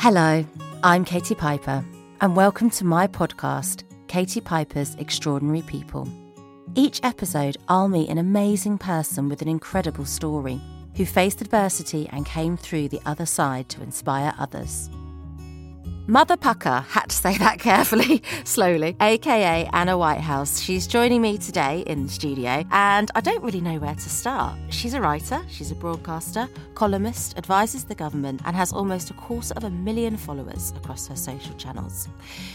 Hello, 0.00 0.44
I'm 0.84 1.04
Katie 1.04 1.34
Piper, 1.34 1.84
and 2.20 2.36
welcome 2.36 2.70
to 2.70 2.84
my 2.84 3.08
podcast, 3.08 3.82
Katie 4.06 4.40
Piper's 4.40 4.94
Extraordinary 4.94 5.62
People. 5.62 6.08
Each 6.76 7.00
episode, 7.02 7.56
I'll 7.66 7.88
meet 7.88 8.08
an 8.08 8.18
amazing 8.18 8.78
person 8.78 9.28
with 9.28 9.42
an 9.42 9.48
incredible 9.48 10.04
story 10.04 10.60
who 10.94 11.04
faced 11.04 11.40
adversity 11.40 12.08
and 12.12 12.24
came 12.24 12.56
through 12.56 12.90
the 12.90 13.00
other 13.06 13.26
side 13.26 13.68
to 13.70 13.82
inspire 13.82 14.32
others. 14.38 14.88
Mother 16.10 16.38
Pukka, 16.38 16.84
had 16.86 17.10
to 17.10 17.14
say 17.14 17.36
that 17.36 17.58
carefully, 17.60 18.22
slowly, 18.44 18.96
aka 18.98 19.68
Anna 19.74 19.98
Whitehouse. 19.98 20.58
She's 20.58 20.86
joining 20.86 21.20
me 21.20 21.36
today 21.36 21.84
in 21.86 22.04
the 22.04 22.08
studio, 22.08 22.64
and 22.70 23.10
I 23.14 23.20
don't 23.20 23.42
really 23.42 23.60
know 23.60 23.78
where 23.78 23.94
to 23.94 24.08
start. 24.08 24.58
She's 24.70 24.94
a 24.94 25.02
writer, 25.02 25.42
she's 25.50 25.70
a 25.70 25.74
broadcaster, 25.74 26.48
columnist, 26.74 27.36
advises 27.36 27.84
the 27.84 27.94
government, 27.94 28.40
and 28.46 28.56
has 28.56 28.72
almost 28.72 29.10
a 29.10 29.14
quarter 29.14 29.52
of 29.58 29.64
a 29.64 29.70
million 29.70 30.16
followers 30.16 30.72
across 30.78 31.06
her 31.08 31.16
social 31.16 31.54
channels. 31.56 32.08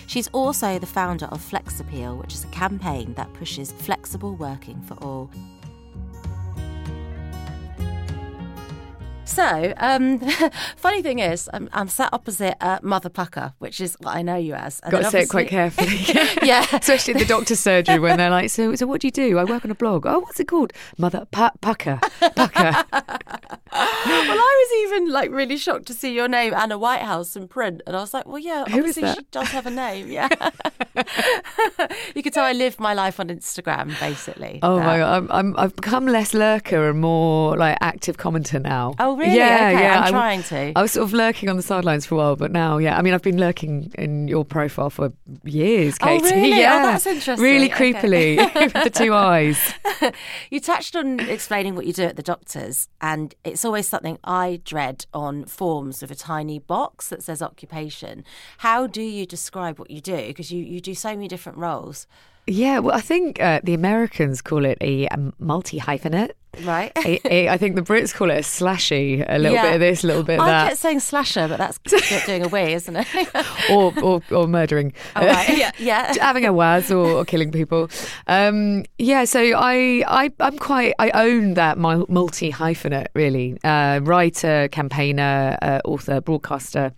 She's 0.08 0.30
also 0.30 0.80
the 0.80 0.88
founder 0.88 1.28
of 1.28 1.40
Flex 1.40 1.80
Appeal, 1.80 2.18
which 2.18 2.34
is 2.34 2.46
a 2.46 2.48
campaign 2.48 3.14
that 3.14 3.32
pushes 3.36 3.72
flexible 3.72 4.34
working 4.34 4.82
for 4.82 4.96
all. 4.96 5.30
So, 9.26 9.74
um, 9.78 10.20
funny 10.76 11.02
thing 11.02 11.20
is, 11.20 11.50
I'm, 11.54 11.70
I'm 11.74 11.88
sat 11.88 12.10
opposite 12.14 12.56
uh, 12.62 12.80
Mother 12.84 13.10
Pukka, 13.10 13.54
which 13.60 13.80
is 13.80 13.96
what 14.00 14.16
I 14.16 14.22
know 14.22 14.36
you 14.36 14.54
as. 14.54 14.80
And 14.82 14.92
Got 14.92 15.04
to 15.04 15.10
say 15.10 15.22
it 15.22 15.30
quite 15.30 15.48
carefully. 15.48 15.98
yeah. 16.48 16.66
Especially 16.74 17.14
the 17.14 17.26
doctor's 17.26 17.60
surgery 17.60 18.00
when 18.00 18.18
they're 18.18 18.30
like, 18.30 18.50
so, 18.50 18.76
so 18.76 18.86
what 18.86 19.02
do 19.02 19.08
you 19.08 19.12
do? 19.12 19.40
I 19.40 19.44
work 19.46 19.66
on 19.66 19.72
a 19.72 19.76
blog. 19.76 20.06
Oh, 20.06 20.20
what's 20.20 20.40
it 20.40 20.48
called? 20.48 20.74
Mother 20.98 21.26
Pu- 21.32 21.58
Pukka. 21.62 22.00
Pukka. 22.36 23.60
well, 24.06 24.38
I 24.38 24.68
was 24.68 24.92
even 24.92 25.12
like 25.12 25.32
really 25.32 25.58
shocked 25.58 25.88
to 25.88 25.94
see 25.94 26.14
your 26.14 26.28
name, 26.28 26.54
Anna 26.54 26.78
Whitehouse, 26.78 27.36
in 27.36 27.48
print. 27.48 27.82
And 27.88 27.96
I 27.96 28.00
was 28.00 28.14
like, 28.14 28.28
well, 28.28 28.40
yeah, 28.40 28.66
Who 28.66 28.78
obviously 28.78 29.12
she 29.14 29.22
does 29.32 29.50
have 29.50 29.66
a 29.66 29.72
name. 29.72 30.12
Yeah. 30.12 30.30
you 32.16 32.22
could 32.22 32.34
tell 32.34 32.44
I 32.44 32.52
live 32.52 32.80
my 32.80 32.94
life 32.94 33.20
on 33.20 33.30
Instagram, 33.30 34.00
basically. 34.00 34.60
Oh, 34.62 34.76
that. 34.76 34.86
my 34.86 34.98
God. 35.00 35.28
I'm, 35.32 35.58
i 35.58 35.62
have 35.64 35.76
become 35.76 36.06
less 36.06 36.34
lurker 36.34 36.90
and 36.90 37.00
more 37.00 37.58
like 37.58 37.78
active 37.82 38.18
commenter 38.18 38.62
now. 38.62 38.94
Oh, 39.00 39.18
really? 39.18 39.36
Yeah, 39.36 39.72
okay, 39.74 39.84
yeah. 39.84 40.02
I'm 40.02 40.12
trying 40.12 40.44
to. 40.44 40.74
I 40.76 40.82
was 40.82 40.92
sort 40.92 41.06
of 41.06 41.14
lurking 41.14 41.50
on 41.50 41.58
the 41.58 41.64
sidelines 41.64 42.06
for 42.06 42.16
a 42.16 42.18
while, 42.20 42.36
but 42.36 42.52
now, 42.52 42.78
yeah. 42.78 42.98
I 42.98 43.02
mean, 43.02 43.14
I've 43.14 43.24
been 43.24 43.40
lurking 43.40 43.92
in 43.98 44.28
your 44.28 44.46
profile 44.46 44.92
for 44.92 45.12
years, 45.44 45.98
oh, 46.02 46.06
Katie. 46.06 46.26
Oh, 46.26 46.30
really? 46.30 46.60
Yeah. 46.60 46.80
Oh, 46.80 46.92
that's 46.92 47.08
interesting. 47.08 47.44
Really 47.44 47.70
creepily 47.70 48.40
okay. 48.40 48.66
with 48.74 48.74
the 48.74 48.90
two 48.92 49.14
eyes. 49.14 49.74
you 50.52 50.60
touched 50.60 50.96
on 50.96 51.20
explaining 51.22 51.76
what 51.76 51.88
you 51.88 51.94
do 51.94 52.04
at 52.04 52.16
the 52.16 52.24
doctors, 52.24 52.88
and 53.02 53.34
it's 53.44 53.63
always 53.66 53.88
something 53.88 54.18
I 54.24 54.62
dread 54.64 55.06
on 55.14 55.46
forms 55.46 56.02
with 56.02 56.12
a 56.12 56.16
tiny 56.16 56.60
box 56.60 57.10
that 57.10 57.24
says 57.24 57.42
occupation. 57.42 58.24
How 58.60 58.88
do 58.88 59.02
you 59.02 59.26
describe 59.26 59.80
what 59.80 59.92
you 59.92 60.02
do? 60.02 60.28
Because 60.28 60.52
you, 60.52 60.64
you 60.64 60.80
do 60.80 60.96
so 60.96 61.10
many 61.10 61.28
different 61.28 61.58
roles. 61.58 62.08
Yeah, 62.46 62.80
well, 62.80 62.96
I 62.96 63.02
think 63.02 63.42
uh, 63.42 63.62
the 63.64 63.74
Americans 63.74 64.42
call 64.42 64.66
it 64.66 64.78
a, 64.82 65.06
a 65.08 65.32
multi 65.40 65.80
hyphenate. 65.80 66.32
Right. 66.62 66.92
I 66.96 67.58
think 67.58 67.76
the 67.76 67.82
Brits 67.82 68.14
call 68.14 68.30
it 68.30 68.36
a 68.36 68.42
slashy. 68.42 69.26
A 69.28 69.40
little 69.40 69.56
yeah. 69.56 69.64
bit 69.64 69.74
of 69.76 69.80
this, 69.80 70.04
a 70.04 70.08
little 70.08 70.24
bit 70.24 70.40
of 70.40 70.46
that. 70.46 70.66
I 70.66 70.70
kept 70.70 70.82
saying 70.82 71.00
slasher, 71.00 71.48
but 71.48 71.58
that's 71.58 71.80
doing 72.26 72.46
away, 72.46 72.74
isn't 72.74 72.96
it? 72.96 73.08
or, 73.72 73.94
or, 74.04 74.22
or 74.32 74.48
murdering. 74.48 74.94
Oh, 75.16 75.26
right. 75.26 75.50
yeah, 75.58 75.72
yeah. 75.80 76.14
Having 76.22 76.46
a 76.46 76.54
waz 76.54 76.92
or, 76.92 77.08
or 77.08 77.26
killing 77.26 77.52
people. 77.52 77.90
Um, 78.28 78.86
yeah, 79.00 79.26
so 79.26 79.40
I, 79.42 80.04
I, 80.08 80.32
I'm 80.40 80.58
quite, 80.60 80.94
I 81.00 81.10
own 81.12 81.56
that 81.56 81.78
my 81.78 82.04
multi 82.08 82.52
hyphenate, 82.52 83.08
really. 83.16 83.58
Uh, 83.64 84.00
writer, 84.04 84.68
campaigner, 84.70 85.58
uh, 85.62 85.80
author, 85.86 86.22
broadcaster. 86.22 86.94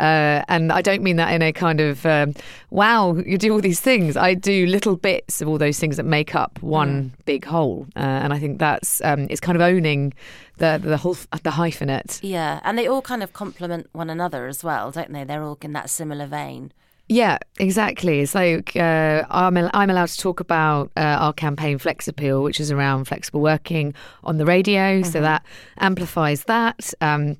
Uh, 0.00 0.42
and 0.48 0.72
I 0.72 0.82
don't 0.82 1.02
mean 1.02 1.16
that 1.16 1.32
in 1.32 1.42
a 1.42 1.52
kind 1.52 1.80
of, 1.80 2.04
um, 2.04 2.34
wow, 2.70 3.14
you 3.14 3.38
do 3.38 3.52
all 3.52 3.60
these 3.60 3.80
things. 3.80 4.16
I 4.16 4.34
do 4.34 4.66
little 4.66 4.96
bits 4.96 5.40
of 5.40 5.48
all 5.48 5.58
those 5.58 5.78
things 5.78 5.96
that 5.96 6.04
make 6.04 6.34
up 6.34 6.60
one 6.62 7.04
mm. 7.04 7.24
big 7.24 7.44
whole. 7.44 7.86
Uh, 7.96 8.00
and 8.00 8.32
I 8.32 8.38
think 8.38 8.58
that's 8.58 8.95
um, 9.04 9.26
it's 9.30 9.40
kind 9.40 9.56
of 9.56 9.62
owning 9.62 10.14
the 10.58 10.80
the 10.82 10.96
whole 10.96 11.14
the 11.14 11.50
hyphenate. 11.50 12.20
Yeah, 12.22 12.60
and 12.64 12.78
they 12.78 12.86
all 12.86 13.02
kind 13.02 13.22
of 13.22 13.32
complement 13.32 13.88
one 13.92 14.10
another 14.10 14.46
as 14.46 14.62
well, 14.64 14.90
don't 14.90 15.12
they? 15.12 15.24
They're 15.24 15.42
all 15.42 15.58
in 15.62 15.72
that 15.72 15.90
similar 15.90 16.26
vein. 16.26 16.72
Yeah, 17.08 17.38
exactly. 17.60 18.20
It's 18.20 18.34
like 18.34 18.74
uh, 18.74 19.24
I'm, 19.30 19.56
I'm 19.56 19.90
allowed 19.90 20.08
to 20.08 20.18
talk 20.18 20.40
about 20.40 20.90
uh, 20.96 21.00
our 21.00 21.32
campaign 21.32 21.78
Flex 21.78 22.08
Appeal, 22.08 22.42
which 22.42 22.58
is 22.58 22.72
around 22.72 23.04
flexible 23.04 23.40
working 23.40 23.94
on 24.24 24.38
the 24.38 24.44
radio. 24.44 25.00
Mm-hmm. 25.00 25.10
So 25.10 25.20
that 25.20 25.46
amplifies 25.78 26.44
that. 26.44 26.92
Um, 27.00 27.36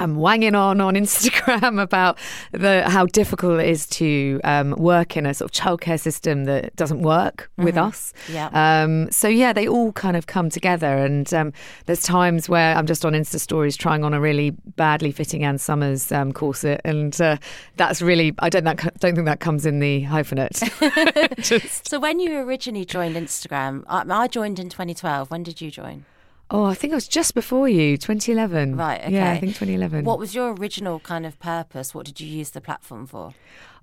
I'm 0.00 0.16
wanging 0.16 0.54
on 0.54 0.80
on 0.80 0.94
Instagram 0.94 1.80
about 1.80 2.18
the 2.52 2.88
how 2.88 3.06
difficult 3.06 3.60
it 3.60 3.68
is 3.68 3.86
to 3.86 4.40
um, 4.44 4.72
work 4.72 5.16
in 5.16 5.26
a 5.26 5.34
sort 5.34 5.50
of 5.50 5.56
childcare 5.56 6.00
system 6.00 6.44
that 6.44 6.74
doesn't 6.76 7.02
work 7.02 7.50
mm-hmm. 7.52 7.64
with 7.64 7.76
us. 7.76 8.12
Yeah. 8.32 8.48
Um, 8.52 9.10
so 9.10 9.28
yeah, 9.28 9.52
they 9.52 9.68
all 9.68 9.92
kind 9.92 10.16
of 10.16 10.26
come 10.26 10.50
together, 10.50 10.98
and 10.98 11.32
um, 11.34 11.52
there's 11.86 12.02
times 12.02 12.48
where 12.48 12.76
I'm 12.76 12.86
just 12.86 13.04
on 13.04 13.12
Insta 13.12 13.40
stories 13.40 13.76
trying 13.76 14.04
on 14.04 14.14
a 14.14 14.20
really 14.20 14.50
badly 14.76 15.12
fitting 15.12 15.44
Ann 15.44 15.58
Summers 15.58 16.12
um, 16.12 16.32
corset, 16.32 16.80
and 16.84 17.18
uh, 17.20 17.36
that's 17.76 18.02
really 18.02 18.34
I 18.38 18.48
don't 18.48 18.64
that 18.64 18.78
don't 19.00 19.14
think 19.14 19.26
that 19.26 19.40
comes 19.40 19.66
in 19.66 19.80
the 19.80 20.04
hyphenate. 20.04 20.58
So 21.88 21.98
when 21.98 22.20
you 22.20 22.38
originally 22.38 22.84
joined 22.84 23.16
Instagram, 23.16 23.84
I, 23.86 24.04
I 24.08 24.28
joined 24.28 24.58
in 24.58 24.68
2012. 24.68 25.30
When 25.30 25.42
did 25.42 25.60
you 25.60 25.70
join? 25.70 26.04
Oh, 26.50 26.64
I 26.64 26.74
think 26.74 26.92
it 26.92 26.94
was 26.94 27.08
just 27.08 27.34
before 27.34 27.68
you, 27.68 27.98
2011. 27.98 28.76
Right, 28.76 29.00
okay. 29.02 29.12
Yeah, 29.12 29.32
I 29.32 29.38
think 29.38 29.52
2011. 29.52 30.04
What 30.04 30.18
was 30.18 30.34
your 30.34 30.54
original 30.54 30.98
kind 31.00 31.26
of 31.26 31.38
purpose? 31.38 31.94
What 31.94 32.06
did 32.06 32.20
you 32.20 32.26
use 32.26 32.50
the 32.50 32.60
platform 32.60 33.06
for? 33.06 33.34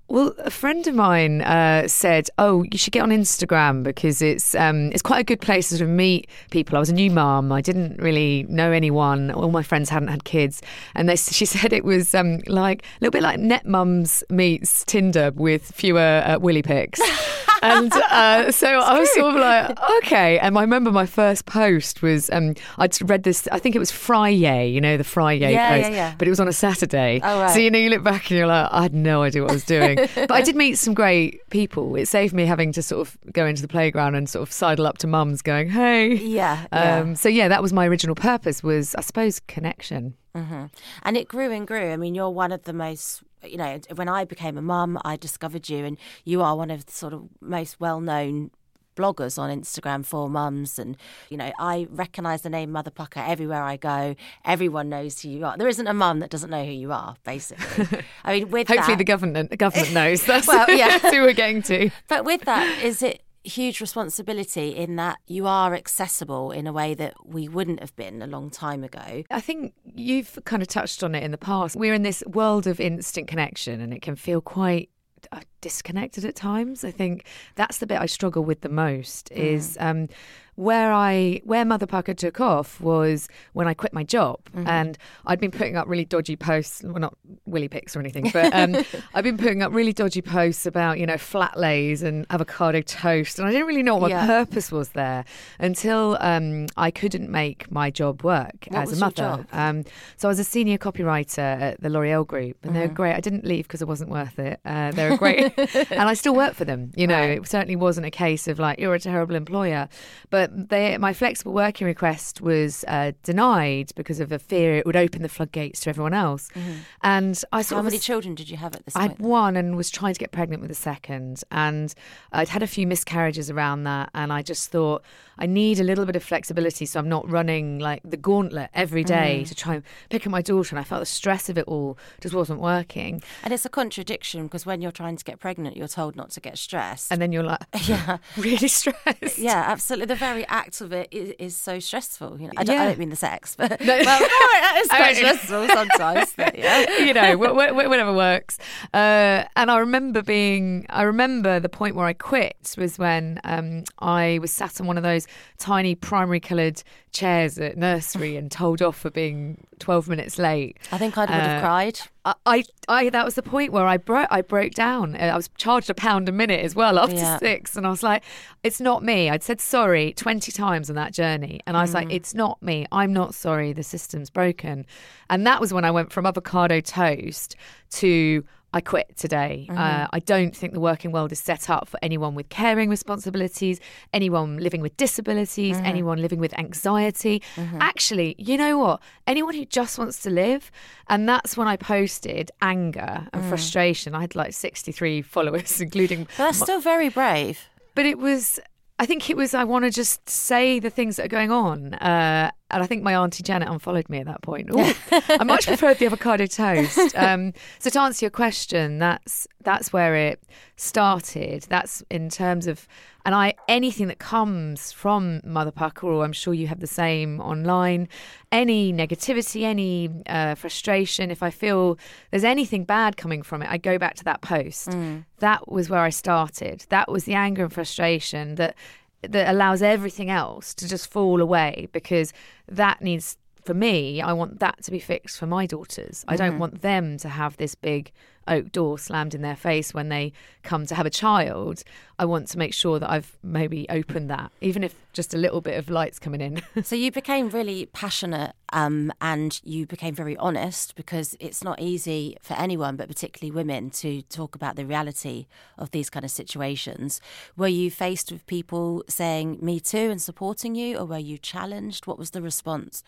Well, 0.08 0.34
a 0.38 0.50
friend 0.50 0.86
of 0.86 0.94
mine 0.94 1.42
uh, 1.42 1.88
said, 1.88 2.28
"Oh, 2.38 2.62
you 2.70 2.78
should 2.78 2.92
get 2.92 3.02
on 3.02 3.10
Instagram 3.10 3.82
because 3.82 4.22
it's 4.22 4.54
um, 4.54 4.92
it's 4.92 5.02
quite 5.02 5.18
a 5.18 5.24
good 5.24 5.40
place 5.40 5.70
to 5.70 5.78
sort 5.78 5.90
of 5.90 5.94
meet 5.96 6.28
people." 6.50 6.76
I 6.76 6.78
was 6.78 6.90
a 6.90 6.94
new 6.94 7.10
mum; 7.10 7.50
I 7.50 7.60
didn't 7.60 8.00
really 8.00 8.46
know 8.48 8.70
anyone. 8.70 9.32
All 9.32 9.50
my 9.50 9.64
friends 9.64 9.90
hadn't 9.90 10.06
had 10.06 10.22
kids, 10.22 10.62
and 10.94 11.08
they, 11.08 11.16
she 11.16 11.44
said 11.44 11.72
it 11.72 11.84
was 11.84 12.14
um, 12.14 12.38
like 12.46 12.82
a 12.82 12.86
little 13.00 13.10
bit 13.10 13.22
like 13.22 13.40
Netmums 13.40 14.22
meets 14.30 14.84
Tinder 14.84 15.32
with 15.34 15.72
fewer 15.72 16.22
uh, 16.24 16.38
willy 16.38 16.62
pics. 16.62 17.00
and 17.72 17.92
uh, 17.92 18.52
so 18.52 18.68
I 18.68 18.98
was 18.98 19.12
sort 19.14 19.34
of 19.34 19.40
like, 19.40 19.78
okay. 19.98 20.38
And 20.38 20.56
I 20.56 20.60
remember 20.60 20.92
my 20.92 21.06
first 21.06 21.46
post 21.46 22.02
was 22.02 22.30
um, 22.30 22.54
I'd 22.78 22.96
read 23.08 23.22
this. 23.22 23.48
I 23.52 23.58
think 23.58 23.74
it 23.74 23.78
was 23.78 23.90
Friday, 23.90 24.68
you 24.68 24.80
know, 24.80 24.96
the 24.96 25.04
Friday 25.04 25.52
yeah, 25.52 25.68
post, 25.68 25.90
yeah, 25.90 25.96
yeah. 25.96 26.14
but 26.18 26.28
it 26.28 26.30
was 26.30 26.40
on 26.40 26.48
a 26.48 26.52
Saturday. 26.52 27.20
Oh, 27.22 27.40
right. 27.40 27.52
So 27.52 27.58
you 27.58 27.70
know, 27.70 27.78
you 27.78 27.90
look 27.90 28.02
back 28.02 28.30
and 28.30 28.38
you're 28.38 28.46
like, 28.46 28.68
I 28.72 28.82
had 28.82 28.94
no 28.94 29.22
idea 29.22 29.42
what 29.42 29.50
I 29.50 29.54
was 29.54 29.64
doing. 29.64 29.96
but 30.14 30.32
I 30.32 30.42
did 30.42 30.56
meet 30.56 30.74
some 30.74 30.94
great 30.94 31.48
people. 31.50 31.96
It 31.96 32.06
saved 32.06 32.34
me 32.34 32.46
having 32.46 32.72
to 32.72 32.82
sort 32.82 33.06
of 33.06 33.16
go 33.32 33.46
into 33.46 33.62
the 33.62 33.68
playground 33.68 34.14
and 34.14 34.28
sort 34.28 34.42
of 34.42 34.52
sidle 34.52 34.86
up 34.86 34.98
to 34.98 35.06
mums, 35.06 35.42
going, 35.42 35.68
"Hey." 35.68 36.14
Yeah. 36.14 36.66
Um, 36.72 37.16
So 37.16 37.28
yeah, 37.28 37.48
that 37.48 37.62
was 37.62 37.72
my 37.72 37.86
original 37.86 38.14
purpose. 38.14 38.62
Was 38.62 38.94
I 38.94 39.00
suppose 39.00 39.40
connection. 39.40 40.14
Mm-hmm. 40.36 40.66
And 41.02 41.16
it 41.16 41.28
grew 41.28 41.50
and 41.50 41.66
grew. 41.66 41.92
I 41.92 41.96
mean, 41.96 42.14
you're 42.14 42.30
one 42.30 42.52
of 42.52 42.62
the 42.64 42.72
most 42.72 43.22
you 43.44 43.56
know, 43.56 43.78
when 43.94 44.08
I 44.08 44.24
became 44.24 44.58
a 44.58 44.62
mum, 44.62 44.98
I 45.04 45.16
discovered 45.16 45.68
you, 45.68 45.84
and 45.84 45.96
you 46.24 46.42
are 46.42 46.56
one 46.56 46.70
of 46.70 46.86
the 46.86 46.92
sort 46.92 47.12
of 47.12 47.28
most 47.40 47.78
well 47.78 48.00
known 48.00 48.50
bloggers 48.96 49.38
on 49.38 49.56
Instagram 49.56 50.04
for 50.04 50.28
mums. 50.28 50.78
And, 50.78 50.96
you 51.30 51.36
know, 51.36 51.52
I 51.58 51.86
recognise 51.90 52.42
the 52.42 52.50
name 52.50 52.72
Mother 52.72 52.90
Pukka 52.90 53.28
everywhere 53.28 53.62
I 53.62 53.76
go. 53.76 54.16
Everyone 54.44 54.88
knows 54.88 55.20
who 55.20 55.28
you 55.28 55.44
are. 55.44 55.56
There 55.56 55.68
isn't 55.68 55.86
a 55.86 55.94
mum 55.94 56.20
that 56.20 56.30
doesn't 56.30 56.50
know 56.50 56.64
who 56.64 56.72
you 56.72 56.90
are, 56.92 57.14
basically. 57.22 58.00
I 58.24 58.32
mean, 58.32 58.50
with 58.50 58.68
Hopefully 58.68 58.94
that, 58.94 58.98
the 58.98 59.04
government, 59.04 59.50
the 59.50 59.56
government 59.56 59.92
knows. 59.92 60.24
That's, 60.24 60.48
well, 60.48 60.68
yeah. 60.76 60.98
that's 60.98 61.14
who 61.14 61.22
we're 61.22 61.34
getting 61.34 61.62
to. 61.62 61.90
But 62.08 62.24
with 62.24 62.40
that, 62.42 62.82
is 62.82 63.02
it 63.02 63.22
huge 63.46 63.80
responsibility 63.80 64.70
in 64.76 64.96
that 64.96 65.18
you 65.26 65.46
are 65.46 65.74
accessible 65.74 66.50
in 66.50 66.66
a 66.66 66.72
way 66.72 66.94
that 66.94 67.14
we 67.24 67.48
wouldn't 67.48 67.80
have 67.80 67.94
been 67.96 68.22
a 68.22 68.26
long 68.26 68.50
time 68.50 68.82
ago. 68.82 69.22
I 69.30 69.40
think 69.40 69.72
you've 69.94 70.38
kind 70.44 70.62
of 70.62 70.68
touched 70.68 71.02
on 71.02 71.14
it 71.14 71.22
in 71.22 71.30
the 71.30 71.38
past. 71.38 71.76
We're 71.76 71.94
in 71.94 72.02
this 72.02 72.22
world 72.26 72.66
of 72.66 72.80
instant 72.80 73.28
connection 73.28 73.80
and 73.80 73.92
it 73.92 74.02
can 74.02 74.16
feel 74.16 74.40
quite 74.40 74.90
uh, 75.32 75.40
disconnected 75.60 76.24
at 76.24 76.36
times. 76.36 76.84
I 76.84 76.90
think 76.90 77.26
that's 77.54 77.78
the 77.78 77.86
bit 77.86 78.00
I 78.00 78.06
struggle 78.06 78.44
with 78.44 78.60
the 78.60 78.68
most 78.68 79.30
mm. 79.30 79.36
is 79.36 79.76
um, 79.80 80.08
where 80.56 80.90
I 80.90 81.42
where 81.44 81.64
Mother 81.64 81.86
Pukka 81.86 82.16
took 82.16 82.40
off 82.40 82.80
was 82.80 83.28
when 83.52 83.68
I 83.68 83.74
quit 83.74 83.92
my 83.92 84.02
job 84.02 84.40
mm-hmm. 84.50 84.66
and 84.66 84.98
I'd 85.26 85.38
been 85.38 85.50
putting 85.50 85.76
up 85.76 85.86
really 85.86 86.06
dodgy 86.06 86.34
posts 86.34 86.82
well 86.82 86.94
not 86.94 87.16
willy 87.44 87.68
pics 87.68 87.94
or 87.94 88.00
anything 88.00 88.30
but 88.32 88.52
um, 88.54 88.76
I've 89.14 89.22
been 89.22 89.36
putting 89.36 89.62
up 89.62 89.72
really 89.72 89.92
dodgy 89.92 90.22
posts 90.22 90.64
about 90.64 90.98
you 90.98 91.06
know 91.06 91.18
flat 91.18 91.58
lays 91.58 92.02
and 92.02 92.26
avocado 92.30 92.80
toast 92.80 93.38
and 93.38 93.46
I 93.46 93.52
didn't 93.52 93.66
really 93.66 93.82
know 93.82 93.96
what 93.96 94.02
my 94.02 94.08
yeah. 94.08 94.26
purpose 94.26 94.72
was 94.72 94.90
there 94.90 95.26
until 95.58 96.16
um, 96.20 96.66
I 96.76 96.90
couldn't 96.90 97.30
make 97.30 97.70
my 97.70 97.90
job 97.90 98.22
work 98.22 98.66
what 98.68 98.82
as 98.82 98.92
a 98.92 98.96
mother 98.96 99.46
um, 99.52 99.84
so 100.16 100.28
I 100.28 100.30
was 100.30 100.38
a 100.38 100.44
senior 100.44 100.78
copywriter 100.78 101.60
at 101.60 101.82
the 101.82 101.90
L'Oreal 101.90 102.26
group 102.26 102.56
and 102.62 102.72
mm-hmm. 102.72 102.78
they're 102.78 102.88
great 102.88 103.14
I 103.14 103.20
didn't 103.20 103.44
leave 103.44 103.66
because 103.66 103.82
it 103.82 103.88
wasn't 103.88 104.10
worth 104.10 104.38
it 104.38 104.58
uh, 104.64 104.90
they're 104.92 105.18
great 105.18 105.52
and 105.90 106.08
I 106.08 106.14
still 106.14 106.34
work 106.34 106.54
for 106.54 106.64
them 106.64 106.92
you 106.96 107.06
know 107.06 107.20
right. 107.20 107.38
it 107.38 107.46
certainly 107.46 107.76
wasn't 107.76 108.06
a 108.06 108.10
case 108.10 108.48
of 108.48 108.58
like 108.58 108.78
you're 108.78 108.94
a 108.94 109.00
terrible 109.00 109.34
employer 109.34 109.90
but 110.30 110.45
they, 110.52 110.96
my 110.98 111.12
flexible 111.12 111.52
working 111.52 111.86
request 111.86 112.40
was 112.40 112.84
uh, 112.88 113.12
denied 113.22 113.92
because 113.96 114.20
of 114.20 114.32
a 114.32 114.38
fear 114.38 114.76
it 114.76 114.86
would 114.86 114.96
open 114.96 115.22
the 115.22 115.28
floodgates 115.28 115.80
to 115.80 115.90
everyone 115.90 116.14
else. 116.14 116.48
Mm-hmm. 116.54 116.72
And 117.02 117.42
I 117.52 117.62
sort 117.62 117.78
How 117.78 117.82
many 117.82 117.96
was- 117.96 118.04
children 118.04 118.34
did 118.34 118.48
you 118.50 118.56
have 118.56 118.74
at 118.74 118.84
this 118.84 118.96
I 118.96 119.02
had 119.02 119.18
one 119.18 119.56
and 119.56 119.76
was 119.76 119.90
trying 119.90 120.14
to 120.14 120.18
get 120.20 120.32
pregnant 120.32 120.62
with 120.62 120.70
a 120.70 120.74
second, 120.74 121.42
and 121.50 121.94
I'd 122.32 122.48
had 122.48 122.62
a 122.62 122.66
few 122.66 122.86
miscarriages 122.86 123.50
around 123.50 123.84
that, 123.84 124.10
and 124.14 124.32
I 124.32 124.42
just 124.42 124.70
thought 124.70 125.02
I 125.38 125.46
need 125.46 125.78
a 125.80 125.84
little 125.84 126.06
bit 126.06 126.16
of 126.16 126.22
flexibility, 126.22 126.86
so 126.86 126.98
I'm 126.98 127.08
not 127.08 127.28
running 127.30 127.78
like 127.78 128.00
the 128.04 128.16
gauntlet 128.16 128.70
every 128.74 129.04
day 129.04 129.42
Mm. 129.44 129.48
to 129.48 129.54
try 129.54 129.74
and 129.74 129.82
pick 130.10 130.26
up 130.26 130.30
my 130.30 130.42
daughter, 130.42 130.74
and 130.74 130.80
I 130.80 130.84
felt 130.84 131.00
the 131.00 131.06
stress 131.06 131.48
of 131.48 131.58
it 131.58 131.64
all 131.66 131.98
just 132.20 132.34
wasn't 132.34 132.60
working, 132.60 133.22
And 133.42 133.52
it's 133.52 133.64
a 133.64 133.68
contradiction 133.68 134.44
because 134.44 134.64
when 134.66 134.80
you're 134.80 134.92
trying 134.92 135.16
to 135.16 135.24
get 135.24 135.38
pregnant, 135.40 135.76
you're 135.76 135.88
told 135.88 136.16
not 136.16 136.30
to 136.30 136.40
get 136.40 136.58
stressed. 136.58 137.10
and 137.12 137.20
then 137.20 137.32
you're 137.32 137.42
like 137.42 137.60
yeah. 137.88 138.18
really 138.36 138.68
stressed. 138.68 139.38
Yeah, 139.38 139.64
absolutely. 139.66 140.06
The 140.06 140.14
very 140.14 140.35
act 140.44 140.80
of 140.80 140.92
it 140.92 141.08
is, 141.10 141.34
is 141.38 141.56
so 141.56 141.78
stressful. 141.78 142.40
You 142.40 142.46
know, 142.48 142.52
I 142.56 142.64
don't, 142.64 142.78
I 142.78 142.84
don't 142.86 142.98
mean 142.98 143.10
the 143.10 143.16
sex, 143.16 143.54
but 143.56 143.80
No. 143.80 143.98
well, 144.04 144.20
no, 144.20 144.26
it 144.28 144.80
is 144.82 144.88
quite 145.00 145.16
stressful 145.16 145.68
sometimes. 145.68 146.32
but 146.36 146.58
yeah. 146.58 146.98
you 147.04 147.14
know, 147.14 147.36
wh- 147.36 147.54
wh- 147.54 147.70
wh- 147.72 147.88
whatever 147.88 148.12
works. 148.12 148.58
Uh, 148.92 149.44
and 149.56 149.70
I 149.70 149.78
remember 149.78 150.22
being, 150.22 150.86
I 150.90 151.02
remember 151.02 151.60
the 151.60 151.68
point 151.68 151.96
where 151.96 152.06
I 152.06 152.12
quit 152.12 152.74
was 152.76 152.98
when 152.98 153.40
um, 153.44 153.84
I 153.98 154.38
was 154.40 154.52
sat 154.52 154.80
on 154.80 154.86
one 154.86 154.96
of 154.96 155.02
those 155.02 155.26
tiny 155.58 155.94
primary 155.94 156.40
coloured 156.40 156.82
chairs 157.12 157.58
at 157.58 157.76
nursery 157.78 158.36
and 158.36 158.50
told 158.50 158.82
off 158.82 158.96
for 158.98 159.10
being 159.10 159.66
12 159.78 160.08
minutes 160.08 160.38
late. 160.38 160.76
I 160.92 160.98
think 160.98 161.16
I 161.16 161.22
would 161.22 161.30
have 161.30 161.58
Uh, 161.58 161.60
cried. 161.60 162.00
I, 162.44 162.64
I, 162.88 163.10
that 163.10 163.24
was 163.24 163.34
the 163.36 163.42
point 163.42 163.72
where 163.72 163.86
I 163.86 163.96
broke, 163.98 164.28
I 164.30 164.42
broke 164.42 164.72
down. 164.72 165.14
Uh, 165.14 165.18
I 165.18 165.36
was 165.36 165.48
charged 165.56 165.88
a 165.90 165.94
pound 165.94 166.28
a 166.28 166.32
minute 166.32 166.64
as 166.64 166.74
well 166.74 166.98
after 166.98 167.14
Yeah. 167.16 167.38
six, 167.38 167.76
and 167.76 167.86
I 167.86 167.90
was 167.90 168.02
like, 168.02 168.24
"It's 168.64 168.80
not 168.80 169.04
me." 169.04 169.30
I'd 169.30 169.42
said 169.42 169.60
sorry 169.60 170.12
twenty 170.14 170.50
times 170.50 170.90
on 170.90 170.96
that 170.96 171.12
journey, 171.12 171.60
and 171.66 171.76
I 171.76 171.82
was 171.82 171.90
Mm. 171.90 171.94
like, 171.94 172.12
"It's 172.12 172.34
not 172.34 172.60
me. 172.62 172.86
I'm 172.90 173.12
not 173.12 173.34
sorry. 173.34 173.72
The 173.72 173.82
system's 173.84 174.30
broken." 174.30 174.86
And 175.30 175.46
that 175.46 175.60
was 175.60 175.72
when 175.72 175.84
I 175.84 175.90
went 175.90 176.12
from 176.12 176.26
avocado 176.26 176.80
toast 176.80 177.54
to 177.90 178.44
I 178.72 178.80
quit 178.82 179.16
today. 179.16 179.66
Mm-hmm. 179.70 179.78
Uh, 179.78 180.06
I 180.12 180.18
don't 180.18 180.54
think 180.54 180.74
the 180.74 180.80
working 180.80 181.10
world 181.10 181.32
is 181.32 181.38
set 181.40 181.70
up 181.70 181.88
for 181.88 181.98
anyone 182.02 182.34
with 182.34 182.48
caring 182.50 182.90
responsibilities, 182.90 183.80
anyone 184.12 184.58
living 184.58 184.80
with 184.82 184.96
disabilities, 184.96 185.76
Mm-hmm. 185.76 185.86
anyone 185.86 186.20
living 186.20 186.40
with 186.40 186.52
anxiety. 186.58 187.42
Actually, 187.80 188.34
you 188.38 188.56
know 188.56 188.78
what? 188.78 189.00
Anyone 189.26 189.54
who 189.54 189.64
just 189.64 189.98
wants 189.98 190.20
to 190.22 190.30
live. 190.30 190.70
And 191.08 191.28
that's 191.28 191.56
when 191.56 191.68
I 191.68 191.76
posted 191.76 192.50
anger 192.60 193.28
and 193.32 193.42
Mm. 193.44 193.48
frustration. 193.48 194.14
I 194.14 194.20
had 194.22 194.34
like 194.34 194.52
63 194.52 195.22
followers, 195.34 195.80
including. 195.80 196.24
But 196.24 196.36
that's 196.38 196.60
still 196.60 196.80
very 196.80 197.08
brave. 197.08 197.58
But 197.94 198.04
it 198.06 198.18
was. 198.18 198.60
I 198.98 199.04
think 199.06 199.28
it 199.28 199.36
was. 199.36 199.52
I 199.54 199.64
want 199.64 199.84
to 199.84 199.90
just 199.90 200.28
say 200.28 200.78
the 200.80 200.88
things 200.90 201.16
that 201.16 201.26
are 201.26 201.28
going 201.28 201.50
on, 201.50 201.94
uh, 201.94 202.50
and 202.70 202.82
I 202.82 202.86
think 202.86 203.02
my 203.02 203.14
auntie 203.14 203.42
Janet 203.42 203.68
unfollowed 203.68 204.08
me 204.08 204.18
at 204.18 204.26
that 204.26 204.42
point. 204.42 204.70
Ooh, 204.74 204.94
I 205.12 205.44
much 205.44 205.66
preferred 205.66 205.98
the 205.98 206.06
avocado 206.06 206.46
toast. 206.46 207.16
Um, 207.16 207.52
so 207.78 207.90
to 207.90 208.00
answer 208.00 208.24
your 208.24 208.30
question, 208.30 208.98
that's 208.98 209.46
that's 209.62 209.92
where 209.92 210.14
it 210.14 210.42
started. 210.76 211.62
That's 211.68 212.02
in 212.10 212.28
terms 212.28 212.66
of, 212.66 212.88
and 213.24 213.34
I 213.34 213.54
anything 213.68 214.08
that 214.08 214.18
comes 214.18 214.90
from 214.92 215.40
Mother 215.44 215.70
Pukka, 215.70 216.04
or 216.04 216.24
I'm 216.24 216.32
sure 216.32 216.54
you 216.54 216.66
have 216.66 216.80
the 216.80 216.86
same 216.86 217.40
online. 217.40 218.08
Any 218.50 218.92
negativity, 218.92 219.62
any 219.62 220.10
uh, 220.26 220.54
frustration, 220.56 221.30
if 221.30 221.42
I 221.42 221.50
feel 221.50 221.98
there's 222.30 222.44
anything 222.44 222.84
bad 222.84 223.16
coming 223.16 223.42
from 223.42 223.62
it, 223.62 223.70
I 223.70 223.76
go 223.78 223.98
back 223.98 224.14
to 224.16 224.24
that 224.24 224.40
post. 224.40 224.90
That 225.38 225.70
was 225.70 225.88
where 225.88 226.00
I 226.00 226.10
started. 226.10 226.86
That 226.88 227.10
was 227.10 227.24
the 227.24 227.34
anger 227.34 227.64
and 227.64 227.72
frustration 227.72 228.54
that 228.56 228.74
that 229.22 229.48
allows 229.50 229.82
everything 229.82 230.30
else 230.30 230.74
to 230.74 230.88
just 230.88 231.10
fall 231.10 231.40
away 231.40 231.88
because 231.92 232.32
that 232.68 233.02
needs 233.02 233.36
for 233.66 233.74
me 233.74 234.20
i 234.22 234.32
want 234.32 234.60
that 234.60 234.82
to 234.82 234.90
be 234.90 234.98
fixed 234.98 235.38
for 235.38 235.46
my 235.46 235.66
daughters 235.66 236.24
i 236.28 236.36
don't 236.36 236.58
want 236.58 236.82
them 236.82 237.18
to 237.18 237.28
have 237.28 237.56
this 237.56 237.74
big 237.74 238.12
oak 238.48 238.70
door 238.70 238.96
slammed 238.96 239.34
in 239.34 239.42
their 239.42 239.56
face 239.56 239.92
when 239.92 240.08
they 240.08 240.32
come 240.62 240.86
to 240.86 240.94
have 240.94 241.06
a 241.06 241.10
child 241.10 241.82
i 242.18 242.24
want 242.24 242.46
to 242.46 242.56
make 242.56 242.72
sure 242.72 242.98
that 242.98 243.10
i've 243.10 243.36
maybe 243.42 243.86
opened 243.90 244.30
that 244.30 244.52
even 244.60 244.84
if 244.84 244.94
just 245.12 245.34
a 245.34 245.36
little 245.36 245.60
bit 245.60 245.76
of 245.76 245.90
light's 245.90 246.18
coming 246.18 246.40
in 246.40 246.62
So 246.86 246.94
you 246.94 247.10
became 247.10 247.48
really 247.48 247.86
passionate 247.86 248.52
um, 248.72 249.12
and 249.20 249.60
you 249.64 249.86
became 249.86 250.14
very 250.14 250.36
honest 250.36 250.94
because 250.94 251.36
it's 251.40 251.64
not 251.64 251.80
easy 251.80 252.36
for 252.42 252.54
anyone, 252.54 252.96
but 252.96 253.08
particularly 253.08 253.50
women, 253.50 253.90
to 253.90 254.22
talk 254.22 254.54
about 254.54 254.76
the 254.76 254.84
reality 254.84 255.46
of 255.78 255.90
these 255.90 256.10
kind 256.10 256.24
of 256.24 256.30
situations. 256.30 257.20
Were 257.56 257.66
you 257.66 257.90
faced 257.90 258.30
with 258.30 258.46
people 258.46 259.02
saying 259.08 259.58
me 259.60 259.80
too 259.80 260.10
and 260.10 260.20
supporting 260.20 260.74
you, 260.74 260.98
or 260.98 261.06
were 261.06 261.18
you 261.18 261.38
challenged? 261.38 262.06
What 262.06 262.18
was 262.18 262.30
the 262.30 262.42
response? 262.42 263.02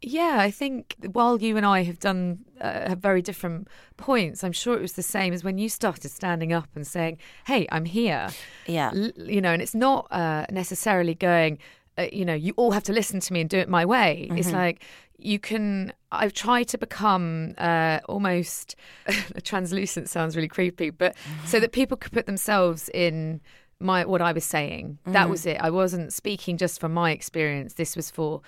Yeah, 0.00 0.38
I 0.40 0.50
think 0.50 0.94
while 1.12 1.40
you 1.40 1.56
and 1.56 1.66
I 1.66 1.82
have 1.82 1.98
done 1.98 2.44
uh, 2.60 2.88
have 2.88 2.98
very 2.98 3.20
different 3.22 3.68
points, 3.96 4.44
I'm 4.44 4.52
sure 4.52 4.74
it 4.74 4.80
was 4.80 4.92
the 4.92 5.02
same 5.02 5.32
as 5.32 5.42
when 5.42 5.58
you 5.58 5.68
started 5.68 6.10
standing 6.10 6.52
up 6.52 6.68
and 6.76 6.86
saying, 6.86 7.18
"Hey, 7.46 7.66
I'm 7.72 7.84
here." 7.84 8.28
Yeah. 8.66 8.90
L- 8.94 9.10
you 9.26 9.40
know, 9.40 9.52
and 9.52 9.60
it's 9.60 9.74
not 9.74 10.06
uh, 10.12 10.46
necessarily 10.50 11.14
going, 11.14 11.58
uh, 11.96 12.06
you 12.12 12.24
know, 12.24 12.34
you 12.34 12.54
all 12.56 12.70
have 12.70 12.84
to 12.84 12.92
listen 12.92 13.18
to 13.20 13.32
me 13.32 13.40
and 13.40 13.50
do 13.50 13.58
it 13.58 13.68
my 13.68 13.84
way. 13.84 14.28
It's 14.32 14.52
like 14.52 14.82
you 15.18 15.38
can. 15.40 15.92
I've 16.12 16.32
tried 16.32 16.68
to 16.68 16.78
become 16.78 17.54
uh, 17.58 17.98
almost 18.08 18.76
translucent. 19.42 20.08
Sounds 20.08 20.36
really 20.36 20.48
creepy, 20.48 20.90
but 20.90 21.16
so 21.44 21.58
that 21.60 21.72
people 21.72 21.96
could 21.96 22.12
put 22.12 22.26
themselves 22.26 22.88
in 22.94 23.40
my 23.80 24.04
what 24.04 24.20
I 24.20 24.32
was 24.32 24.44
saying. 24.44 24.98
That 25.06 25.28
was 25.30 25.46
it. 25.46 25.56
I 25.60 25.70
wasn't 25.70 26.12
speaking 26.12 26.56
just 26.56 26.80
from 26.80 26.92
my 26.92 27.10
experience. 27.12 27.74
This 27.74 27.94
was 27.96 28.10
for 28.10 28.40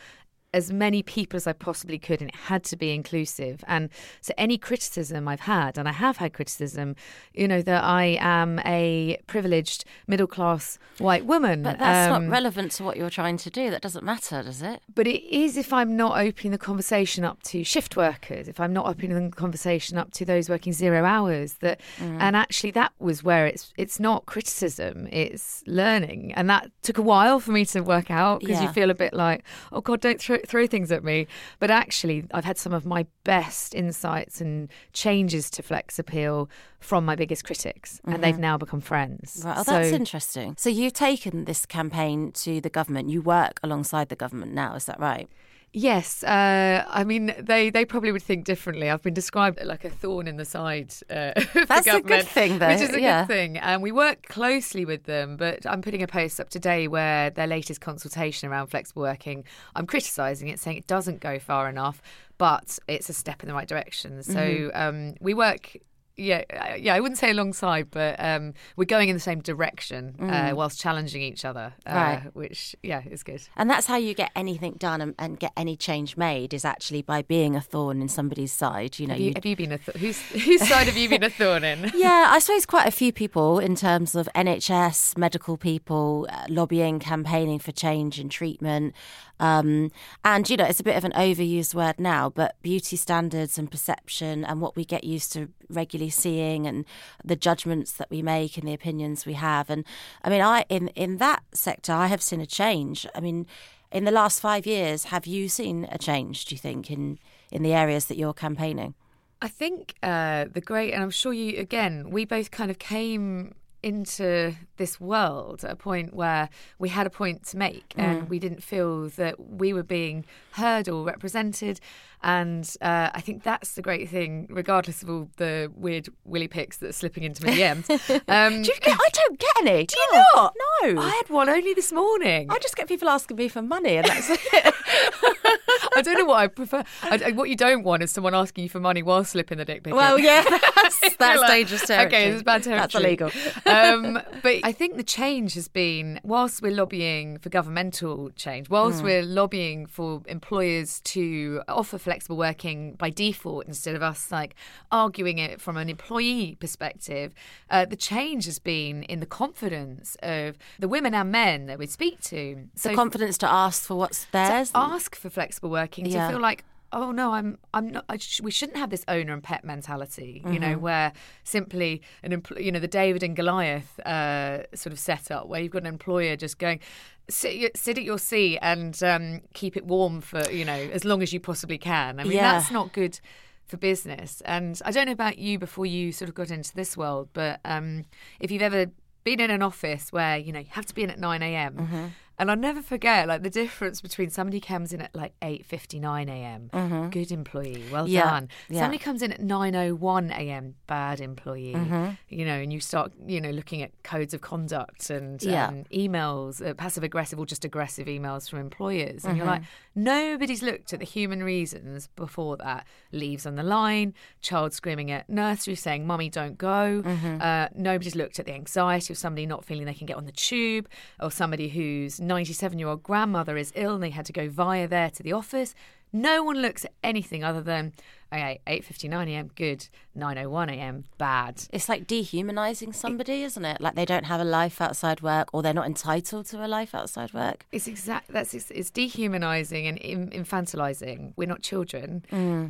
as 0.52 0.72
many 0.72 1.02
people 1.02 1.36
as 1.36 1.46
I 1.46 1.52
possibly 1.52 1.98
could, 1.98 2.20
and 2.20 2.28
it 2.30 2.34
had 2.34 2.64
to 2.64 2.76
be 2.76 2.92
inclusive. 2.92 3.62
And 3.68 3.88
so, 4.20 4.32
any 4.36 4.58
criticism 4.58 5.28
I've 5.28 5.40
had, 5.40 5.78
and 5.78 5.88
I 5.88 5.92
have 5.92 6.16
had 6.16 6.32
criticism, 6.32 6.96
you 7.32 7.46
know, 7.46 7.62
that 7.62 7.84
I 7.84 8.18
am 8.20 8.58
a 8.66 9.18
privileged 9.28 9.84
middle 10.08 10.26
class 10.26 10.78
white 10.98 11.24
woman. 11.24 11.62
But 11.62 11.78
that's 11.78 12.10
Um, 12.10 12.24
not 12.26 12.32
relevant 12.32 12.72
to 12.72 12.84
what 12.84 12.96
you're 12.96 13.10
trying 13.10 13.36
to 13.38 13.50
do. 13.50 13.70
That 13.70 13.80
doesn't 13.82 14.04
matter, 14.04 14.42
does 14.42 14.60
it? 14.62 14.82
but 14.94 15.06
it 15.06 15.22
is 15.32 15.56
if 15.56 15.72
I'm 15.72 15.96
not 15.96 16.18
opening 16.20 16.50
the 16.50 16.58
conversation 16.58 17.24
up 17.24 17.42
to 17.44 17.62
shift 17.64 17.96
workers, 17.96 18.48
if 18.48 18.58
I'm 18.58 18.72
not 18.72 18.86
opening 18.86 19.30
the 19.30 19.36
conversation 19.36 19.98
up 19.98 20.10
to 20.14 20.24
those 20.24 20.48
working 20.48 20.72
zero 20.72 21.04
hours, 21.04 21.54
that 21.60 21.80
and 22.00 22.34
actually 22.34 22.72
that 22.72 22.92
was 22.98 23.22
where 23.22 23.46
it's 23.46 23.72
it's 23.76 24.00
not 24.00 24.26
criticism, 24.26 25.06
it's 25.12 25.62
learning, 25.66 26.32
and 26.34 26.50
that 26.50 26.70
took 26.82 26.98
a 26.98 27.02
while 27.02 27.38
for 27.40 27.52
me 27.52 27.64
to 27.66 27.80
work 27.82 28.10
out 28.10 28.40
because 28.40 28.56
Yeah. 28.60 28.66
you 28.66 28.72
feel 28.72 28.90
a 28.90 28.94
bit 28.94 29.12
like, 29.14 29.44
oh 29.70 29.80
God, 29.80 30.00
don't 30.00 30.20
throw 30.20 30.38
throw 30.46 30.66
things 30.66 30.90
at 30.92 31.04
me. 31.04 31.26
But 31.58 31.70
actually, 31.70 32.24
I've 32.32 32.44
had 32.44 32.58
some 32.58 32.72
of 32.72 32.86
my 32.86 33.06
best 33.24 33.74
insights 33.74 34.40
and 34.40 34.68
changes 34.92 35.50
to 35.50 35.62
Flex 35.62 35.98
Appeal 35.98 36.48
from 36.78 37.04
my 37.04 37.14
biggest 37.16 37.44
critics, 37.44 38.00
and 38.04 38.22
they've 38.22 38.34
mm-hmm. 38.34 38.42
now 38.42 38.58
become 38.58 38.80
friends. 38.80 39.42
Right. 39.44 39.58
Oh, 39.58 39.62
So- 39.62 39.72
that's 39.72 39.92
interesting. 39.92 40.54
So 40.58 40.70
you've 40.70 40.92
taken 40.92 41.44
this 41.44 41.66
campaign 41.66 42.32
to 42.32 42.60
the 42.60 42.70
government. 42.70 43.10
You 43.10 43.22
work 43.22 43.60
alongside 43.62 44.08
the 44.08 44.16
government 44.16 44.52
now. 44.52 44.74
Is 44.74 44.86
that 44.86 44.98
right? 44.98 45.28
Yes, 45.72 46.24
uh, 46.24 46.84
I 46.88 47.04
mean 47.04 47.32
they, 47.38 47.70
they 47.70 47.84
probably 47.84 48.10
would 48.10 48.24
think 48.24 48.44
differently. 48.44 48.90
I've 48.90 49.02
been 49.02 49.14
described 49.14 49.62
like 49.64 49.84
a 49.84 49.90
thorn 49.90 50.26
in 50.26 50.36
the 50.36 50.44
side. 50.44 50.92
Uh, 51.08 51.32
of 51.36 51.52
the 51.52 51.64
That's 51.68 51.86
a 51.86 52.00
good 52.00 52.26
thing, 52.26 52.58
though, 52.58 52.68
which 52.68 52.80
is 52.80 52.92
a 52.92 53.00
yeah. 53.00 53.22
good 53.22 53.28
thing. 53.28 53.56
And 53.58 53.80
we 53.80 53.92
work 53.92 54.26
closely 54.26 54.84
with 54.84 55.04
them. 55.04 55.36
But 55.36 55.64
I'm 55.66 55.80
putting 55.80 56.02
a 56.02 56.08
post 56.08 56.40
up 56.40 56.50
today 56.50 56.88
where 56.88 57.30
their 57.30 57.46
latest 57.46 57.80
consultation 57.80 58.48
around 58.48 58.66
flexible 58.66 59.02
working, 59.02 59.44
I'm 59.76 59.86
criticising 59.86 60.48
it, 60.48 60.58
saying 60.58 60.76
it 60.76 60.88
doesn't 60.88 61.20
go 61.20 61.38
far 61.38 61.68
enough, 61.68 62.02
but 62.36 62.78
it's 62.88 63.08
a 63.08 63.12
step 63.12 63.42
in 63.44 63.48
the 63.48 63.54
right 63.54 63.68
direction. 63.68 64.22
So 64.24 64.34
Mm-hmm. 64.40 64.76
um, 64.76 65.14
we 65.20 65.34
work. 65.34 65.76
Yeah, 66.20 66.42
uh, 66.52 66.74
yeah. 66.74 66.94
I 66.94 67.00
wouldn't 67.00 67.18
say 67.18 67.30
alongside, 67.30 67.90
but 67.90 68.16
um, 68.18 68.54
we're 68.76 68.84
going 68.84 69.08
in 69.08 69.16
the 69.16 69.20
same 69.20 69.40
direction 69.40 70.16
uh, 70.20 70.52
whilst 70.54 70.78
challenging 70.78 71.22
each 71.22 71.44
other, 71.44 71.72
uh, 71.86 71.90
Mm. 71.90 71.94
Right. 72.24 72.34
which 72.36 72.76
yeah 72.82 73.02
is 73.10 73.22
good. 73.22 73.42
And 73.56 73.68
that's 73.70 73.86
how 73.86 73.96
you 73.96 74.14
get 74.14 74.30
anything 74.36 74.74
done 74.78 75.00
and, 75.00 75.14
and 75.18 75.38
get 75.40 75.52
any 75.56 75.76
change 75.76 76.16
made 76.16 76.52
is 76.54 76.64
actually 76.64 77.02
by 77.02 77.22
being 77.22 77.56
a 77.56 77.60
thorn 77.60 78.00
in 78.02 78.08
somebody's 78.08 78.52
side. 78.52 78.98
You 78.98 79.06
know, 79.06 79.14
Have 79.14 79.20
you, 79.22 79.32
have 79.34 79.46
you 79.46 79.56
been 79.56 79.72
a 79.72 79.78
th- 79.78 79.96
whose 79.96 80.20
whose 80.44 80.68
side 80.68 80.86
have 80.86 80.96
you 80.96 81.08
been 81.08 81.22
a 81.22 81.30
thorn 81.30 81.64
in? 81.64 81.90
yeah, 81.96 82.26
I 82.30 82.38
suppose 82.38 82.66
quite 82.66 82.86
a 82.86 82.90
few 82.90 83.12
people 83.12 83.58
in 83.58 83.74
terms 83.74 84.14
of 84.14 84.28
NHS, 84.34 85.16
medical 85.16 85.56
people, 85.56 86.26
uh, 86.30 86.44
lobbying, 86.48 86.98
campaigning 86.98 87.58
for 87.58 87.72
change 87.72 88.20
in 88.20 88.28
treatment. 88.28 88.94
Um, 89.40 89.90
and, 90.24 90.48
you 90.48 90.56
know, 90.56 90.64
it's 90.64 90.78
a 90.80 90.84
bit 90.84 90.96
of 90.96 91.04
an 91.04 91.12
overused 91.12 91.74
word 91.74 91.98
now, 91.98 92.28
but 92.28 92.54
beauty 92.62 92.96
standards 92.96 93.58
and 93.58 93.70
perception 93.70 94.44
and 94.44 94.60
what 94.60 94.76
we 94.76 94.84
get 94.84 95.02
used 95.02 95.32
to 95.32 95.48
regularly 95.68 96.10
seeing 96.10 96.66
and 96.66 96.84
the 97.24 97.36
judgments 97.36 97.92
that 97.92 98.10
we 98.10 98.22
make 98.22 98.58
and 98.58 98.68
the 98.68 98.74
opinions 98.74 99.24
we 99.24 99.32
have. 99.32 99.70
And 99.70 99.84
I 100.22 100.28
mean, 100.28 100.42
I 100.42 100.66
in, 100.68 100.88
in 100.88 101.16
that 101.16 101.42
sector, 101.52 101.92
I 101.92 102.06
have 102.08 102.22
seen 102.22 102.40
a 102.40 102.46
change. 102.46 103.06
I 103.14 103.20
mean, 103.20 103.46
in 103.90 104.04
the 104.04 104.12
last 104.12 104.40
five 104.40 104.66
years, 104.66 105.04
have 105.04 105.26
you 105.26 105.48
seen 105.48 105.88
a 105.90 105.98
change, 105.98 106.44
do 106.44 106.54
you 106.54 106.58
think, 106.58 106.90
in, 106.90 107.18
in 107.50 107.62
the 107.62 107.72
areas 107.72 108.04
that 108.06 108.16
you're 108.16 108.34
campaigning? 108.34 108.94
I 109.42 109.48
think 109.48 109.94
uh, 110.02 110.44
the 110.52 110.60
great, 110.60 110.92
and 110.92 111.02
I'm 111.02 111.10
sure 111.10 111.32
you 111.32 111.58
again, 111.58 112.10
we 112.10 112.26
both 112.26 112.50
kind 112.50 112.70
of 112.70 112.78
came 112.78 113.54
into 113.82 114.54
this 114.76 115.00
world 115.00 115.64
at 115.64 115.70
a 115.70 115.76
point 115.76 116.14
where 116.14 116.48
we 116.78 116.88
had 116.88 117.06
a 117.06 117.10
point 117.10 117.44
to 117.46 117.56
make 117.56 117.94
and 117.96 118.28
we 118.28 118.38
didn't 118.38 118.62
feel 118.62 119.08
that 119.10 119.38
we 119.38 119.72
were 119.72 119.82
being 119.82 120.24
heard 120.52 120.88
or 120.88 121.04
represented. 121.04 121.80
And 122.22 122.70
uh, 122.82 123.08
I 123.14 123.20
think 123.22 123.42
that's 123.44 123.74
the 123.74 123.82
great 123.82 124.10
thing, 124.10 124.46
regardless 124.50 125.02
of 125.02 125.08
all 125.08 125.28
the 125.38 125.72
weird 125.74 126.08
willy 126.24 126.48
pics 126.48 126.76
that 126.78 126.90
are 126.90 126.92
slipping 126.92 127.22
into 127.22 127.44
my 127.46 127.52
DMs. 127.52 127.88
Um, 128.28 128.62
Do 128.62 128.70
you 128.72 128.80
get, 128.80 128.98
I 129.00 129.08
don't 129.12 129.38
get 129.38 129.50
any. 129.62 129.86
Do 129.86 129.96
you 129.98 130.22
not? 130.34 130.54
No. 130.82 131.00
I 131.00 131.08
had 131.08 131.30
one 131.30 131.48
only 131.48 131.72
this 131.74 131.92
morning. 131.92 132.48
I 132.50 132.58
just 132.58 132.76
get 132.76 132.88
people 132.88 133.08
asking 133.08 133.36
me 133.38 133.48
for 133.48 133.62
money, 133.62 133.96
and 133.96 134.06
that's 134.06 134.28
it. 134.52 134.74
I 135.96 136.02
don't 136.02 136.18
know 136.18 136.24
what 136.24 136.38
I 136.38 136.46
prefer. 136.46 136.84
I, 137.02 137.32
what 137.32 137.48
you 137.48 137.56
don't 137.56 137.82
want 137.82 138.02
is 138.02 138.10
someone 138.10 138.34
asking 138.34 138.64
you 138.64 138.70
for 138.70 138.80
money 138.80 139.02
while 139.02 139.24
slipping 139.24 139.58
the 139.58 139.64
dick 139.64 139.82
pic. 139.82 139.94
well, 139.94 140.18
yeah, 140.18 140.44
that's, 140.76 141.00
that's 141.18 141.40
like, 141.40 141.50
dangerous 141.50 141.86
territory. 141.86 142.22
Okay, 142.22 142.30
is 142.30 142.42
bad 142.42 142.62
territory. 142.62 143.16
That's 143.16 143.34
illegal. 143.34 144.14
um, 144.14 144.22
but 144.42 144.60
I 144.62 144.72
think 144.72 144.96
the 144.96 145.04
change 145.04 145.54
has 145.54 145.68
been, 145.68 146.20
whilst 146.22 146.62
we're 146.62 146.72
lobbying 146.72 147.38
for 147.38 147.48
governmental 147.48 148.30
change, 148.30 148.70
whilst 148.70 149.02
we're 149.02 149.22
lobbying 149.22 149.86
for 149.86 150.22
employers 150.26 151.00
to 151.00 151.62
offer 151.68 151.98
flexible 151.98 152.36
working 152.36 152.94
by 152.94 153.10
default 153.10 153.66
instead 153.66 153.96
of 153.96 154.02
us 154.02 154.30
like 154.30 154.54
arguing 154.92 155.38
it 155.38 155.60
from 155.60 155.76
an 155.76 155.88
employee 155.88 156.56
perspective, 156.60 157.34
uh, 157.70 157.84
the 157.84 157.96
change 157.96 158.44
has 158.44 158.58
been 158.58 159.02
in 159.04 159.20
the 159.20 159.26
confidence 159.26 160.16
of 160.22 160.56
the 160.78 160.88
women 160.88 161.14
and 161.14 161.32
men 161.32 161.66
that 161.66 161.78
we 161.78 161.86
speak 161.86 162.20
to. 162.20 162.68
the 162.82 162.94
confidence 162.94 163.36
to 163.38 163.50
ask 163.50 163.82
for 163.84 163.96
what's 163.96 164.26
theirs. 164.26 164.70
ask 164.74 165.16
for 165.16 165.30
flexible 165.30 165.70
working 165.70 165.79
Yeah. 165.86 166.26
to 166.26 166.32
feel 166.34 166.40
like 166.40 166.64
oh 166.92 167.12
no 167.12 167.32
i'm 167.34 167.56
i'm 167.72 167.88
not 167.92 168.04
I 168.08 168.16
sh- 168.16 168.40
we 168.40 168.50
shouldn't 168.50 168.76
have 168.78 168.90
this 168.90 169.04
owner 169.06 169.32
and 169.32 169.42
pet 169.42 169.64
mentality 169.64 170.42
you 170.46 170.58
know 170.58 170.68
Mm-hmm. 170.74 170.80
where 170.80 171.12
simply 171.44 172.02
an 172.24 172.32
empl- 172.32 172.62
you 172.62 172.72
know 172.72 172.80
the 172.80 172.88
david 172.88 173.22
and 173.22 173.36
goliath 173.36 174.00
uh, 174.00 174.64
sort 174.74 174.92
of 174.92 174.98
setup 174.98 175.46
where 175.46 175.60
you've 175.60 175.70
got 175.70 175.82
an 175.82 175.86
employer 175.86 176.34
just 176.34 176.58
going 176.58 176.80
sit, 177.28 177.76
sit 177.76 177.96
at 177.96 178.02
your 178.04 178.18
seat 178.18 178.58
and 178.60 179.00
um, 179.04 179.40
keep 179.54 179.76
it 179.76 179.86
warm 179.86 180.20
for 180.20 180.42
you 180.50 180.64
know 180.64 180.72
as 180.92 181.04
long 181.04 181.22
as 181.22 181.32
you 181.32 181.38
possibly 181.38 181.78
can 181.78 182.18
i 182.18 182.24
mean 182.24 182.32
Yeah. 182.32 182.52
that's 182.58 182.72
not 182.72 182.92
good 182.92 183.20
for 183.66 183.76
business 183.76 184.42
and 184.44 184.80
i 184.84 184.90
don't 184.90 185.06
know 185.06 185.12
about 185.12 185.38
you 185.38 185.58
before 185.60 185.86
you 185.86 186.10
sort 186.10 186.28
of 186.28 186.34
got 186.34 186.50
into 186.50 186.74
this 186.74 186.96
world 186.96 187.28
but 187.32 187.60
um, 187.64 188.04
if 188.40 188.50
you've 188.50 188.62
ever 188.62 188.86
been 189.22 189.38
in 189.38 189.50
an 189.50 189.62
office 189.62 190.10
where 190.10 190.36
you 190.38 190.50
know 190.52 190.58
you 190.58 190.66
have 190.70 190.86
to 190.86 190.94
be 190.94 191.04
in 191.04 191.10
at 191.10 191.20
9 191.20 191.40
a.m 191.42 191.74
Mm-hmm. 191.76 192.06
And 192.40 192.50
I'll 192.50 192.56
never 192.56 192.82
forget 192.82 193.28
like 193.28 193.42
the 193.44 193.50
difference 193.50 194.00
between 194.00 194.30
somebody 194.30 194.58
comes 194.60 194.92
in 194.92 195.00
at 195.00 195.14
like 195.14 195.34
8:59 195.40 196.28
a.m. 196.28 197.10
good 197.10 197.30
employee 197.30 197.84
well 197.92 198.04
Mm-hmm. 198.04 198.14
Yeah, 198.14 198.30
done 198.30 198.48
yeah. 198.68 198.80
somebody 198.80 198.98
comes 198.98 199.22
in 199.22 199.30
at 199.32 199.40
9:01 199.40 200.30
a.m. 200.32 200.74
bad 200.86 201.20
employee 201.20 201.74
Mm-hmm. 201.76 202.10
you 202.28 202.44
know 202.44 202.54
and 202.64 202.72
you 202.72 202.80
start 202.80 203.12
you 203.26 203.40
know 203.40 203.50
looking 203.50 203.82
at 203.82 203.90
codes 204.02 204.34
of 204.34 204.40
conduct 204.40 205.10
and 205.10 205.42
Yeah. 205.42 205.68
um, 205.68 205.84
emails 205.92 206.66
uh, 206.66 206.74
passive 206.74 207.04
aggressive 207.04 207.38
or 207.38 207.46
just 207.46 207.64
aggressive 207.64 208.06
emails 208.06 208.48
from 208.50 208.58
employers 208.58 209.24
and 209.24 209.36
you're 209.36 209.46
Mm-hmm. 209.46 209.62
like 209.62 209.62
nobody's 209.94 210.62
looked 210.62 210.92
at 210.92 210.98
the 211.00 211.04
human 211.04 211.42
reasons 211.42 212.08
before 212.16 212.56
that 212.56 212.86
leaves 213.12 213.44
on 213.46 213.54
the 213.56 213.62
line 213.62 214.14
child 214.40 214.72
screaming 214.72 215.10
at 215.10 215.28
nursery 215.28 215.74
saying 215.74 216.06
mummy 216.06 216.28
don't 216.30 216.56
go 216.58 217.02
Mm-hmm. 217.04 217.38
uh, 217.40 217.66
nobody's 217.74 218.14
looked 218.14 218.38
at 218.38 218.46
the 218.46 218.54
anxiety 218.54 219.12
of 219.12 219.18
somebody 219.18 219.46
not 219.46 219.64
feeling 219.64 219.84
they 219.84 219.94
can 219.94 220.06
get 220.06 220.16
on 220.16 220.26
the 220.26 220.32
tube 220.32 220.88
or 221.20 221.30
somebody 221.30 221.68
whose 221.68 222.20
97 222.30 222.78
year 222.78 222.88
old 222.88 223.02
grandmother 223.02 223.56
is 223.56 223.72
ill 223.74 223.94
and 223.96 224.02
they 224.02 224.10
had 224.10 224.26
to 224.26 224.32
go 224.32 224.48
via 224.48 224.86
there 224.88 225.10
to 225.10 225.22
the 225.22 225.32
office 225.32 225.74
no 226.12 226.42
one 226.42 226.58
looks 226.60 226.84
at 226.84 226.92
anything 227.04 227.44
other 227.44 227.60
than 227.60 227.92
okay 228.32 228.60
8:59 228.66 229.28
a.m. 229.28 229.50
good 229.54 229.86
9:01 230.16 230.72
a.m. 230.74 231.04
bad 231.18 231.54
It's 231.72 231.88
like 231.88 232.06
dehumanizing 232.08 232.92
somebody, 232.92 233.42
isn't 233.44 233.64
it? 233.64 233.80
Like 233.80 233.94
they 233.94 234.04
don't 234.04 234.24
have 234.24 234.40
a 234.40 234.44
life 234.60 234.80
outside 234.80 235.20
work, 235.20 235.46
or 235.52 235.62
they're 235.62 235.80
not 235.82 235.86
entitled 235.86 236.46
to 236.46 236.64
a 236.64 236.68
life 236.78 236.94
outside 236.96 237.32
work. 237.32 237.58
It's 237.70 237.86
exact. 237.86 238.32
That's 238.32 238.54
it's, 238.54 238.70
it's 238.72 238.90
dehumanizing 238.90 239.86
and 239.86 239.98
in, 239.98 240.30
infantilizing. 240.30 241.32
We're 241.36 241.48
not 241.54 241.62
children. 241.62 242.24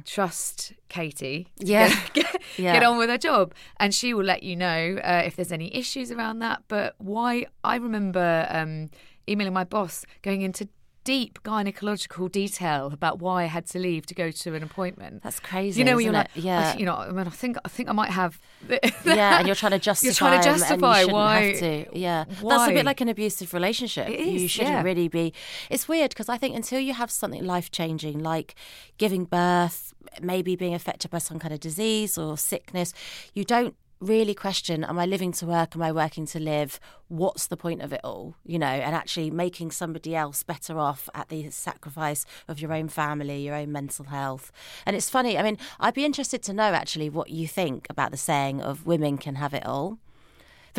Trust 0.06 0.74
Katie. 0.88 1.48
Mm. 1.60 1.68
Yeah. 1.68 1.88
Get, 1.88 2.12
get, 2.14 2.42
Yeah. 2.58 2.72
get 2.74 2.82
on 2.82 2.98
with 2.98 3.08
her 3.08 3.18
job, 3.30 3.54
and 3.78 3.94
she 3.94 4.12
will 4.14 4.24
let 4.24 4.42
you 4.42 4.56
know 4.56 4.98
uh, 5.02 5.22
if 5.24 5.36
there's 5.36 5.52
any 5.52 5.74
issues 5.74 6.10
around 6.12 6.40
that. 6.40 6.62
But 6.68 6.94
why? 6.98 7.46
I 7.64 7.76
remember 7.76 8.46
um, 8.50 8.90
emailing 9.28 9.54
my 9.54 9.64
boss, 9.64 10.04
going 10.22 10.42
into 10.42 10.68
deep 11.04 11.42
gynecological 11.42 12.30
detail 12.30 12.90
about 12.92 13.18
why 13.20 13.44
I 13.44 13.46
had 13.46 13.66
to 13.66 13.78
leave 13.78 14.04
to 14.06 14.14
go 14.14 14.30
to 14.30 14.54
an 14.54 14.62
appointment. 14.62 15.22
That's 15.22 15.40
crazy. 15.40 15.80
You 15.80 15.84
know, 15.84 15.98
you're 15.98 16.12
like, 16.12 16.28
yeah, 16.34 16.72
I- 16.74 16.78
you 16.78 16.84
know, 16.84 16.94
I 16.94 17.10
mean, 17.10 17.26
I 17.26 17.30
think 17.30 17.56
I 17.64 17.68
think 17.68 17.88
I 17.88 17.92
might 17.92 18.10
have. 18.10 18.38
yeah, 19.04 19.38
and 19.38 19.46
you're 19.46 19.56
trying 19.56 19.72
to 19.72 19.78
justify. 19.78 20.06
You're 20.06 20.14
trying 20.14 20.38
to 20.38 20.44
justify 20.44 21.04
why- 21.04 21.52
to. 21.58 21.98
Yeah, 21.98 22.24
that's 22.28 22.70
a 22.70 22.74
bit 22.74 22.84
like 22.84 23.00
an 23.00 23.08
abusive 23.08 23.54
relationship. 23.54 24.08
It 24.08 24.20
you 24.20 24.48
shouldn't 24.48 24.74
yeah. 24.74 24.82
really 24.82 25.08
be. 25.08 25.32
It's 25.70 25.88
weird 25.88 26.10
because 26.10 26.28
I 26.28 26.36
think 26.36 26.54
until 26.54 26.80
you 26.80 26.94
have 26.94 27.10
something 27.10 27.44
life 27.44 27.70
changing, 27.70 28.22
like 28.22 28.54
giving 28.98 29.24
birth, 29.24 29.94
maybe 30.20 30.56
being 30.56 30.74
affected 30.74 31.10
by 31.10 31.18
some 31.18 31.38
kind 31.38 31.54
of 31.54 31.60
disease 31.60 32.18
or 32.18 32.36
sickness, 32.36 32.92
you 33.34 33.44
don't 33.44 33.74
really 34.00 34.34
question 34.34 34.82
am 34.82 34.98
i 34.98 35.06
living 35.06 35.30
to 35.32 35.46
work? 35.46 35.76
Am 35.76 35.82
i 35.82 35.92
working 35.92 36.26
to 36.26 36.40
live? 36.40 36.80
What's 37.08 37.46
the 37.46 37.56
point 37.56 37.82
of 37.82 37.92
it 37.92 38.00
all? 38.02 38.34
You 38.44 38.58
know 38.58 38.66
and 38.66 38.94
actually 38.94 39.30
making 39.30 39.70
somebody 39.70 40.16
else 40.16 40.42
better 40.42 40.78
off 40.78 41.08
at 41.14 41.28
the 41.28 41.50
sacrifice 41.50 42.24
of 42.48 42.60
your 42.60 42.72
own 42.72 42.88
family 42.88 43.42
your 43.42 43.54
own 43.54 43.70
mental 43.72 44.06
health. 44.06 44.50
And 44.86 44.96
it's 44.96 45.10
funny 45.10 45.38
i 45.38 45.42
mean 45.42 45.58
i'd 45.80 45.94
be 45.94 46.04
interested 46.04 46.42
to 46.44 46.52
know 46.52 46.72
actually 46.72 47.10
what 47.10 47.30
you 47.30 47.46
think 47.46 47.86
about 47.90 48.10
the 48.10 48.16
saying 48.16 48.60
of 48.60 48.86
women 48.86 49.18
can 49.18 49.34
have 49.36 49.54
it 49.54 49.66
all 49.66 49.98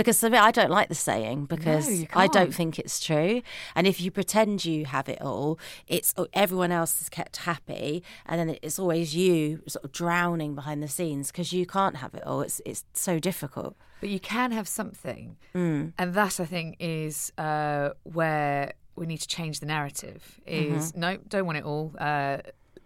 because 0.02 0.24
I 0.24 0.52
don't 0.52 0.70
like 0.72 0.90
the 0.90 0.96
saying 0.96 1.46
because 1.46 1.86
you 2.02 2.08
I 2.14 2.28
don't 2.28 2.54
think 2.54 2.78
it's 2.80 3.00
true. 3.00 3.42
And 3.76 3.88
if 3.88 4.00
you 4.02 4.10
pretend 4.12 4.66
you 4.66 4.86
have 4.86 5.08
it 5.10 5.22
all, 5.22 5.60
it's 5.88 6.14
oh, 6.18 6.28
everyone 6.34 6.72
else 6.72 7.02
is 7.02 7.10
kept 7.10 7.38
happy, 7.38 8.04
and 8.26 8.36
then 8.40 8.58
it's 8.62 8.78
always 8.80 9.16
you 9.16 9.62
sort 9.68 9.86
of 9.86 9.92
drowning 9.92 10.56
behind 10.56 10.82
the 10.82 10.88
scenes 10.88 11.32
because 11.32 11.54
you 11.54 11.66
can't 11.66 11.98
have 11.98 12.14
it 12.16 12.24
all. 12.26 12.42
It's 12.42 12.62
it's 12.66 12.84
so 12.94 13.20
difficult. 13.20 13.76
but 14.02 14.10
you 14.10 14.20
can 14.20 14.52
have 14.52 14.68
something, 14.68 15.38
Mm. 15.54 15.94
and 16.00 16.14
that 16.16 16.40
I 16.40 16.46
think 16.46 16.76
is 16.80 17.32
uh, 17.38 17.90
where 18.04 18.74
we 18.96 19.06
need 19.06 19.22
to 19.22 19.28
change 19.28 19.56
the 19.60 19.66
narrative. 19.68 20.40
Is 20.46 20.92
Mm-hmm. 20.92 21.00
no, 21.00 21.18
don't 21.34 21.46
want 21.46 21.58
it 21.60 21.66
all. 21.72 21.94
Uh, 22.00 22.38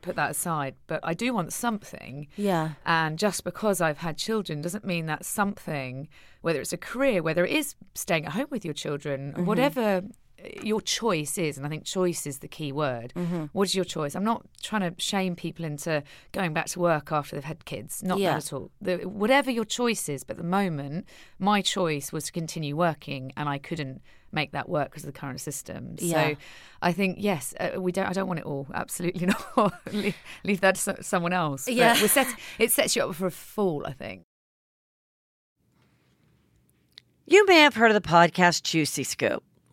put 0.05 0.15
that 0.15 0.31
aside. 0.31 0.75
But 0.87 0.99
I 1.03 1.13
do 1.13 1.33
want 1.33 1.51
something. 1.53 2.27
Yeah. 2.37 2.71
And 2.85 3.17
just 3.19 3.43
because 3.43 3.81
I've 3.81 3.97
had 3.99 4.17
children 4.17 4.61
doesn't 4.61 4.85
mean 4.85 5.05
that 5.07 5.25
something, 5.25 6.07
whether 6.41 6.61
it's 6.61 6.73
a 6.73 6.77
career, 6.77 7.21
whether 7.21 7.43
it 7.45 7.51
is 7.51 7.75
staying 7.95 8.25
at 8.25 8.33
home 8.33 8.47
with 8.49 8.63
your 8.63 8.73
children, 8.73 9.33
Mm-hmm. 9.33 9.45
whatever 9.45 10.03
your 10.63 10.81
choice 10.81 11.37
is, 11.37 11.57
and 11.57 11.65
I 11.65 11.69
think 11.69 11.83
choice 11.85 12.25
is 12.27 12.39
the 12.39 12.47
key 12.47 12.71
word. 12.71 13.13
Mm-hmm. 13.15 13.45
What 13.53 13.67
is 13.67 13.75
your 13.75 13.85
choice? 13.85 14.15
I'm 14.15 14.23
not 14.23 14.45
trying 14.61 14.81
to 14.81 15.01
shame 15.01 15.35
people 15.35 15.65
into 15.65 16.03
going 16.31 16.53
back 16.53 16.67
to 16.67 16.79
work 16.79 17.11
after 17.11 17.35
they've 17.35 17.43
had 17.43 17.65
kids. 17.65 18.01
Not 18.03 18.19
Yeah. 18.19 18.37
at 18.37 18.51
all. 18.53 18.71
The, 18.81 18.97
whatever 19.07 19.49
your 19.51 19.65
choice 19.65 20.09
is, 20.09 20.23
but 20.23 20.33
at 20.37 20.37
the 20.43 20.47
moment, 20.49 21.05
my 21.39 21.61
choice 21.61 22.11
was 22.11 22.25
to 22.25 22.31
continue 22.31 22.75
working, 22.75 23.31
and 23.37 23.47
I 23.49 23.57
couldn't 23.57 24.01
make 24.31 24.51
that 24.51 24.67
work 24.67 24.89
because 24.89 25.03
of 25.03 25.13
the 25.13 25.17
current 25.19 25.39
system. 25.39 25.95
Yeah. 25.97 26.29
So 26.31 26.35
I 26.81 26.91
think 26.91 27.17
yes, 27.19 27.53
uh, 27.59 27.79
we 27.79 27.91
don't. 27.93 28.05
I 28.07 28.11
don't 28.13 28.27
want 28.27 28.39
it 28.39 28.45
all. 28.45 28.67
Absolutely 28.73 29.27
not. 29.57 29.73
leave, 29.93 30.15
leave 30.43 30.61
that 30.61 30.75
to 30.75 31.01
someone 31.03 31.31
else. 31.33 31.65
But 31.65 31.73
Yeah. 31.75 32.01
we're 32.01 32.07
set, 32.09 32.27
it 32.59 32.71
sets 32.71 32.95
you 32.95 33.03
up 33.03 33.15
for 33.15 33.27
a 33.27 33.31
fall. 33.31 33.85
I 33.87 33.93
think. 33.93 34.23
You 37.27 37.45
may 37.47 37.61
have 37.61 37.75
heard 37.75 37.89
of 37.89 38.01
the 38.01 38.07
podcast 38.07 38.61
Juicy 38.63 39.03
Scoop. 39.03 39.43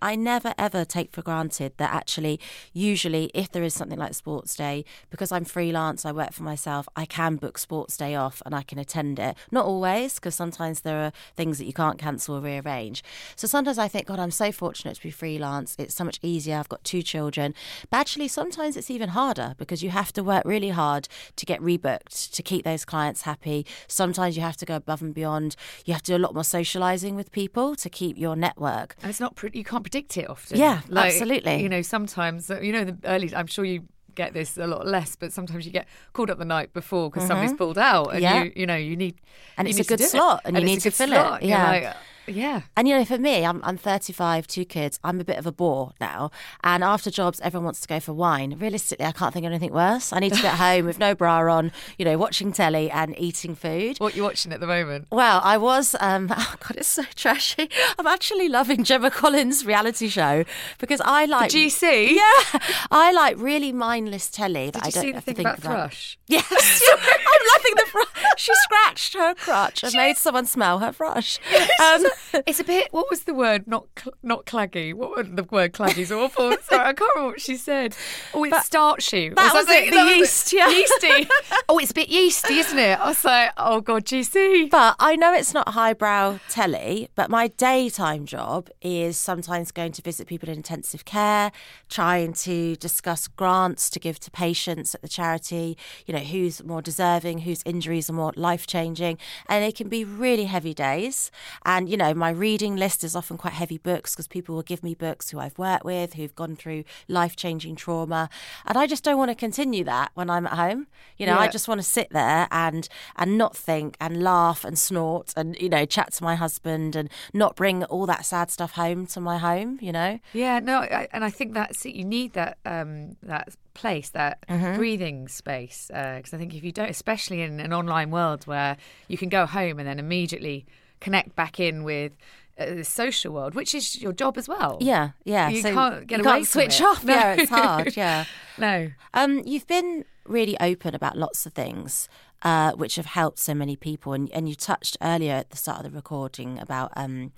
I 0.00 0.16
never 0.16 0.54
ever 0.58 0.84
take 0.84 1.12
for 1.12 1.22
granted 1.22 1.72
that 1.76 1.92
actually, 1.92 2.40
usually, 2.72 3.30
if 3.34 3.50
there 3.50 3.62
is 3.62 3.74
something 3.74 3.98
like 3.98 4.14
Sports 4.14 4.54
Day, 4.56 4.84
because 5.10 5.32
I'm 5.32 5.44
freelance, 5.44 6.04
I 6.04 6.12
work 6.12 6.32
for 6.32 6.42
myself, 6.42 6.88
I 6.96 7.04
can 7.04 7.36
book 7.36 7.58
Sports 7.58 7.96
Day 7.96 8.14
off 8.14 8.42
and 8.46 8.54
I 8.54 8.62
can 8.62 8.78
attend 8.78 9.18
it. 9.18 9.36
Not 9.50 9.66
always, 9.66 10.14
because 10.14 10.34
sometimes 10.34 10.80
there 10.80 10.98
are 10.98 11.12
things 11.36 11.58
that 11.58 11.64
you 11.64 11.72
can't 11.72 11.98
cancel 11.98 12.36
or 12.36 12.40
rearrange. 12.40 13.02
So 13.36 13.46
sometimes 13.46 13.78
I 13.78 13.88
think, 13.88 14.06
God, 14.06 14.18
I'm 14.18 14.30
so 14.30 14.52
fortunate 14.52 14.96
to 14.96 15.02
be 15.02 15.10
freelance. 15.10 15.76
It's 15.78 15.94
so 15.94 16.04
much 16.04 16.18
easier. 16.22 16.56
I've 16.56 16.68
got 16.68 16.84
two 16.84 17.02
children. 17.02 17.54
But 17.90 17.98
actually, 17.98 18.28
sometimes 18.28 18.76
it's 18.76 18.90
even 18.90 19.10
harder 19.10 19.54
because 19.58 19.82
you 19.82 19.90
have 19.90 20.12
to 20.12 20.22
work 20.22 20.44
really 20.44 20.70
hard 20.70 21.08
to 21.36 21.46
get 21.46 21.60
rebooked, 21.60 22.30
to 22.32 22.42
keep 22.42 22.64
those 22.64 22.84
clients 22.84 23.22
happy. 23.22 23.66
Sometimes 23.86 24.36
you 24.36 24.42
have 24.42 24.56
to 24.58 24.66
go 24.66 24.76
above 24.76 25.02
and 25.02 25.14
beyond. 25.14 25.56
You 25.84 25.94
have 25.94 26.02
to 26.04 26.12
do 26.12 26.16
a 26.16 26.24
lot 26.24 26.34
more 26.34 26.44
socializing 26.44 27.16
with 27.16 27.32
people 27.32 27.74
to 27.76 27.90
keep 27.90 28.16
your 28.16 28.36
network. 28.36 28.94
And 29.02 29.10
it's 29.10 29.20
not, 29.20 29.34
pre- 29.34 29.50
you 29.54 29.64
can't 29.64 29.84
predict 29.88 30.16
it 30.16 30.28
often. 30.28 30.58
Yeah, 30.58 30.80
like, 30.88 31.12
absolutely. 31.12 31.62
You 31.62 31.68
know, 31.68 31.82
sometimes, 31.82 32.50
uh, 32.50 32.60
you 32.60 32.72
know, 32.72 32.84
the 32.84 32.96
early, 33.04 33.34
I'm 33.34 33.46
sure 33.46 33.64
you 33.64 33.82
get 34.14 34.34
this 34.34 34.58
a 34.58 34.66
lot 34.66 34.86
less, 34.86 35.16
but 35.16 35.32
sometimes 35.32 35.64
you 35.64 35.72
get 35.72 35.86
called 36.12 36.30
up 36.30 36.38
the 36.38 36.44
night 36.44 36.72
before 36.72 37.08
because 37.10 37.26
somebody's 37.26 37.54
pulled 37.54 37.78
out, 37.78 38.08
and 38.14 38.22
Mm-hmm. 38.22 38.22
Yeah. 38.22 38.42
you, 38.44 38.52
you 38.56 38.66
know, 38.66 38.76
you 38.76 38.96
need, 38.96 39.14
And 39.56 39.68
you 39.68 39.70
it's 39.70 39.80
a 39.80 39.88
good 39.88 39.98
do 39.98 40.04
it. 40.04 40.10
slot, 40.10 40.42
and 40.44 40.58
you 40.58 40.64
need 40.64 40.80
to 40.80 40.90
fill 40.90 41.12
it. 41.12 41.16
slot. 41.16 41.42
You're 41.42 41.50
Yeah. 41.50 41.94
Yeah. 42.28 42.62
And 42.76 42.86
you 42.88 42.96
know, 42.96 43.04
for 43.04 43.18
me, 43.18 43.44
I'm, 43.44 43.60
I'm 43.64 43.76
35, 43.76 44.46
two 44.46 44.64
kids. 44.64 44.98
I'm 45.04 45.20
a 45.20 45.24
bit 45.24 45.38
of 45.38 45.46
a 45.46 45.52
bore 45.52 45.92
now. 46.00 46.30
And 46.62 46.84
after 46.84 47.10
jobs, 47.10 47.40
everyone 47.40 47.64
wants 47.64 47.80
to 47.80 47.88
go 47.88 48.00
for 48.00 48.12
wine. 48.12 48.56
Realistically, 48.58 49.06
I 49.06 49.12
can't 49.12 49.32
think 49.32 49.44
of 49.46 49.52
anything 49.52 49.72
worse. 49.72 50.12
I 50.12 50.18
need 50.18 50.34
to 50.34 50.42
get 50.42 50.54
home 50.58 50.86
with 50.86 50.98
no 50.98 51.14
bra 51.14 51.38
on, 51.38 51.72
you 51.98 52.04
know, 52.04 52.18
watching 52.18 52.52
telly 52.52 52.90
and 52.90 53.18
eating 53.18 53.54
food. 53.54 53.98
What 53.98 54.14
you're 54.16 54.24
watching 54.24 54.52
at 54.52 54.60
the 54.60 54.66
moment? 54.66 55.06
Well, 55.10 55.40
I 55.44 55.56
was. 55.56 55.94
Um, 56.00 56.32
oh 56.36 56.54
God, 56.60 56.76
it's 56.76 56.88
so 56.88 57.04
trashy. 57.14 57.68
I'm 57.98 58.06
actually 58.06 58.48
loving 58.48 58.84
Gemma 58.84 59.10
Collins' 59.10 59.64
reality 59.64 60.08
show 60.08 60.44
because 60.78 61.00
I 61.04 61.24
like 61.26 61.50
GC? 61.50 62.10
Yeah, 62.14 62.60
I 62.90 63.12
like 63.12 63.38
really 63.38 63.72
mindless 63.72 64.30
telly 64.30 64.70
that 64.70 64.82
Did 64.82 64.82
I 64.82 64.86
you 64.86 64.92
don't 64.92 65.02
see 65.02 65.12
the 65.12 65.20
thing 65.20 65.34
think 65.36 65.48
about 65.48 65.58
about. 65.58 65.72
thrush? 65.90 66.18
Yes, 66.26 66.82
I'm 66.92 67.42
loving 67.56 67.72
the 67.76 67.86
thrush. 67.86 68.08
She 68.36 68.52
scratched 68.54 69.14
her 69.14 69.34
crotch 69.34 69.82
and 69.82 69.92
made 69.94 70.16
someone 70.16 70.46
smell 70.46 70.78
her 70.80 70.92
thrush. 70.92 71.38
Um, 71.82 72.04
It's 72.46 72.60
a 72.60 72.64
bit. 72.64 72.88
What 72.92 73.10
was 73.10 73.24
the 73.24 73.34
word? 73.34 73.66
Not 73.66 73.86
cl- 73.98 74.14
not 74.22 74.46
claggy. 74.46 74.94
What 74.94 75.16
was 75.16 75.26
the 75.30 75.42
word? 75.44 75.72
Claggy's 75.72 76.12
awful. 76.12 76.56
Sorry, 76.62 76.88
I 76.88 76.92
can't 76.92 77.14
remember 77.14 77.32
what 77.32 77.40
she 77.40 77.56
said. 77.56 77.96
Oh, 78.32 78.44
it's 78.44 78.64
starchy. 78.66 79.30
or 79.30 79.34
that 79.34 79.54
was 79.54 79.68
it, 79.68 79.90
the 79.90 79.96
That 79.96 80.16
yeast, 80.16 80.52
yeah. 80.52 80.68
yeasty. 80.68 81.28
oh, 81.68 81.78
it's 81.78 81.90
a 81.90 81.94
bit 81.94 82.08
yeasty, 82.08 82.58
isn't 82.58 82.78
it? 82.78 82.98
I 82.98 83.06
was 83.08 83.24
like, 83.24 83.50
oh 83.56 83.80
god, 83.80 84.04
GC. 84.04 84.70
But 84.70 84.96
I 84.98 85.16
know 85.16 85.32
it's 85.32 85.52
not 85.52 85.70
highbrow 85.70 86.38
telly, 86.48 87.08
but 87.14 87.28
my 87.30 87.48
daytime 87.48 88.24
job 88.24 88.70
is 88.80 89.16
sometimes 89.16 89.70
going 89.72 89.92
to 89.92 90.02
visit 90.02 90.26
people 90.26 90.48
in 90.48 90.56
intensive 90.56 91.04
care, 91.04 91.52
trying 91.88 92.32
to 92.34 92.76
discuss 92.76 93.28
grants 93.28 93.90
to 93.90 93.98
give 93.98 94.18
to 94.20 94.30
patients 94.30 94.94
at 94.94 95.02
the 95.02 95.08
charity, 95.08 95.76
you 96.06 96.14
know, 96.14 96.20
who's 96.20 96.62
more 96.64 96.82
deserving, 96.82 97.40
whose 97.40 97.62
injuries 97.64 98.08
are 98.08 98.14
more 98.14 98.32
life 98.36 98.66
changing. 98.66 99.18
And 99.48 99.64
it 99.64 99.74
can 99.74 99.88
be 99.88 100.04
really 100.04 100.44
heavy 100.44 100.74
days. 100.74 101.30
And, 101.64 101.88
you 101.88 101.96
know, 101.98 102.14
my 102.14 102.30
reading 102.30 102.76
list 102.76 103.04
is 103.04 103.14
often 103.14 103.36
quite 103.36 103.52
heavy 103.54 103.78
books 103.78 104.14
because 104.14 104.26
people 104.28 104.54
will 104.54 104.62
give 104.62 104.82
me 104.82 104.94
books 104.94 105.30
who 105.30 105.38
I've 105.38 105.58
worked 105.58 105.84
with, 105.84 106.14
who've 106.14 106.34
gone 106.34 106.56
through 106.56 106.84
life 107.08 107.36
changing 107.36 107.76
trauma. 107.76 108.30
And 108.64 108.78
I 108.78 108.86
just 108.86 109.04
don't 109.04 109.18
want 109.18 109.30
to 109.30 109.34
continue 109.34 109.84
that 109.84 110.10
when 110.14 110.30
I'm 110.30 110.46
at 110.46 110.54
home. 110.54 110.86
You 111.16 111.26
know, 111.26 111.36
I 111.38 111.48
just 111.48 111.68
want 111.68 111.80
to 111.80 111.86
sit 111.86 112.08
there 112.10 112.48
and 112.50 112.88
and 113.16 113.36
not 113.36 113.56
think 113.56 113.96
and 114.00 114.22
laugh 114.22 114.64
and 114.64 114.78
snort 114.78 115.34
and 115.36 115.56
you 115.60 115.68
know 115.68 115.84
chat 115.84 116.12
to 116.14 116.24
my 116.24 116.36
husband 116.36 116.94
and 116.96 117.10
not 117.34 117.56
bring 117.56 117.84
all 117.84 118.06
that 118.06 118.24
sad 118.24 118.50
stuff 118.50 118.72
home 118.72 119.06
to 119.06 119.20
my 119.20 119.38
home 119.38 119.78
you 119.80 119.92
know 119.92 120.18
Yeah, 120.32 120.60
no, 120.60 120.78
I, 120.78 121.08
and 121.12 121.24
I 121.24 121.30
think 121.30 121.54
that's 121.54 121.84
it. 121.84 121.94
You 121.94 122.04
need 122.04 122.32
that 122.34 122.58
um, 122.64 123.16
that 123.22 123.48
place, 123.74 124.10
that 124.10 124.44
Mm-hmm. 124.48 124.76
breathing 124.76 125.28
space, 125.28 125.86
because 125.88 126.32
I 126.34 126.38
think 126.38 126.54
if 126.54 126.64
you 126.64 126.72
don't, 126.72 126.90
especially 126.90 127.42
in 127.42 127.60
an 127.60 127.72
online 127.72 128.10
world 128.10 128.46
where 128.46 128.76
you 129.08 129.16
can 129.18 129.28
go 129.28 129.46
home 129.46 129.78
and 129.78 129.88
then 129.88 129.98
immediately 129.98 130.66
connect 131.00 131.34
back 131.36 131.58
in 131.60 131.84
with 131.84 132.12
uh, 132.58 132.66
the 132.74 132.84
social 132.84 133.32
world, 133.32 133.54
which 133.54 133.74
is 133.74 134.00
your 134.00 134.12
job 134.12 134.36
as 134.38 134.48
well. 134.48 134.78
yeah 134.80 135.10
yeah 135.24 135.48
You 135.48 135.62
so 135.62 135.72
can't 135.72 136.06
get 136.06 136.18
you 136.18 136.24
away 136.24 136.38
can't 136.38 136.46
switch 136.48 136.80
it. 136.80 136.86
off 136.86 137.04
No. 137.04 137.14
yeah 137.14 137.32
it's 137.38 137.50
hard 137.50 137.96
yeah 138.02 138.24
No. 138.58 138.90
um 139.14 139.42
you've 139.46 139.66
been 139.66 140.04
really 140.26 140.58
open 140.60 140.94
about 140.94 141.16
lots 141.16 141.46
of 141.46 141.52
things 141.52 142.08
uh, 142.42 142.72
which 142.72 142.96
have 142.96 143.06
helped 143.06 143.38
so 143.38 143.52
many 143.54 143.74
people 143.76 144.12
and, 144.12 144.30
and 144.32 144.48
you 144.48 144.54
touched 144.54 144.96
earlier 145.00 145.32
at 145.34 145.50
the 145.50 145.56
start 145.56 145.78
of 145.84 145.90
the 145.90 145.96
recording 145.96 146.58
about 146.58 146.92
um 146.96 147.32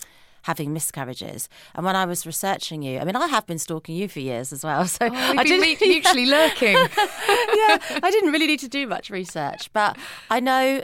having 0.45 0.73
miscarriages 0.73 1.49
and 1.75 1.85
when 1.85 1.95
i 1.95 2.05
was 2.07 2.25
researching 2.27 2.83
you 2.83 2.99
i 2.99 3.05
mean 3.05 3.15
i 3.15 3.27
have 3.27 3.47
been 3.47 3.59
stalking 3.59 3.95
you 3.95 4.09
for 4.09 4.21
years 4.21 4.53
as 4.55 4.65
well 4.65 4.87
so 4.97 5.07
Oh, 5.07 5.15
i 5.15 5.45
been 5.45 5.61
didn't 5.61 5.81
mu- 5.81 5.87
mutually 5.95 6.27
lurking. 6.27 6.73
yeah, 6.75 7.77
I 8.03 8.11
didn't 8.11 8.33
really 8.33 8.47
need 8.47 8.61
to 8.61 8.69
do 8.69 8.87
much 8.87 9.11
research, 9.11 9.71
but 9.75 9.97
I 10.31 10.41
know 10.41 10.83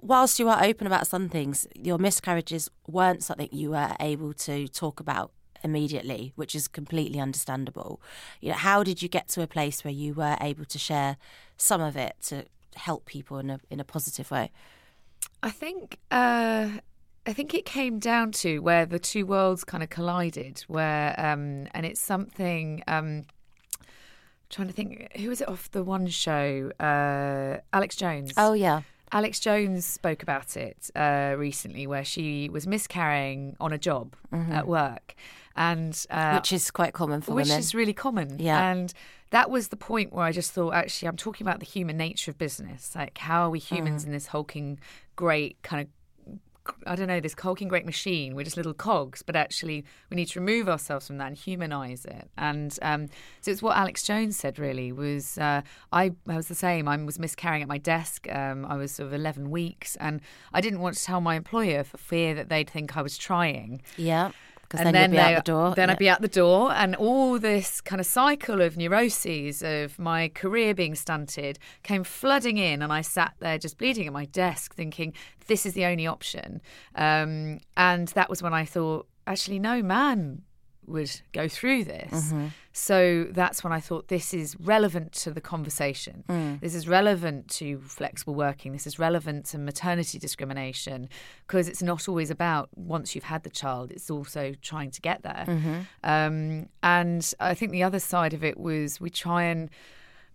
whilst 0.00 0.38
you 0.38 0.48
are 0.48 0.62
open 0.62 0.86
about 0.86 1.06
some 1.06 1.28
things, 1.28 1.66
your 1.74 1.98
miscarriages 1.98 2.70
weren't 2.86 3.22
something 3.22 3.48
you 3.52 3.70
were 3.70 3.94
able 4.00 4.32
to 4.34 4.68
talk 4.68 5.00
about 5.00 5.32
immediately, 5.62 6.32
which 6.36 6.54
is 6.54 6.68
completely 6.68 7.20
understandable. 7.20 8.00
You 8.40 8.50
know, 8.50 8.56
how 8.56 8.82
did 8.82 9.02
you 9.02 9.08
get 9.08 9.28
to 9.28 9.42
a 9.42 9.46
place 9.46 9.84
where 9.84 9.92
you 9.92 10.14
were 10.14 10.36
able 10.40 10.64
to 10.64 10.78
share 10.78 11.16
some 11.56 11.80
of 11.80 11.96
it 11.96 12.16
to 12.22 12.46
help 12.76 13.04
people 13.04 13.38
in 13.38 13.50
a 13.50 13.60
in 13.70 13.80
a 13.80 13.84
positive 13.84 14.30
way? 14.30 14.50
I 15.42 15.50
think 15.50 15.98
uh, 16.10 16.68
I 17.26 17.32
think 17.32 17.54
it 17.54 17.64
came 17.64 17.98
down 17.98 18.32
to 18.32 18.60
where 18.60 18.86
the 18.86 18.98
two 18.98 19.26
worlds 19.26 19.64
kind 19.64 19.82
of 19.82 19.90
collided, 19.90 20.64
where 20.68 21.14
um, 21.18 21.66
and 21.72 21.84
it's 21.86 22.00
something. 22.00 22.82
Um, 22.86 23.24
trying 24.48 24.66
to 24.66 24.74
think, 24.74 25.16
who 25.16 25.28
was 25.28 25.40
it 25.40 25.48
off 25.48 25.70
the 25.70 25.84
one 25.84 26.08
show? 26.08 26.72
Uh, 26.80 27.58
Alex 27.72 27.94
Jones. 27.94 28.32
Oh 28.36 28.52
yeah, 28.52 28.82
Alex 29.12 29.40
Jones 29.40 29.84
spoke 29.84 30.22
about 30.22 30.56
it 30.56 30.90
uh, 30.94 31.34
recently, 31.36 31.86
where 31.86 32.04
she 32.04 32.48
was 32.48 32.66
miscarrying 32.66 33.56
on 33.60 33.72
a 33.72 33.78
job 33.78 34.14
at 34.32 34.66
work, 34.66 35.14
and 35.56 35.92
uh, 36.10 36.16
Mm-hmm. 36.16 36.36
which 36.36 36.52
is 36.52 36.70
quite 36.70 36.92
common 36.92 37.20
for 37.20 37.34
which 37.34 37.46
women. 37.46 37.58
is 37.58 37.74
really 37.74 37.92
common. 37.92 38.38
Yeah. 38.38 38.70
And 38.70 38.92
that 39.30 39.50
was 39.50 39.68
the 39.68 39.76
point 39.76 40.12
where 40.12 40.24
I 40.24 40.32
just 40.32 40.52
thought, 40.52 40.74
actually, 40.74 41.08
I'm 41.08 41.16
talking 41.16 41.46
about 41.46 41.58
the 41.60 41.66
human 41.66 41.96
nature 41.96 42.30
of 42.30 42.38
business. 42.38 42.94
Like, 42.94 43.18
how 43.18 43.42
are 43.46 43.50
we 43.50 43.60
Mm. 43.60 43.64
humans 43.76 44.04
in 44.04 44.12
this 44.12 44.26
hulking, 44.28 44.78
great 45.16 45.60
kind 45.62 45.82
of 45.82 45.88
I 46.86 46.96
don't 46.96 47.08
know, 47.08 47.20
this 47.20 47.34
hulking 47.38 47.68
great 47.68 47.86
machine. 47.86 48.34
We're 48.34 48.44
just 48.44 48.56
little 48.56 48.74
cogs, 48.74 49.22
but 49.22 49.36
actually, 49.36 49.84
we 50.10 50.16
need 50.16 50.26
to 50.26 50.40
remove 50.40 50.68
ourselves 50.68 51.06
from 51.06 51.18
that 51.18 51.28
and 51.28 51.36
humanize 51.36 52.04
it. 52.04 52.30
And 52.36 52.76
um, 52.82 53.08
so 53.40 53.50
it's 53.50 53.62
what 53.62 53.76
Alex 53.76 54.02
Jones 54.02 54.36
said. 54.36 54.58
Really, 54.58 54.92
was 54.92 55.38
uh, 55.38 55.62
I, 55.92 56.12
I 56.28 56.36
was 56.36 56.48
the 56.48 56.54
same. 56.54 56.88
I 56.88 56.96
was 56.96 57.18
miscarrying 57.18 57.62
at 57.62 57.68
my 57.68 57.78
desk. 57.78 58.26
Um, 58.30 58.64
I 58.66 58.76
was 58.76 58.92
sort 58.92 59.06
of 59.06 59.14
eleven 59.14 59.50
weeks, 59.50 59.96
and 59.96 60.20
I 60.52 60.60
didn't 60.60 60.80
want 60.80 60.96
to 60.96 61.04
tell 61.04 61.20
my 61.20 61.36
employer 61.36 61.84
for 61.84 61.98
fear 61.98 62.34
that 62.34 62.48
they'd 62.48 62.68
think 62.68 62.96
I 62.96 63.02
was 63.02 63.16
trying 63.18 63.82
yeah, 63.96 64.32
because 64.70 64.86
and 64.86 64.94
then, 64.94 65.10
you'll 65.10 65.20
be 65.20 65.26
they, 65.26 65.34
out 65.34 65.44
the 65.44 65.52
door. 65.52 65.74
Then 65.74 65.88
yeah. 65.88 65.92
I'd 65.92 65.98
be 65.98 66.08
out 66.08 66.20
the 66.22 66.28
door, 66.28 66.72
and 66.72 66.94
all 66.94 67.38
this 67.40 67.80
kind 67.80 67.98
of 67.98 68.06
cycle 68.06 68.60
of 68.60 68.76
neuroses 68.76 69.62
of 69.62 69.98
my 69.98 70.28
career 70.28 70.74
being 70.74 70.94
stunted 70.94 71.58
came 71.82 72.04
flooding 72.04 72.56
in, 72.56 72.80
and 72.80 72.92
I 72.92 73.00
sat 73.00 73.34
there 73.40 73.58
just 73.58 73.78
bleeding 73.78 74.06
at 74.06 74.12
my 74.12 74.26
desk, 74.26 74.74
thinking 74.74 75.12
this 75.48 75.66
is 75.66 75.74
the 75.74 75.86
only 75.86 76.06
option. 76.06 76.60
Um, 76.94 77.58
and 77.76 78.08
that 78.08 78.30
was 78.30 78.42
when 78.42 78.54
I 78.54 78.64
thought, 78.64 79.08
actually, 79.26 79.58
no 79.58 79.82
man 79.82 80.42
would 80.90 81.20
go 81.32 81.48
through 81.48 81.84
this. 81.84 82.12
Mm-hmm. 82.12 82.46
So 82.72 83.26
that's 83.30 83.64
when 83.64 83.72
I 83.72 83.80
thought 83.80 84.08
this 84.08 84.32
is 84.32 84.56
relevant 84.60 85.12
to 85.12 85.30
the 85.30 85.40
conversation. 85.40 86.24
Mm. 86.28 86.60
This 86.60 86.74
is 86.74 86.86
relevant 86.86 87.48
to 87.58 87.80
flexible 87.80 88.34
working. 88.34 88.72
This 88.72 88.86
is 88.86 88.98
relevant 88.98 89.46
to 89.46 89.58
maternity 89.58 90.18
discrimination 90.18 91.08
because 91.46 91.68
it's 91.68 91.82
not 91.82 92.08
always 92.08 92.30
about 92.30 92.68
once 92.76 93.14
you've 93.14 93.24
had 93.24 93.42
the 93.42 93.50
child, 93.50 93.90
it's 93.90 94.10
also 94.10 94.54
trying 94.62 94.90
to 94.92 95.00
get 95.00 95.22
there. 95.22 95.44
Mm-hmm. 95.48 95.80
Um, 96.04 96.68
and 96.82 97.34
I 97.40 97.54
think 97.54 97.72
the 97.72 97.82
other 97.82 98.00
side 98.00 98.34
of 98.34 98.44
it 98.44 98.56
was 98.58 99.00
we 99.00 99.10
try 99.10 99.44
and 99.44 99.68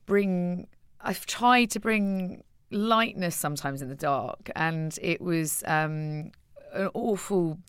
bring, 0.05 0.67
I've 0.99 1.25
tried 1.25 1.71
to 1.71 1.79
bring 1.79 2.43
lightness 2.69 3.35
sometimes 3.35 3.81
in 3.81 3.87
the 3.89 3.95
dark. 3.95 4.51
And 4.55 4.97
it 5.01 5.21
was 5.21 5.63
um, 5.65 6.31
an 6.73 6.89
awful. 6.93 7.59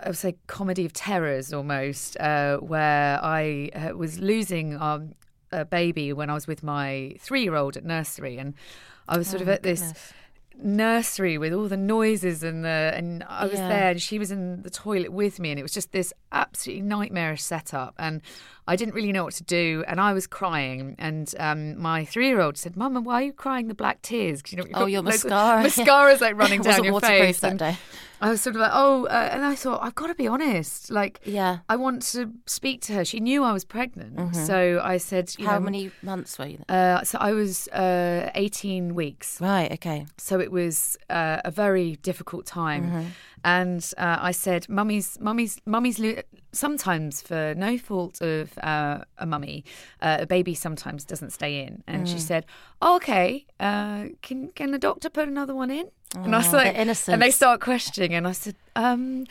I 0.00 0.08
would 0.08 0.16
say 0.16 0.36
comedy 0.46 0.84
of 0.84 0.92
terrors 0.92 1.52
almost, 1.52 2.16
uh, 2.18 2.58
where 2.58 3.18
I 3.22 3.70
uh, 3.74 3.96
was 3.96 4.18
losing 4.18 4.80
um, 4.80 5.14
a 5.52 5.64
baby 5.64 6.12
when 6.12 6.30
I 6.30 6.34
was 6.34 6.46
with 6.46 6.62
my 6.62 7.14
three-year-old 7.20 7.76
at 7.76 7.84
nursery, 7.84 8.38
and 8.38 8.54
I 9.08 9.18
was 9.18 9.28
sort 9.28 9.42
of 9.42 9.48
at 9.48 9.62
this 9.62 10.12
nursery 10.56 11.38
with 11.38 11.52
all 11.52 11.68
the 11.68 11.76
noises 11.76 12.42
and 12.42 12.64
the 12.64 12.92
and 12.94 13.24
I 13.28 13.44
was 13.44 13.54
Yeah. 13.58 13.68
there 13.68 13.90
and 13.90 14.00
she 14.02 14.18
was 14.18 14.30
in 14.30 14.62
the 14.62 14.70
toilet 14.70 15.12
with 15.12 15.38
me 15.40 15.50
and 15.50 15.58
it 15.58 15.62
was 15.62 15.72
just 15.72 15.92
this 15.92 16.12
absolutely 16.30 16.82
nightmarish 16.82 17.42
setup 17.42 17.94
and 17.98 18.20
I 18.66 18.76
didn't 18.76 18.94
really 18.94 19.10
know 19.12 19.24
what 19.24 19.34
to 19.34 19.44
do 19.44 19.84
and 19.88 20.00
I 20.00 20.12
was 20.12 20.26
crying 20.26 20.94
and 20.98 21.32
um, 21.38 21.78
my 21.80 22.04
three 22.04 22.28
year 22.28 22.40
old 22.40 22.56
said, 22.56 22.76
"Mama, 22.76 23.00
why 23.00 23.14
are 23.14 23.22
you 23.24 23.32
crying 23.32 23.66
the 23.68 23.74
black 23.74 24.02
tears?" 24.02 24.42
you 24.50 24.58
know, 24.58 24.64
Oh, 24.74 24.86
your 24.86 25.02
mascara. 25.02 25.62
mascara's 25.64 26.20
like 26.20 26.36
running 26.36 26.62
down 26.62 26.84
your 26.84 27.00
face. 27.00 27.40
that 27.40 27.56
day. 27.56 27.76
I 28.20 28.30
was 28.30 28.40
sort 28.40 28.54
of 28.54 28.62
like, 28.62 28.70
oh, 28.72 29.06
uh, 29.06 29.30
and 29.32 29.44
I 29.44 29.56
thought 29.56 29.82
I've 29.82 29.96
got 29.96 30.06
to 30.06 30.14
be 30.14 30.28
honest. 30.28 30.92
Like, 30.92 31.18
Yeah. 31.24 31.58
I 31.68 31.74
want 31.74 32.02
to 32.12 32.30
speak 32.46 32.80
to 32.82 32.92
her. 32.92 33.04
She 33.04 33.18
knew 33.18 33.42
I 33.42 33.52
was 33.52 33.64
pregnant, 33.64 34.36
so 34.36 34.80
I 34.80 34.98
said, 34.98 35.34
you 35.38 35.46
How 35.46 35.54
know, 35.54 35.64
many 35.64 35.90
months 36.02 36.38
were 36.38 36.46
you? 36.46 36.58
Then? 36.68 36.76
Uh, 36.98 37.02
so 37.02 37.18
I 37.18 37.32
was 37.32 37.66
uh, 37.68 38.30
18 38.36 38.94
weeks. 38.94 39.40
Right. 39.40 39.72
Okay. 39.72 40.06
So 40.18 40.38
it 40.42 40.50
was 40.52 40.96
uh, 41.08 41.40
a 41.44 41.50
very 41.50 41.96
difficult 42.02 42.44
time. 42.46 42.84
And 43.44 43.82
uh, 43.98 44.18
I 44.20 44.32
said, 44.32 44.68
"Mummy's, 44.68 45.18
mummy's, 45.20 45.60
mummy's." 45.66 45.98
Lo- 45.98 46.22
sometimes, 46.52 47.22
for 47.22 47.54
no 47.56 47.76
fault 47.78 48.20
of 48.22 48.56
uh, 48.58 48.98
a 49.18 49.26
mummy, 49.26 49.64
uh, 50.00 50.18
a 50.20 50.26
baby 50.26 50.54
sometimes 50.54 51.04
doesn't 51.04 51.30
stay 51.32 51.64
in. 51.64 51.82
And 51.88 52.06
she 52.08 52.18
said, 52.20 52.46
oh, 52.80 52.96
"Okay, 52.96 53.46
uh, 53.58 54.06
can 54.22 54.50
can 54.54 54.70
the 54.70 54.78
doctor 54.78 55.10
put 55.10 55.26
another 55.28 55.54
one 55.54 55.70
in?" 55.70 55.86
and 56.14 56.34
I 56.34 56.38
was 56.38 56.52
Oh, 56.54 56.58
like, 56.58 56.76
and 57.14 57.22
they 57.22 57.30
start 57.32 57.60
questioning, 57.60 58.14
and 58.14 58.28
I 58.28 58.32
said, 58.32 58.54
um, 58.76 59.24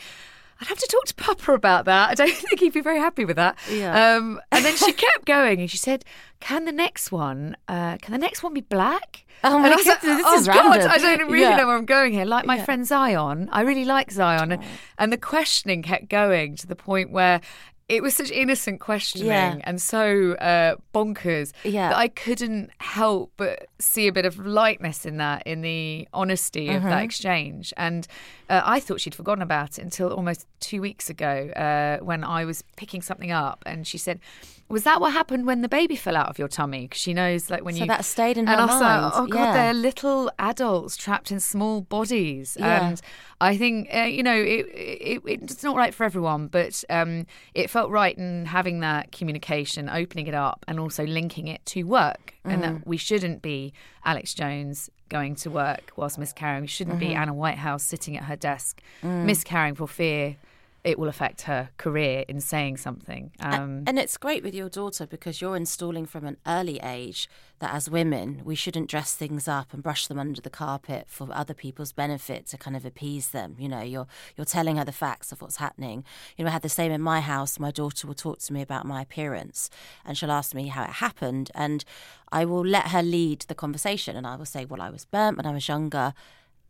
I'd 0.62 0.68
have 0.68 0.78
to 0.78 0.86
talk 0.86 1.04
to 1.06 1.14
Papa 1.14 1.52
about 1.52 1.84
that. 1.86 2.10
I 2.10 2.14
don't 2.14 2.32
think 2.34 2.60
he'd 2.60 2.72
be 2.72 2.80
very 2.80 2.98
happy 2.98 3.24
with 3.24 3.36
that. 3.36 3.58
Yeah. 3.70 4.14
Um, 4.16 4.40
and 4.52 4.64
then 4.64 4.76
she 4.76 4.92
kept 5.06 5.24
going, 5.26 5.60
and 5.60 5.70
she 5.70 5.76
said, 5.76 6.04
"Can 6.40 6.64
the 6.64 6.72
next 6.72 7.10
one? 7.12 7.56
Uh, 7.68 7.96
can 7.98 8.12
the 8.12 8.18
next 8.18 8.42
one 8.42 8.54
be 8.54 8.60
black?" 8.60 9.24
Oh 9.44 9.58
my 9.58 9.64
and 9.64 9.72
I 9.74 9.76
was 9.76 9.86
like, 9.86 10.00
this 10.02 10.22
oh 10.24 10.38
is 10.38 10.46
God, 10.46 10.56
random." 10.76 10.90
I 10.90 10.98
don't 10.98 11.28
really 11.28 11.40
Yeah. 11.42 11.56
know 11.56 11.66
where 11.66 11.76
I'm 11.76 11.84
going 11.84 12.12
here. 12.12 12.24
Like 12.24 12.46
my 12.46 12.56
Yeah. 12.58 12.64
friend 12.64 12.86
Zion, 12.86 13.48
I 13.50 13.62
really 13.62 13.84
like 13.84 14.12
Zion, 14.12 14.52
and, 14.52 14.62
and 14.98 15.12
the 15.12 15.18
questioning 15.18 15.82
kept 15.82 16.08
going 16.08 16.54
to 16.56 16.66
the 16.66 16.76
point 16.76 17.10
where. 17.10 17.40
It 17.88 18.02
was 18.02 18.14
such 18.14 18.30
innocent 18.30 18.80
questioning 18.80 19.26
Yeah. 19.26 19.58
and 19.64 19.82
so 19.82 20.32
uh, 20.34 20.76
bonkers 20.94 21.52
Yeah. 21.62 21.90
that 21.90 21.98
I 21.98 22.08
couldn't 22.08 22.70
help 22.78 23.32
but 23.36 23.66
see 23.82 24.06
a 24.08 24.12
bit 24.12 24.24
of 24.24 24.38
lightness 24.38 25.04
in 25.04 25.16
that, 25.18 25.42
in 25.46 25.60
the 25.62 26.08
honesty 26.12 26.68
of 26.68 26.82
Mm-hmm. 26.82 26.88
that 26.90 27.02
exchange. 27.04 27.72
And 27.76 28.06
uh, 28.48 28.62
I 28.64 28.80
thought 28.80 29.00
she'd 29.00 29.14
forgotten 29.14 29.42
about 29.42 29.78
it 29.78 29.82
until 29.82 30.12
almost 30.12 30.46
two 30.60 30.80
weeks 30.80 31.10
ago 31.10 31.48
uh, 31.50 32.02
when 32.04 32.24
I 32.24 32.44
was 32.44 32.62
picking 32.76 33.02
something 33.02 33.30
up, 33.30 33.62
and 33.66 33.86
she 33.86 33.98
said, 33.98 34.20
"Was 34.68 34.84
that 34.84 35.00
what 35.00 35.12
happened 35.12 35.46
when 35.46 35.60
the 35.62 35.68
baby 35.68 35.96
fell 35.96 36.16
out 36.16 36.28
of 36.28 36.38
your 36.38 36.48
tummy?" 36.48 36.82
Because 36.82 37.00
she 37.00 37.14
knows, 37.14 37.50
like 37.50 37.64
when 37.64 37.74
So 37.74 37.80
you 37.80 37.86
that 37.88 38.04
stayed 38.04 38.36
in 38.38 38.46
and 38.48 38.60
her 38.60 38.66
was 38.66 38.80
like, 38.80 39.00
mind. 39.00 39.12
"Oh 39.14 39.26
God, 39.26 39.38
Yeah. 39.40 39.52
they're 39.52 39.74
little 39.74 40.30
adults 40.38 40.96
trapped 40.96 41.30
in 41.30 41.40
small 41.40 41.80
bodies." 41.80 42.56
Yeah. 42.58 42.88
And 42.88 43.00
I 43.40 43.56
think 43.56 43.88
uh, 43.94 44.00
you 44.02 44.22
know 44.22 44.36
it, 44.36 44.66
it, 44.74 45.22
it's 45.26 45.62
not 45.62 45.76
right 45.76 45.94
for 45.94 46.04
everyone, 46.04 46.48
but 46.48 46.84
um, 46.90 47.26
it 47.54 47.70
felt 47.70 47.90
right 47.90 48.16
in 48.16 48.46
having 48.46 48.80
that 48.80 49.12
communication, 49.12 49.88
opening 49.88 50.26
it 50.26 50.34
up, 50.34 50.64
and 50.68 50.78
also 50.78 51.04
linking 51.06 51.48
it 51.48 51.64
to 51.66 51.82
work, 51.84 52.34
and 52.44 52.62
Mm. 52.62 52.78
that 52.80 52.86
we 52.86 52.96
shouldn't 52.96 53.42
be 53.42 53.72
Alex 54.04 54.34
Jones 54.34 54.90
going 55.08 55.34
to 55.36 55.50
work 55.50 55.92
whilst 55.96 56.18
miscarrying. 56.18 56.62
We 56.62 56.66
shouldn't 56.68 56.98
be 56.98 57.08
Mm-hmm. 57.08 57.16
Anna 57.22 57.34
Whitehouse 57.34 57.82
sitting 57.84 58.16
at 58.16 58.24
her 58.24 58.36
desk 58.36 58.80
Mm. 59.02 59.24
miscarrying 59.24 59.74
for 59.74 59.86
fear 59.86 60.36
it 60.84 60.98
will 60.98 61.08
affect 61.08 61.42
her 61.42 61.70
career 61.76 62.24
in 62.26 62.40
saying 62.40 62.76
something. 62.76 63.30
Um, 63.38 63.84
And 63.86 63.98
it's 64.00 64.16
great 64.16 64.42
with 64.42 64.54
your 64.54 64.68
daughter 64.68 65.06
because 65.06 65.40
you're 65.40 65.56
installing 65.56 66.06
from 66.06 66.26
an 66.26 66.38
early 66.44 66.80
age 66.80 67.28
that 67.60 67.72
as 67.72 67.88
women, 67.88 68.42
we 68.44 68.56
shouldn't 68.56 68.90
dress 68.90 69.14
things 69.14 69.46
up 69.46 69.72
and 69.72 69.80
brush 69.80 70.08
them 70.08 70.18
under 70.18 70.40
the 70.40 70.50
carpet 70.50 71.04
for 71.08 71.28
other 71.32 71.54
people's 71.54 71.92
benefit 71.92 72.46
to 72.48 72.58
kind 72.58 72.76
of 72.76 72.84
appease 72.84 73.28
them. 73.28 73.54
You 73.60 73.68
know, 73.68 73.82
you're 73.82 74.08
you're 74.36 74.44
telling 74.44 74.76
her 74.76 74.84
the 74.84 74.90
facts 74.90 75.30
of 75.30 75.40
what's 75.40 75.58
happening. 75.58 76.04
You 76.36 76.44
know, 76.44 76.48
I 76.48 76.52
had 76.52 76.62
the 76.62 76.68
same 76.68 76.90
in 76.90 77.00
my 77.00 77.20
house. 77.20 77.60
My 77.60 77.70
daughter 77.70 78.08
will 78.08 78.14
talk 78.14 78.40
to 78.40 78.52
me 78.52 78.60
about 78.60 78.84
my 78.84 79.02
appearance 79.02 79.70
and 80.04 80.18
she'll 80.18 80.32
ask 80.32 80.52
me 80.52 80.66
how 80.66 80.82
it 80.82 80.90
happened 81.06 81.52
and 81.54 81.84
I 82.32 82.44
will 82.44 82.66
let 82.66 82.88
her 82.88 83.02
lead 83.02 83.42
the 83.42 83.54
conversation 83.54 84.16
and 84.16 84.26
I 84.26 84.34
will 84.34 84.46
say, 84.46 84.64
Well, 84.64 84.82
I 84.82 84.90
was 84.90 85.04
burnt 85.04 85.36
when 85.36 85.46
I 85.46 85.52
was 85.52 85.68
younger 85.68 86.14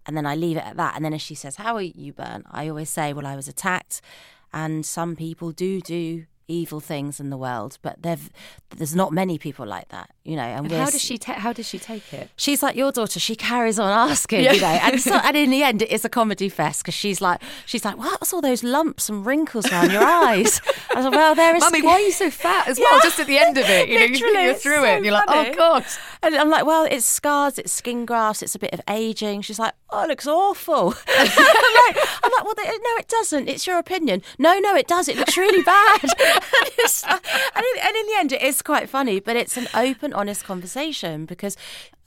and 0.06 0.16
then 0.16 0.26
I 0.26 0.34
leave 0.34 0.56
it 0.56 0.64
at 0.64 0.76
that. 0.76 0.96
And 0.96 1.04
then 1.04 1.12
if 1.12 1.20
she 1.20 1.34
says, 1.34 1.56
"How 1.56 1.74
are 1.76 1.82
you 1.82 2.12
burnt?" 2.12 2.46
I 2.50 2.68
always 2.68 2.90
say, 2.90 3.12
"Well, 3.12 3.26
I 3.26 3.36
was 3.36 3.48
attacked." 3.48 4.00
And 4.52 4.84
some 4.84 5.16
people 5.16 5.52
do 5.52 5.80
do 5.80 6.26
evil 6.48 6.80
things 6.80 7.18
in 7.20 7.30
the 7.30 7.36
world, 7.38 7.78
but 7.82 8.02
there's 8.02 8.94
not 8.94 9.12
many 9.12 9.38
people 9.38 9.64
like 9.66 9.88
that, 9.88 10.10
you 10.24 10.36
know. 10.36 10.42
And, 10.42 10.66
and 10.66 10.72
how 10.74 10.90
does 10.90 11.00
she 11.02 11.18
ta- 11.18 11.34
how 11.34 11.52
does 11.52 11.68
she 11.68 11.78
take 11.78 12.12
it? 12.12 12.30
She's 12.36 12.62
like 12.62 12.76
your 12.76 12.92
daughter. 12.92 13.18
She 13.20 13.34
carries 13.36 13.78
on 13.78 13.90
asking, 14.10 14.44
you 14.44 14.60
know, 14.60 14.66
and 14.66 15.00
so, 15.00 15.14
and 15.24 15.36
in 15.36 15.50
the 15.50 15.62
end, 15.62 15.82
it 15.82 15.90
is 15.90 16.04
a 16.04 16.08
comedy 16.08 16.48
fest 16.48 16.82
because 16.82 16.94
she's 16.94 17.20
like, 17.20 17.40
she's 17.66 17.84
like, 17.84 17.96
what's 17.98 18.32
all 18.32 18.40
those 18.40 18.62
lumps 18.64 19.08
and 19.08 19.24
wrinkles 19.26 19.70
around 19.70 19.90
your 19.92 20.02
eyes? 20.04 20.60
I 20.90 20.96
was 20.96 21.04
like, 21.06 21.14
well, 21.14 21.34
there 21.34 21.56
is. 21.56 21.60
Mummy, 21.62 21.82
why 21.82 21.92
are 21.94 22.00
you 22.00 22.12
so 22.12 22.30
fat 22.30 22.68
as 22.68 22.78
well? 22.78 22.94
Yeah. 22.96 23.02
Just 23.02 23.18
at 23.20 23.26
the 23.26 23.38
end 23.38 23.58
of 23.58 23.68
it, 23.68 23.88
you 23.88 23.98
know, 23.98 24.04
you- 24.04 24.12
you're 24.42 24.54
through 24.54 24.74
so 24.76 24.84
it, 24.84 24.88
and 24.96 25.04
you're 25.04 25.14
like, 25.14 25.24
oh, 25.28 25.32
funny. 25.32 25.50
oh 25.50 25.54
god. 25.54 25.84
And 26.22 26.34
I'm 26.36 26.50
like, 26.50 26.64
well, 26.64 26.84
it's 26.90 27.04
scars, 27.04 27.58
it's 27.58 27.72
skin 27.72 28.04
grafts, 28.06 28.42
it's 28.42 28.54
a 28.54 28.58
bit 28.58 28.72
of 28.72 28.80
aging. 28.88 29.42
She's 29.42 29.58
like, 29.58 29.74
oh, 29.90 30.04
it 30.04 30.08
looks 30.08 30.26
awful. 30.26 30.94
I'm 31.08 31.24
like, 31.26 31.96
I'm 32.22 32.30
like, 32.32 32.44
well, 32.44 32.54
no, 32.56 32.96
it 32.98 33.08
doesn't. 33.08 33.48
It's 33.48 33.66
your 33.66 33.78
opinion. 33.78 34.22
No, 34.38 34.58
no, 34.58 34.74
it 34.76 34.86
does. 34.86 35.08
It 35.08 35.16
looks 35.16 35.36
really 35.36 35.62
bad. 35.62 36.02
and, 36.02 36.12
like- 36.12 37.24
and 37.54 37.64
in, 37.64 37.82
and 37.86 37.96
in 37.96 38.06
the 38.06 38.14
end, 38.18 38.32
it 38.32 38.42
is 38.42 38.62
quite 38.62 38.88
funny, 38.88 39.20
but 39.20 39.36
it's 39.36 39.56
an 39.56 39.68
open, 39.74 40.11
honest 40.12 40.44
conversation 40.44 41.26
because. 41.26 41.56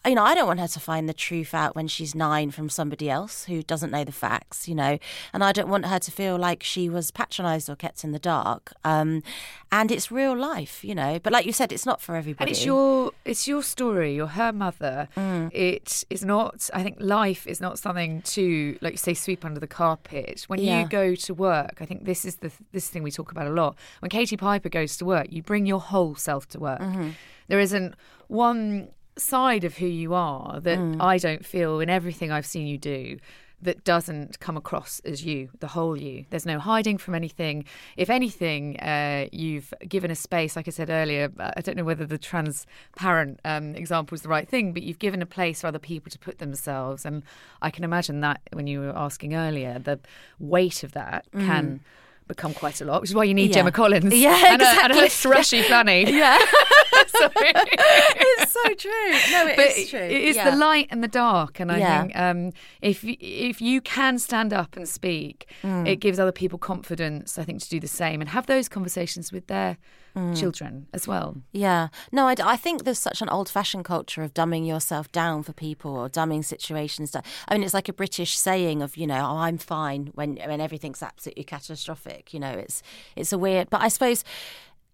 You 0.06 0.16
know, 0.16 0.24
I 0.24 0.36
don't 0.36 0.48
want 0.48 0.60
her 0.60 0.68
to 0.68 0.80
find 0.80 1.10
the 1.10 1.14
truth 1.14 1.54
out 1.54 1.76
when 1.76 1.88
she's 1.88 2.14
nine 2.14 2.52
from 2.52 2.70
somebody 2.70 3.10
else 3.10 3.46
who 3.46 3.64
doesn't 3.64 3.90
know 3.92 4.04
the 4.04 4.12
facts, 4.12 4.68
you 4.68 4.76
know, 4.76 5.00
and 5.34 5.44
I 5.44 5.52
don't 5.52 5.68
want 5.70 5.86
her 5.88 5.98
to 6.00 6.12
feel 6.12 6.38
like 6.38 6.62
she 6.64 6.90
was 6.90 7.10
patronised 7.12 7.70
or 7.70 7.76
kept 7.76 8.04
in 8.04 8.12
the 8.12 8.20
dark. 8.20 8.72
Um, 8.84 9.24
and 9.72 9.92
it's 9.92 10.12
real 10.12 10.38
life, 10.38 10.84
you 10.84 10.94
know, 10.96 11.20
but 11.22 11.34
like 11.34 11.46
you 11.46 11.52
said, 11.52 11.72
it's 11.72 11.86
not 11.86 12.02
for 12.02 12.16
everybody. 12.16 12.44
And 12.50 12.52
it's 12.52 12.66
your 12.66 13.12
it's 13.26 13.48
your 13.48 13.64
story. 13.64 14.16
You're 14.16 14.28
her 14.28 14.54
mother. 14.54 15.10
Mm. 15.18 15.54
It 15.54 16.04
is 16.10 16.24
not. 16.24 16.70
I 16.74 16.84
think 16.84 16.98
life 17.00 17.48
is 17.48 17.60
not 17.60 17.80
something 17.80 18.22
to 18.24 18.78
like 18.82 18.94
you 18.94 18.98
say 18.98 19.14
sweep 19.16 19.44
under 19.44 19.60
the 19.60 19.68
carpet. 19.68 20.44
When 20.48 20.60
Yeah. 20.60 20.82
you 20.82 20.88
go 20.88 21.16
to 21.16 21.34
work, 21.34 21.78
I 21.82 21.86
think 21.86 22.06
this 22.06 22.26
is 22.26 22.38
the 22.38 22.52
this 22.72 22.90
thing 22.90 23.02
we 23.04 23.12
talk 23.12 23.32
about 23.32 23.48
a 23.48 23.52
lot. 23.52 23.76
When 24.00 24.10
Katie 24.10 24.38
Piper 24.38 24.70
goes 24.70 24.98
to 24.98 25.06
work, 25.06 25.28
you 25.30 25.42
bring 25.42 25.66
your 25.66 25.80
whole 25.82 26.16
self 26.16 26.48
to 26.50 26.60
work. 26.60 26.80
Mm-hmm. 26.80 27.10
There 27.48 27.60
isn't 27.60 27.96
one 28.28 28.90
side 29.18 29.64
of 29.64 29.78
who 29.78 29.86
you 29.88 30.14
are 30.14 30.60
that 30.60 30.78
Mm. 30.78 31.02
I 31.02 31.18
don't 31.18 31.46
feel 31.46 31.80
in 31.80 31.90
everything 31.90 32.32
I've 32.32 32.46
seen 32.46 32.68
you 32.68 32.78
do 32.78 33.18
that 33.62 33.84
doesn't 33.86 34.40
come 34.42 34.58
across 34.58 35.00
as 35.06 35.24
you, 35.26 35.50
the 35.60 35.68
whole 35.68 35.96
you. 35.98 36.26
There's 36.30 36.46
no 36.46 36.60
hiding 36.60 36.98
from 36.98 37.16
anything. 37.16 37.64
If 37.96 38.10
anything, 38.10 38.78
uh, 38.80 39.28
you've 39.32 39.74
given 39.88 40.12
a 40.12 40.16
space, 40.16 40.56
like 40.58 40.68
I 40.68 40.72
said 40.72 40.90
earlier, 40.90 41.32
I 41.40 41.62
don't 41.62 41.78
know 41.78 41.86
whether 41.86 42.06
the 42.06 42.18
transparent 42.18 43.40
um, 43.46 43.74
example 43.76 44.14
is 44.16 44.22
the 44.22 44.30
right 44.30 44.48
thing, 44.48 44.74
but 44.74 44.84
you've 44.84 45.00
given 45.00 45.22
a 45.22 45.26
place 45.26 45.62
for 45.62 45.68
other 45.68 45.80
people 45.80 46.12
to 46.12 46.20
put 46.20 46.40
themselves. 46.40 47.06
And 47.06 47.24
I 47.62 47.70
can 47.70 47.84
imagine 47.86 48.20
that 48.22 48.42
when 48.52 48.68
you 48.68 48.82
were 48.82 48.96
asking 48.96 49.34
earlier, 49.36 49.80
the 49.80 50.00
weight 50.38 50.84
of 50.84 50.92
that 50.92 51.26
can 51.32 51.80
become 52.28 52.54
quite 52.54 52.82
a 52.82 52.86
lot, 52.86 53.02
which 53.02 53.12
is 53.12 53.16
why 53.16 53.24
you 53.24 53.34
need 53.34 53.52
Mm. 53.52 53.56
Yeah. 53.56 53.60
Gemma 53.62 53.72
Collins. 53.72 54.14
Yeah, 54.14 54.44
and, 54.54 54.62
a, 54.62 54.66
and 54.66 54.94
a 54.94 55.06
exactly. 55.06 55.10
thrushy 55.10 55.62
Flanny. 55.64 56.08
Yeah. 56.12 56.38
Sorry. 57.20 57.52
it's 57.56 58.52
so 58.52 58.74
true. 58.76 59.12
No, 59.32 59.48
it 59.48 59.56
but 59.56 59.68
is 59.78 59.90
true. 59.90 60.00
it 60.00 60.12
is 60.12 60.36
Yeah. 60.36 60.50
the 60.52 60.56
light 60.58 60.88
and 60.92 61.04
the 61.04 61.08
dark, 61.08 61.60
and 61.60 61.72
I 61.72 61.78
Yeah. 61.80 62.02
think 62.02 62.16
um, 62.20 62.52
if 62.82 63.04
if 63.04 63.62
you 63.62 63.82
can 63.82 64.18
stand 64.20 64.54
up 64.54 64.76
and 64.76 64.88
speak, 64.88 65.48
Mm. 65.64 65.88
it 65.88 65.98
gives 65.98 66.20
other 66.20 66.32
people 66.32 66.60
confidence. 66.60 67.38
I 67.38 67.44
think 67.44 67.62
to 67.62 67.70
do 67.70 67.80
the 67.80 67.88
same 67.88 68.22
and 68.22 68.30
have 68.30 68.46
those 68.48 68.68
conversations 68.70 69.32
with 69.32 69.48
their 69.48 69.78
Mm. 70.16 70.40
children 70.40 70.88
as 70.94 71.10
well. 71.10 71.36
Yeah. 71.52 71.90
No, 72.10 72.26
I 72.28 72.56
think 72.56 72.86
there's 72.86 72.98
such 73.00 73.22
an 73.22 73.28
old 73.28 73.50
fashioned 73.50 73.84
culture 73.84 74.24
of 74.24 74.34
dumbing 74.34 74.66
yourself 74.66 75.12
down 75.12 75.44
for 75.44 75.52
people 75.52 75.92
or 75.98 76.08
dumbing 76.10 76.46
situations 76.46 77.12
down. 77.12 77.24
I 77.50 77.56
mean, 77.56 77.64
it's 77.64 77.74
like 77.74 77.90
a 77.90 77.94
British 77.94 78.38
saying 78.38 78.82
of, 78.82 78.96
you 78.96 79.08
know, 79.08 79.20
oh, 79.20 79.38
I'm 79.40 79.58
fine 79.58 80.12
when, 80.16 80.38
when 80.38 80.62
everything's 80.62 81.04
absolutely 81.04 81.44
catastrophic. 81.44 82.34
You 82.34 82.40
know, 82.40 82.52
it's, 82.52 82.82
it's 83.18 83.34
a 83.34 83.38
weird, 83.38 83.70
but 83.70 83.82
I 83.82 83.90
suppose 83.90 84.24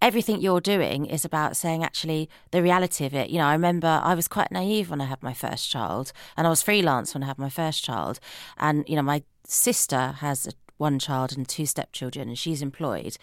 everything 0.01 0.41
you're 0.41 0.61
doing 0.61 1.05
is 1.05 1.23
about 1.23 1.55
saying 1.55 1.83
actually 1.83 2.29
the 2.51 2.61
reality 2.61 3.05
of 3.05 3.13
it. 3.13 3.29
You 3.29 3.37
know, 3.37 3.45
I 3.45 3.53
remember 3.53 4.01
I 4.03 4.15
was 4.15 4.27
quite 4.27 4.51
naive 4.51 4.89
when 4.89 4.99
I 5.01 5.05
had 5.05 5.21
my 5.21 5.33
first 5.33 5.69
child 5.69 6.11
and 6.35 6.47
I 6.47 6.49
was 6.49 6.63
freelance 6.63 7.13
when 7.13 7.23
I 7.23 7.27
had 7.27 7.37
my 7.37 7.49
first 7.49 7.83
child. 7.83 8.19
And, 8.57 8.87
you 8.87 8.95
know, 8.95 9.01
my 9.01 9.23
sister 9.45 10.15
has 10.19 10.47
a 10.47 10.51
one 10.81 10.97
child 10.99 11.29
and 11.37 11.47
two 11.47 11.65
stepchildren 11.65 12.27
and 12.29 12.37
she's 12.43 12.61
employed 12.61 13.13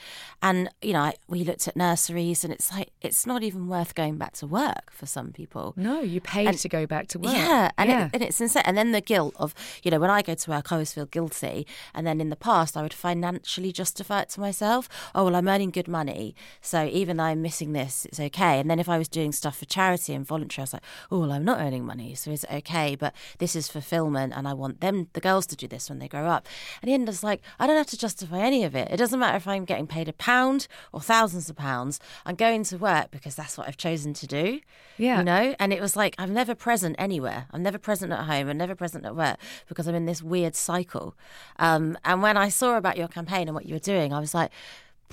and 0.40 0.68
you 0.80 0.92
know 0.92 1.00
I, 1.08 1.14
we 1.26 1.42
looked 1.44 1.66
at 1.68 1.76
nurseries 1.76 2.44
and 2.44 2.52
it's 2.52 2.70
like 2.72 2.90
it's 3.02 3.26
not 3.26 3.42
even 3.42 3.66
worth 3.68 3.94
going 3.94 4.16
back 4.16 4.32
to 4.40 4.46
work 4.46 4.90
for 4.92 5.06
some 5.06 5.32
people 5.32 5.74
No, 5.76 6.00
you 6.00 6.20
pay 6.20 6.46
And- 6.46 6.58
to 6.58 6.68
go 6.68 6.86
back 6.86 7.08
to 7.08 7.18
work. 7.18 7.34
yeah, 7.34 7.70
and, 7.76 7.88
yeah. 7.90 8.04
It, 8.06 8.10
and 8.14 8.22
it's 8.22 8.40
insane. 8.40 8.62
And 8.66 8.76
then 8.78 8.92
the 8.92 9.00
guilt 9.00 9.34
of, 9.38 9.54
you 9.82 9.90
know, 9.90 9.98
when 9.98 10.10
I 10.10 10.22
go 10.22 10.34
to 10.34 10.50
work, 10.50 10.70
I 10.70 10.76
always 10.76 10.92
feel 10.92 11.06
guilty. 11.06 11.66
And 11.94 12.06
then 12.06 12.20
in 12.20 12.28
the 12.30 12.36
past, 12.50 12.76
I 12.76 12.82
would 12.82 12.92
financially 12.94 13.72
justify 13.72 14.22
it 14.22 14.28
to 14.30 14.40
myself. 14.40 14.88
Oh, 15.14 15.24
well, 15.24 15.36
I'm 15.36 15.48
earning 15.48 15.70
good 15.70 15.88
money. 15.88 16.34
So 16.60 16.84
even 17.00 17.16
though 17.16 17.24
I'm 17.30 17.42
missing 17.42 17.72
this, 17.72 18.04
it's 18.06 18.20
okay. 18.20 18.60
And 18.60 18.68
then 18.70 18.78
if 18.78 18.88
I 18.88 18.98
was 18.98 19.08
doing 19.08 19.32
stuff 19.32 19.56
for 19.58 19.64
charity 19.66 20.12
and 20.14 20.26
voluntary, 20.26 20.62
I 20.62 20.64
was 20.64 20.72
like, 20.74 20.82
oh, 21.10 21.20
well, 21.20 21.32
I'm 21.32 21.44
not 21.44 21.60
earning 21.60 21.84
money. 21.84 22.14
So 22.14 22.30
is 22.30 22.44
it 22.44 22.52
okay? 22.60 22.94
But 22.96 23.14
this 23.38 23.54
is 23.56 23.68
fulfillment. 23.68 24.32
And 24.36 24.46
I 24.46 24.54
want 24.54 24.80
them, 24.80 25.08
the 25.12 25.20
girls, 25.20 25.46
to 25.46 25.56
do 25.56 25.66
this 25.68 25.88
when 25.88 25.98
they 25.98 26.08
grow 26.08 26.26
up. 26.26 26.46
And 26.82 26.88
the 26.88 26.94
end, 26.94 27.08
it's 27.08 27.22
like, 27.24 27.40
I 27.58 27.66
don't 27.66 27.76
have 27.76 27.87
to 27.88 27.98
justify 27.98 28.40
any 28.40 28.64
of 28.64 28.74
it. 28.74 28.88
It 28.90 28.96
doesn't 28.96 29.18
matter 29.18 29.37
if 29.37 29.48
I'm 29.48 29.64
getting 29.64 29.87
paid 29.87 30.08
a 30.08 30.12
pound 30.12 30.68
or 30.92 31.00
thousands 31.00 31.48
of 31.48 31.56
pounds. 31.56 32.00
I'm 32.24 32.34
going 32.34 32.64
to 32.64 32.78
work 32.78 33.11
because 33.11 33.34
that's 33.34 33.56
what 33.56 33.68
I've 33.68 33.76
chosen 33.76 34.14
to 34.14 34.26
do. 34.26 34.61
Yeah. 34.96 35.18
You 35.18 35.24
know? 35.24 35.54
And 35.58 35.72
it 35.72 35.80
was 35.80 35.96
like, 35.96 36.14
I'm 36.18 36.32
never 36.32 36.54
present 36.54 36.96
anywhere. 36.98 37.46
I'm 37.50 37.62
never 37.62 37.78
present 37.78 38.12
at 38.12 38.24
home. 38.24 38.48
I'm 38.48 38.58
never 38.58 38.74
present 38.74 39.04
at 39.04 39.16
work 39.16 39.38
because 39.68 39.87
I'm 39.87 39.94
in 39.94 40.06
this 40.06 40.22
weird 40.22 40.54
cycle. 40.54 41.14
Um, 41.58 41.96
and 42.04 42.22
when 42.22 42.37
I 42.37 42.48
saw 42.48 42.76
about 42.76 42.96
your 42.96 43.08
campaign 43.08 43.48
and 43.48 43.54
what 43.54 43.66
you 43.66 43.74
were 43.74 43.80
doing, 43.80 44.12
I 44.12 44.20
was 44.20 44.34
like, 44.34 44.50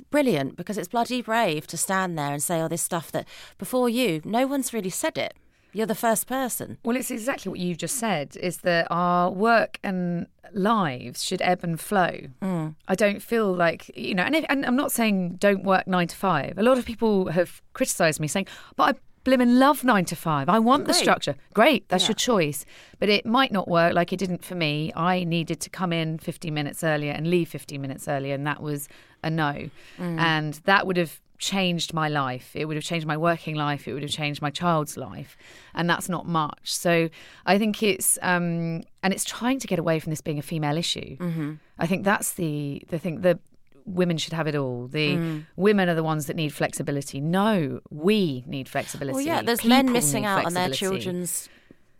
brilliant 0.10 0.58
because 0.58 0.78
it's 0.78 0.90
bloody 0.90 1.22
brave 1.22 1.66
to 1.68 1.78
stand 1.78 2.18
there 2.18 2.34
and 2.34 2.44
say 2.44 2.60
all 2.60 2.70
this 2.70 2.82
stuff 2.82 3.12
that 3.12 3.28
before 3.58 3.90
you, 3.90 4.22
no 4.26 4.46
one's 4.46 4.74
really 4.74 4.90
said 4.90 5.18
it. 5.18 5.34
You're 5.76 5.86
the 5.86 5.94
first 5.94 6.26
person. 6.26 6.78
Well, 6.86 6.96
it's 6.96 7.12
exactly 7.12 7.50
what 7.50 7.60
you've 7.60 7.78
just 7.78 7.98
said 7.98 8.38
is 8.38 8.60
that 8.60 8.88
our 8.90 9.30
work 9.30 9.78
and 9.84 10.28
lives 10.54 11.22
should 11.22 11.42
ebb 11.42 11.66
and 11.66 11.78
flow. 11.78 12.14
Mm. 12.42 12.76
I 12.88 12.96
don't 12.96 13.22
feel 13.22 13.54
like, 13.54 13.92
you 13.96 14.16
know, 14.16 14.24
and, 14.24 14.36
if, 14.36 14.46
and 14.48 14.66
I'm 14.66 14.78
not 14.78 14.94
saying 14.94 15.36
don't 15.36 15.64
work 15.66 15.86
nine 15.86 16.08
to 16.08 16.16
five. 16.16 16.58
A 16.58 16.64
lot 16.64 16.78
of 16.78 16.86
people 16.86 17.28
have 17.32 17.62
criticised 17.74 18.22
me 18.22 18.28
saying, 18.30 18.48
but 18.78 18.96
I 18.96 19.00
blimmin' 19.26 19.58
love 19.60 19.84
nine 19.84 20.06
to 20.06 20.16
five. 20.16 20.48
I 20.48 20.60
want 20.60 20.86
the 20.86 20.94
structure. 20.94 21.36
Great, 21.54 21.90
that's 21.90 22.04
Yeah. 22.06 22.10
your 22.10 22.16
choice. 22.16 22.64
But 23.00 23.10
it 23.10 23.26
might 23.26 23.52
not 23.52 23.68
work 23.68 23.94
like 23.94 24.14
it 24.14 24.18
didn't 24.18 24.46
for 24.46 24.56
me. 24.56 24.94
I 24.96 25.26
needed 25.26 25.60
to 25.62 25.70
come 25.70 25.92
in 25.92 26.20
15 26.20 26.54
minutes 26.54 26.84
earlier 26.86 27.12
and 27.12 27.28
leave 27.30 27.50
15 27.50 27.82
minutes 27.82 28.08
earlier, 28.08 28.34
and 28.34 28.48
that 28.48 28.62
was 28.62 28.88
a 29.24 29.30
no. 29.30 29.70
And 29.98 30.54
that 30.66 30.86
would 30.88 30.96
have 30.98 31.20
changed 31.38 31.94
my 31.94 32.10
life. 32.10 32.52
It 32.54 32.66
would 32.66 32.76
have 32.76 32.84
changed 32.84 33.06
my 33.06 33.18
working 33.18 33.56
life. 33.56 33.88
It 33.88 33.94
would 33.94 34.04
have 34.04 34.12
changed 34.12 34.42
my 34.42 34.50
child's 34.50 34.98
life. 34.98 35.38
And 35.74 35.90
that's 35.90 36.10
not 36.10 36.28
much. 36.28 36.74
So 36.74 37.10
I 37.46 37.58
think 37.58 37.82
it's, 37.84 38.18
um, 38.22 38.84
and 39.04 39.14
it's 39.14 39.26
trying 39.26 39.60
to 39.60 39.68
get 39.68 39.80
away 39.80 40.00
from 40.00 40.12
this 40.12 40.22
being 40.22 40.40
a 40.40 40.44
female 40.44 40.78
issue. 40.78 41.18
Mm-hmm. 41.18 41.54
I 41.80 41.88
think 41.88 42.04
that's 42.04 42.34
the, 42.34 42.84
the 42.90 43.00
thing. 43.00 43.22
The, 43.22 43.40
women 43.86 44.18
should 44.18 44.34
have 44.34 44.48
it 44.48 44.56
all. 44.56 44.88
The 44.88 45.44
women 45.56 45.90
are 45.90 45.94
the 45.94 46.04
ones 46.04 46.26
that 46.26 46.36
need 46.36 46.52
flexibility. 46.52 47.22
No, 47.22 47.82
we 47.92 48.44
need 48.48 48.68
flexibility. 48.68 49.14
Well, 49.14 49.22
yeah, 49.22 49.44
there's 49.44 49.64
men 49.64 49.92
missing 49.92 50.26
out 50.26 50.44
on 50.44 50.56
their 50.56 50.70
children's, 50.70 51.50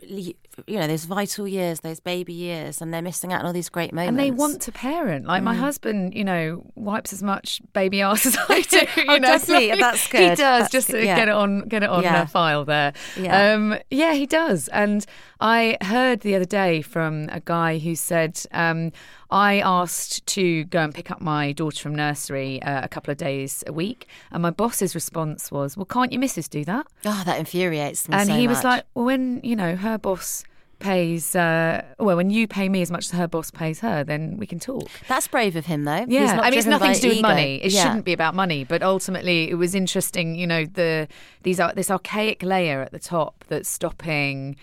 you 0.02 0.34
know, 0.68 0.88
those 0.88 1.06
vital 1.06 1.48
years, 1.48 1.82
those 1.82 2.00
baby 2.00 2.34
years, 2.34 2.82
and 2.82 2.94
they're 2.94 3.02
missing 3.02 3.34
out 3.34 3.42
on 3.42 3.46
all 3.48 3.54
these 3.54 3.70
great 3.70 3.94
moments. 3.94 4.10
And 4.10 4.20
they 4.20 4.32
want 4.32 4.62
to 4.64 4.72
parent. 4.72 5.26
Like 5.26 5.44
my 5.44 5.56
husband, 5.56 6.14
you 6.14 6.24
know, 6.24 6.70
wipes 6.76 7.12
as 7.14 7.22
much 7.24 7.62
baby 7.74 8.02
ass 8.04 8.26
as 8.26 8.38
I 8.50 8.62
do. 8.62 8.78
You 8.98 9.04
Oh, 9.08 9.18
know? 9.18 9.28
does 9.28 9.46
he? 9.48 9.70
Like, 9.72 9.80
That's 9.80 10.08
good 10.08 10.22
He 10.22 10.28
does 10.30 10.38
That's 10.38 10.72
just 10.72 10.88
good. 10.90 11.04
Yeah. 11.04 11.16
get 11.16 11.28
it 11.28 11.34
on, 11.34 11.68
get 11.68 11.84
it 11.84 11.90
on 11.90 12.04
Yeah. 12.04 12.24
a 12.24 12.28
file 12.28 12.66
there. 12.66 12.94
Yeah. 13.20 13.54
Um, 13.54 13.78
yeah, 13.90 14.14
he 14.14 14.26
does. 14.26 14.68
And 14.70 15.06
I 15.40 15.78
heard 15.82 16.22
the 16.22 16.36
other 16.36 16.46
day 16.46 16.82
from 16.82 17.28
a 17.32 17.40
guy 17.40 17.78
who 17.80 17.96
said, 17.96 18.40
um, 18.52 18.92
I 19.30 19.60
asked 19.60 20.26
to 20.28 20.64
go 20.66 20.82
and 20.82 20.94
pick 20.94 21.10
up 21.12 21.22
my 21.22 21.52
daughter 21.52 21.80
from 21.82 21.96
nursery 21.96 22.62
uh, 22.62 22.84
a 22.84 22.88
couple 22.88 23.12
of 23.12 23.18
days 23.18 23.64
a 23.68 23.74
week, 23.74 24.08
and 24.32 24.42
my 24.42 24.52
boss's 24.52 24.94
response 24.96 25.52
was, 25.52 25.76
"Well, 25.76 25.86
can't 25.86 26.12
your 26.12 26.20
missus 26.20 26.48
do 26.48 26.64
that?" 26.66 26.88
Oh, 27.06 27.24
that 27.26 27.40
infuriates 27.40 28.08
me 28.08 28.18
and 28.18 28.28
so 28.30 28.36
he 28.36 28.48
was 28.48 28.64
like, 28.64 28.84
well, 28.94 29.06
when 29.06 29.42
you 29.44 29.56
know 29.56 29.76
her 29.76 29.98
boss 29.98 30.44
pays, 30.78 31.36
uh, 31.36 31.82
well, 32.00 32.18
when 32.18 32.30
you 32.30 32.48
pay 32.48 32.68
me 32.70 32.82
as 32.82 32.92
much 32.92 33.06
as 33.06 33.12
her 33.12 33.28
boss 33.28 33.50
pays 33.50 33.80
her, 33.80 34.04
then 34.04 34.38
we 34.38 34.46
can 34.46 34.60
talk. 34.60 34.90
"That's 35.08 35.28
brave 35.28 35.56
of 35.56 35.66
him, 35.66 35.86
though." 35.86 36.06
He's 36.06 36.10
Yeah, 36.10 36.40
I 36.42 36.50
mean, 36.50 36.60
it's 36.60 36.68
nothing 36.68 36.94
to 36.94 37.00
do 37.00 37.10
with 37.10 37.22
money. 37.22 37.56
It 37.64 37.72
Yeah. 37.72 37.84
shouldn't 37.84 38.06
be 38.06 38.14
about 38.14 38.36
money, 38.36 38.64
but 38.64 38.84
ultimately, 38.84 39.50
it 39.50 39.56
was 39.56 39.74
interesting. 39.74 40.36
You 40.36 40.46
know, 40.48 40.66
the 40.66 41.08
these 41.44 41.60
are 41.60 41.74
this 41.74 41.90
archaic 41.90 42.44
layer 42.44 42.82
at 42.82 42.92
the 42.92 43.00
top 43.00 43.44
that's 43.48 43.70
stopping 43.70 44.56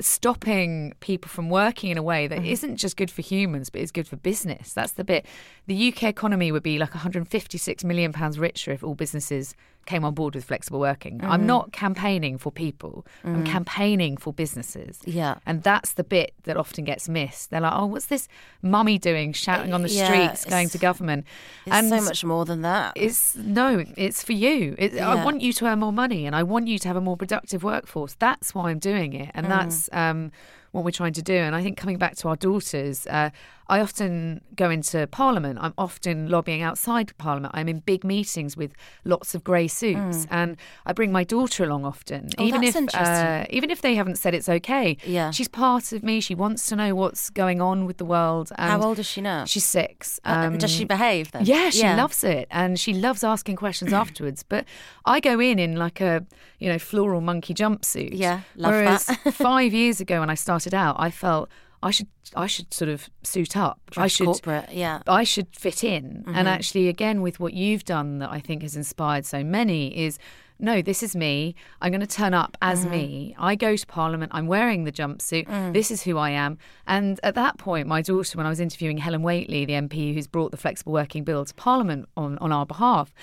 stopping 0.00 0.94
people 1.00 1.28
from 1.28 1.48
working 1.50 1.90
in 1.90 1.98
a 1.98 2.02
way 2.02 2.28
Mm-hmm. 2.28 2.42
that 2.42 2.48
not 2.64 2.76
just 2.76 2.96
good 2.96 3.10
for 3.10 3.22
humans 3.22 3.70
but 3.70 3.80
is 3.80 3.90
good 3.90 4.06
for 4.06 4.16
business 4.16 4.72
that's 4.72 4.92
the 4.92 5.04
bit 5.04 5.26
the 5.66 5.88
UK 5.92 6.04
economy 6.04 6.50
would 6.52 6.62
be 6.62 6.78
like 6.78 6.94
156 6.94 7.84
million 7.84 8.12
pounds 8.12 8.38
richer 8.38 8.72
if 8.72 8.82
all 8.84 8.94
businesses 8.94 9.54
came 9.86 10.04
on 10.04 10.12
board 10.14 10.34
with 10.34 10.44
flexible 10.44 10.78
working 10.80 11.18
Mm-hmm. 11.18 11.30
i'm 11.30 11.46
not 11.46 11.72
campaigning 11.72 12.36
for 12.38 12.52
people 12.52 13.06
i'm 13.24 13.44
campaigning 13.44 14.16
for 14.18 14.32
businesses 14.32 15.00
Yeah. 15.06 15.36
and 15.46 15.62
that's 15.62 15.92
the 15.94 16.04
bit 16.04 16.34
that 16.44 16.56
often 16.58 16.84
gets 16.84 17.08
missed 17.08 17.50
they're 17.50 17.60
like 17.62 17.72
oh 17.74 17.86
what's 17.86 18.06
this 18.06 18.28
mummy 18.60 18.98
doing 18.98 19.32
shouting 19.32 19.72
on 19.72 19.82
the 19.82 19.88
Yeah, 19.88 20.04
streets 20.06 20.44
going 20.44 20.68
to 20.70 20.78
government 20.78 21.24
It's 21.66 21.88
so 21.88 22.00
much 22.02 22.24
more 22.24 22.44
than 22.44 22.60
that. 22.62 22.92
it's 22.96 23.34
no, 23.36 23.84
it's 23.96 24.22
for 24.22 24.32
you. 24.34 24.74
It, 24.78 24.98
I 25.00 25.24
want 25.24 25.40
you 25.40 25.52
to 25.54 25.66
earn 25.66 25.78
more 25.78 25.92
money, 25.92 26.26
and 26.26 26.34
I 26.36 26.42
want 26.42 26.66
you 26.68 26.78
to 26.80 26.88
have 26.88 26.96
a 26.96 27.00
more 27.00 27.16
productive 27.16 27.62
workforce. 27.62 28.14
That's 28.18 28.54
why 28.54 28.70
I'm 28.70 28.78
doing 28.78 29.12
it, 29.14 29.28
Mm. 29.28 29.30
and 29.34 29.46
that's 29.50 29.88
um, 29.92 30.32
what 30.72 30.84
we're 30.84 30.90
trying 30.90 31.12
to 31.14 31.22
do. 31.22 31.34
And 31.34 31.54
I 31.54 31.62
think 31.62 31.76
coming 31.78 31.98
back 31.98 32.14
to 32.16 32.28
our 32.28 32.36
daughters, 32.36 33.06
uh, 33.06 33.30
I 33.68 33.80
often 33.80 34.40
go 34.56 34.70
into 34.70 35.06
Parliament. 35.08 35.58
I'm 35.60 35.74
often 35.76 36.28
lobbying 36.30 36.62
outside 36.62 37.12
Parliament. 37.18 37.52
I'm 37.54 37.68
in 37.68 37.80
big 37.80 38.02
meetings 38.02 38.56
with 38.56 38.72
lots 39.04 39.34
of 39.34 39.44
grey 39.44 39.68
suits, 39.68 40.26
and 40.30 40.56
I 40.86 40.92
bring 40.92 41.12
my 41.12 41.24
daughter 41.24 41.64
along 41.64 41.84
often, 41.84 42.28
Mm. 42.28 42.34
Oh, 42.38 42.44
even 42.44 42.60
that's 42.62 42.76
if 42.76 42.82
interesting. 42.82 43.26
uh, 43.26 43.46
even 43.50 43.70
if 43.70 43.80
they 43.82 43.94
haven't 43.94 44.16
said 44.16 44.34
it's 44.34 44.48
okay. 44.48 44.96
Yeah. 45.04 45.30
she's 45.30 45.48
part 45.48 45.92
of 45.92 46.02
me. 46.02 46.20
She 46.20 46.34
wants 46.34 46.66
to 46.68 46.76
know 46.76 46.94
what's 46.94 47.30
going 47.30 47.60
on 47.60 47.84
with 47.86 47.98
the 47.98 48.04
world. 48.04 48.50
And 48.56 48.70
How 48.70 48.80
old 48.88 48.98
is 48.98 49.06
she 49.06 49.20
now? 49.20 49.44
She's 49.44 49.64
six. 49.64 50.18
Uh, 50.24 50.48
Does 50.50 50.70
she 50.70 50.84
Um, 50.84 50.88
behave 50.88 51.30
then? 51.32 51.44
yeah, 51.44 51.70
she 51.70 51.84
loves 51.86 52.24
it 52.24 52.48
and 52.50 52.78
she 52.80 52.94
loves 52.94 53.22
asking 53.22 53.56
questions 53.56 53.92
afterwards. 54.02 54.42
But 54.42 54.64
I 55.04 55.20
go 55.20 55.38
in 55.40 55.58
in 55.58 55.76
like 55.76 56.00
a, 56.00 56.24
you 56.58 56.68
know, 56.70 56.78
floral 56.78 57.20
monkey 57.20 57.54
jumpsuit. 57.54 58.10
Yeah, 58.12 58.40
love 58.56 58.72
Whereas 58.72 59.06
that. 59.06 59.34
five 59.34 59.72
years 59.74 60.00
ago 60.00 60.20
when 60.20 60.30
I 60.30 60.34
started 60.36 60.72
out, 60.74 60.96
I 60.98 61.10
felt 61.10 61.48
I 61.82 61.90
should 61.90 62.08
I 62.34 62.46
should 62.46 62.72
sort 62.74 62.88
of 62.88 63.08
suit 63.22 63.56
up. 63.56 63.80
I 63.96 64.06
should 64.06 64.26
corporate, 64.26 64.72
yeah. 64.72 65.02
I 65.06 65.24
should 65.24 65.48
fit 65.56 65.84
in. 65.84 66.24
Mm-hmm. 66.26 66.34
And 66.34 66.48
actually, 66.48 66.88
again, 66.88 67.22
with 67.22 67.40
what 67.40 67.54
you've 67.54 67.84
done 67.84 68.18
that 68.18 68.30
I 68.30 68.40
think 68.40 68.62
has 68.62 68.76
inspired 68.76 69.24
so 69.24 69.44
many 69.44 69.96
is 69.96 70.18
no, 70.60 70.82
this 70.82 71.04
is 71.04 71.14
me. 71.14 71.54
I'm 71.80 71.92
going 71.92 72.00
to 72.00 72.06
turn 72.06 72.34
up 72.34 72.56
as 72.60 72.80
Mm-hmm. 72.80 72.90
me. 72.90 73.34
I 73.38 73.54
go 73.54 73.76
to 73.76 73.86
Parliament. 73.86 74.32
I'm 74.34 74.48
wearing 74.48 74.82
the 74.82 74.90
jumpsuit. 74.90 75.46
Mm. 75.46 75.72
This 75.72 75.92
is 75.92 76.02
who 76.02 76.18
I 76.18 76.30
am. 76.30 76.58
And 76.86 77.20
at 77.22 77.36
that 77.36 77.58
point, 77.58 77.86
my 77.86 78.02
daughter, 78.02 78.36
when 78.36 78.44
I 78.44 78.48
was 78.48 78.58
interviewing 78.58 78.98
Helen 78.98 79.22
Whately, 79.22 79.64
the 79.64 79.74
MP 79.74 80.12
who's 80.14 80.26
brought 80.26 80.50
the 80.50 80.56
flexible 80.56 80.92
working 80.92 81.22
bill 81.22 81.44
to 81.44 81.54
Parliament 81.54 82.08
on, 82.16 82.38
on 82.38 82.50
our 82.50 82.66
behalf, 82.66 83.14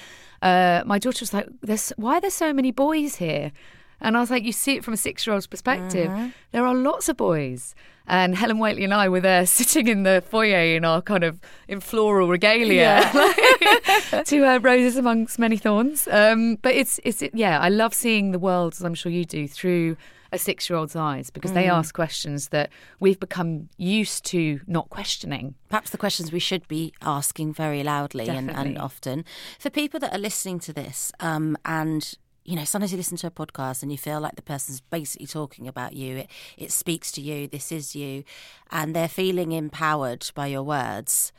uh, 0.42 0.84
my 0.86 0.98
daughter 0.98 1.24
was 1.24 1.34
like, 1.34 1.50
There's, 1.62 1.90
Why 1.98 2.16
are 2.18 2.22
there 2.22 2.30
so 2.30 2.54
many 2.54 2.72
boys 2.72 3.16
here? 3.16 3.52
And 4.00 4.16
I 4.16 4.20
was 4.22 4.30
like, 4.32 4.44
you 4.44 4.52
see 4.52 4.76
it 4.76 4.84
from 4.84 4.94
a 4.94 4.98
six 4.98 5.26
year 5.26 5.34
old's 5.34 5.48
perspective. 5.48 6.10
Mm-hmm. 6.10 6.30
There 6.52 6.66
are 6.66 6.76
lots 6.76 7.10
of 7.10 7.18
boys. 7.18 7.76
And 8.08 8.36
Helen 8.36 8.60
Whately 8.60 8.84
and 8.84 8.94
I 8.94 9.10
were 9.10 9.20
there 9.22 9.46
sitting 9.60 9.88
in 9.88 10.04
the 10.04 10.24
foyer 10.26 10.76
in 10.76 10.86
our 10.86 11.02
kind 11.02 11.24
of 11.24 11.40
in 11.68 11.80
floral 11.80 12.28
regalia 12.28 13.02
to 14.26 14.46
uh, 14.46 14.60
roses 14.60 14.98
amongst 14.98 15.40
many 15.40 15.58
thorns. 15.58 16.08
Um, 16.10 16.58
but 16.62 16.74
it's, 16.76 17.00
it's, 17.04 17.24
yeah, 17.34 17.60
I 17.60 17.70
love 17.70 17.94
seeing 17.94 18.32
the 18.32 18.40
world, 18.40 18.74
as 18.74 18.84
I'm 18.84 18.94
sure 18.94 19.12
you 19.12 19.26
do, 19.26 19.48
through 19.48 19.98
a 20.32 20.38
six 20.38 20.70
year 20.70 20.78
old's 20.78 20.96
eyes 20.96 21.30
because 21.30 21.54
they 21.54 21.66
Mm. 21.66 21.74
ask 21.78 21.96
questions 21.96 22.50
that 22.50 22.70
we've 23.00 23.20
become 23.20 23.70
used 23.78 24.26
to 24.26 24.60
not 24.68 24.90
questioning. 24.90 25.56
perhaps 25.70 25.92
the 25.92 25.98
questions 25.98 26.32
we 26.32 26.40
should 26.40 26.68
be 26.68 26.94
asking 27.02 27.54
very 27.54 27.84
loudly 27.84 28.28
and, 28.28 28.52
and 28.52 28.78
often. 28.78 29.24
For 29.60 29.70
people 29.70 30.00
that 30.02 30.14
are 30.14 30.20
listening 30.20 30.60
to 30.62 30.74
this, 30.74 31.12
um, 31.20 31.58
and 31.64 32.14
you 32.46 32.56
know, 32.56 32.64
sometimes 32.64 32.92
you 32.92 32.98
listen 32.98 33.18
to 33.18 33.28
a 33.28 33.32
podcast 33.32 33.82
and 33.82 33.92
you 33.92 33.98
feel 33.98 34.22
like 34.22 34.36
the 34.36 34.42
person's 34.44 34.80
basically 34.80 35.26
talking 35.26 35.68
about 35.68 35.94
you. 35.94 36.18
It 36.18 36.30
it 36.58 36.72
speaks 36.72 37.12
to 37.14 37.22
you. 37.22 37.48
This 37.48 37.72
is 37.72 37.96
you, 37.96 38.24
and 38.72 38.96
they're 38.96 39.08
feeling 39.10 39.52
empowered 39.52 40.30
by 40.36 40.48
your 40.48 40.64
words, 40.64 41.34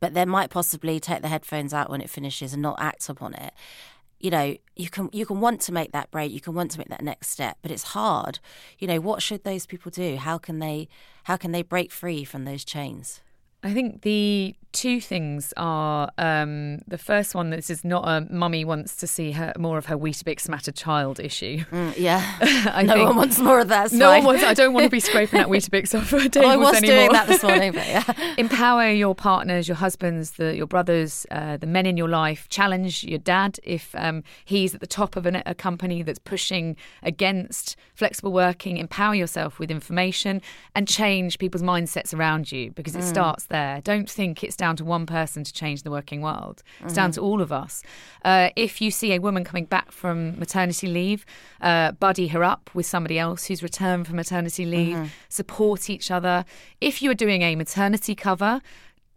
but 0.00 0.14
they 0.14 0.24
might 0.24 0.50
possibly 0.50 0.98
take 0.98 1.20
the 1.20 1.28
headphones 1.28 1.74
out 1.74 1.90
when 1.90 2.00
it 2.00 2.10
finishes 2.10 2.54
and 2.54 2.62
not 2.62 2.80
act 2.80 3.08
upon 3.08 3.34
it. 3.34 3.52
You 4.18 4.30
know, 4.30 4.56
you 4.74 4.88
can 4.88 5.10
you 5.12 5.26
can 5.26 5.40
want 5.40 5.60
to 5.62 5.72
make 5.72 5.92
that 5.92 6.10
break, 6.10 6.32
you 6.32 6.40
can 6.40 6.54
want 6.54 6.70
to 6.72 6.78
make 6.78 6.88
that 6.88 7.02
next 7.02 7.28
step, 7.28 7.58
but 7.60 7.70
it's 7.70 7.92
hard. 7.94 8.38
You 8.78 8.88
know, 8.88 9.00
what 9.00 9.20
should 9.22 9.44
those 9.44 9.66
people 9.66 9.90
do? 9.90 10.16
How 10.16 10.38
can 10.38 10.58
they 10.58 10.88
how 11.24 11.36
can 11.36 11.52
they 11.52 11.62
break 11.62 11.92
free 11.92 12.24
from 12.24 12.46
those 12.46 12.64
chains? 12.64 13.20
I 13.62 13.72
think 13.74 14.02
the 14.02 14.54
two 14.72 15.00
things 15.00 15.54
are 15.56 16.10
um, 16.18 16.78
the 16.86 16.98
first 16.98 17.34
one. 17.34 17.48
This 17.48 17.70
is 17.70 17.82
not 17.82 18.04
a 18.06 18.30
mummy 18.30 18.62
wants 18.62 18.94
to 18.96 19.06
see 19.06 19.32
her 19.32 19.54
more 19.58 19.78
of 19.78 19.86
her 19.86 19.96
Weetabix 19.96 20.40
smattered 20.40 20.76
child 20.76 21.18
issue. 21.18 21.64
Mm, 21.72 21.94
yeah. 21.96 22.36
I 22.74 22.82
no 22.82 23.04
one 23.04 23.16
wants 23.16 23.38
more 23.38 23.58
of 23.60 23.68
that. 23.68 23.90
no 23.92 24.10
one 24.10 24.24
wants. 24.24 24.44
I 24.44 24.52
don't 24.52 24.74
want 24.74 24.84
to 24.84 24.90
be 24.90 25.00
scraping 25.08 25.38
that 25.38 25.48
Weetabix 25.48 25.98
off 25.98 26.10
her 26.10 26.28
tables 26.28 26.44
Oh, 26.44 26.48
I 26.50 26.56
was 26.56 26.76
anymore. 26.76 26.96
doing 26.96 27.12
that 27.12 27.26
this 27.26 27.42
morning, 27.42 27.72
but 27.72 27.86
yeah. 27.86 28.34
Empower 28.38 28.90
your 28.90 29.14
partners, 29.14 29.66
your 29.66 29.76
husbands, 29.78 30.32
the, 30.32 30.54
your 30.54 30.66
brothers, 30.66 31.24
uh, 31.30 31.56
the 31.56 31.66
men 31.66 31.86
in 31.86 31.96
your 31.96 32.08
life. 32.10 32.46
Challenge 32.50 33.02
your 33.02 33.18
dad 33.18 33.58
if 33.62 33.94
um, 33.94 34.22
he's 34.44 34.74
at 34.74 34.82
the 34.82 34.86
top 34.86 35.16
of 35.16 35.24
an, 35.24 35.42
a 35.46 35.54
company 35.54 36.02
that's 36.02 36.18
pushing 36.18 36.76
against 37.02 37.76
flexible 37.94 38.32
working. 38.32 38.76
Empower 38.76 39.14
yourself 39.14 39.58
with 39.58 39.70
information 39.70 40.42
and 40.74 40.86
change 40.86 41.38
people's 41.38 41.62
mindsets 41.62 42.12
around 42.12 42.52
you 42.52 42.72
because 42.72 42.94
it 42.94 43.02
starts 43.02 43.45
there. 43.46 43.80
Don't 43.82 44.08
think 44.08 44.42
it's 44.44 44.56
down 44.56 44.76
to 44.76 44.84
one 44.84 45.06
person 45.06 45.44
to 45.44 45.52
change 45.52 45.82
the 45.82 45.90
working 45.90 46.20
world. 46.20 46.62
It's 46.84 46.94
down 46.94 47.10
to 47.12 47.20
all 47.20 47.40
of 47.40 47.52
us. 47.52 47.82
Uh, 48.24 48.50
if 48.56 48.80
you 48.80 48.90
see 48.90 49.12
a 49.12 49.18
woman 49.18 49.44
coming 49.44 49.64
back 49.64 49.92
from 49.92 50.38
maternity 50.38 50.86
leave, 50.86 51.24
uh, 51.60 51.92
buddy 51.92 52.28
her 52.28 52.44
up 52.44 52.70
with 52.74 52.86
somebody 52.86 53.18
else 53.18 53.46
who's 53.46 53.62
returned 53.62 54.06
from 54.06 54.16
maternity 54.16 54.64
leave. 54.64 55.12
Support 55.28 55.88
each 55.90 56.10
other. 56.10 56.44
If 56.80 57.02
you 57.02 57.10
are 57.10 57.14
doing 57.14 57.42
a 57.42 57.56
maternity 57.56 58.14
cover, 58.14 58.60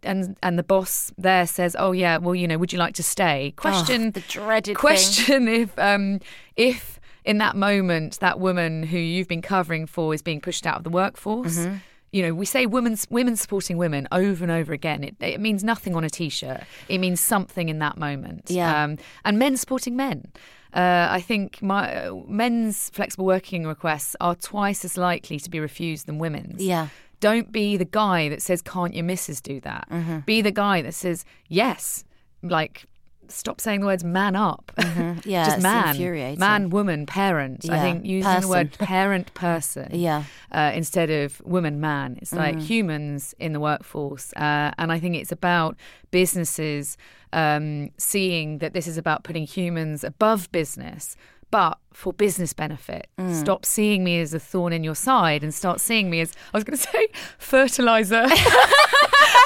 and 0.02 0.36
and 0.42 0.58
the 0.58 0.62
boss 0.62 1.12
there 1.18 1.46
says, 1.46 1.76
"Oh 1.78 1.92
yeah, 1.92 2.16
well 2.16 2.34
you 2.34 2.48
know, 2.48 2.56
would 2.58 2.72
you 2.72 2.78
like 2.78 2.94
to 2.94 3.02
stay?" 3.02 3.52
Question 3.56 4.06
Oh, 4.06 4.10
the 4.10 4.20
dreaded 4.20 4.64
thing. 4.64 4.74
question 4.76 5.48
if 5.48 5.78
um 5.78 6.20
if 6.56 6.98
in 7.24 7.36
that 7.38 7.54
moment 7.54 8.18
that 8.20 8.40
woman 8.40 8.82
who 8.84 8.96
you've 8.98 9.28
been 9.28 9.42
covering 9.42 9.86
for 9.86 10.14
is 10.14 10.22
being 10.22 10.40
pushed 10.40 10.66
out 10.66 10.78
of 10.78 10.84
the 10.84 10.90
workforce. 10.90 11.58
Mm-hmm. 11.58 11.74
You 12.12 12.22
know, 12.22 12.34
we 12.34 12.46
say 12.46 12.66
women's 12.66 13.06
women 13.10 13.36
supporting 13.36 13.76
women 13.76 14.08
over 14.10 14.42
and 14.42 14.50
over 14.50 14.72
again. 14.72 15.04
It, 15.04 15.16
it 15.20 15.40
means 15.40 15.62
nothing 15.62 15.94
on 15.94 16.02
a 16.02 16.10
t-shirt. 16.10 16.62
It 16.88 16.98
means 16.98 17.20
something 17.20 17.68
in 17.68 17.78
that 17.78 17.98
moment. 17.98 18.50
Yeah. 18.50 18.82
Um, 18.82 18.98
and 19.24 19.38
men 19.38 19.56
supporting 19.56 19.94
men. 19.96 20.32
Uh, 20.72 21.08
I 21.10 21.20
think 21.20 21.62
my 21.62 22.10
men's 22.26 22.90
flexible 22.90 23.26
working 23.26 23.66
requests 23.66 24.16
are 24.20 24.34
twice 24.34 24.84
as 24.84 24.96
likely 24.96 25.38
to 25.40 25.50
be 25.50 25.60
refused 25.60 26.06
than 26.06 26.18
women's. 26.18 26.62
Yeah. 26.62 26.88
Don't 27.20 27.52
be 27.52 27.76
the 27.76 27.84
guy 27.84 28.28
that 28.28 28.40
says, 28.40 28.62
"Can't 28.62 28.94
your 28.94 29.04
missus 29.04 29.40
do 29.40 29.60
that?" 29.60 29.86
Mm-hmm. 29.90 30.20
Be 30.20 30.40
the 30.42 30.52
guy 30.52 30.80
that 30.82 30.94
says, 30.94 31.24
"Yes." 31.48 32.04
Like, 32.42 32.86
stop 33.30 33.60
saying 33.60 33.80
the 33.80 33.86
words 33.86 34.04
"man 34.04 34.36
up." 34.36 34.72
Yeah, 35.24 35.46
just 35.46 35.62
man, 35.62 35.90
infuriating. 35.90 36.38
man, 36.38 36.70
woman, 36.70 37.06
parent. 37.06 37.68
I 37.70 37.80
think 37.80 38.04
using 38.04 38.40
the 38.40 38.48
word 38.48 38.72
parent, 38.78 39.32
person, 39.34 39.88
Yeah. 39.92 40.24
uh, 40.52 40.72
instead 40.74 41.10
of 41.10 41.40
woman, 41.44 41.80
man. 41.80 42.18
It's 42.22 42.32
like 42.32 42.56
Mm-hmm. 42.56 42.64
humans 42.64 43.34
in 43.38 43.52
the 43.52 43.60
workforce, 43.60 44.32
uh, 44.34 44.72
and 44.78 44.90
I 44.92 44.98
think 45.00 45.16
it's 45.16 45.32
about 45.32 45.76
businesses 46.10 46.96
um, 47.32 47.90
seeing 47.96 48.58
that 48.58 48.72
this 48.74 48.86
is 48.86 48.96
about 48.98 49.22
putting 49.24 49.44
humans 49.46 50.02
above 50.04 50.50
business. 50.52 51.16
But 51.52 51.78
for 51.92 52.12
business 52.12 52.52
benefit, 52.52 53.08
Mm. 53.18 53.34
stop 53.34 53.64
seeing 53.66 54.04
me 54.04 54.20
as 54.20 54.32
a 54.34 54.38
thorn 54.38 54.72
in 54.72 54.84
your 54.84 54.94
side 54.94 55.42
and 55.42 55.52
start 55.52 55.80
seeing 55.80 56.08
me 56.08 56.20
as 56.20 56.32
I 56.54 56.56
was 56.56 56.64
going 56.64 56.78
to 56.78 56.82
say 56.82 57.08
fertilizer. 57.38 58.26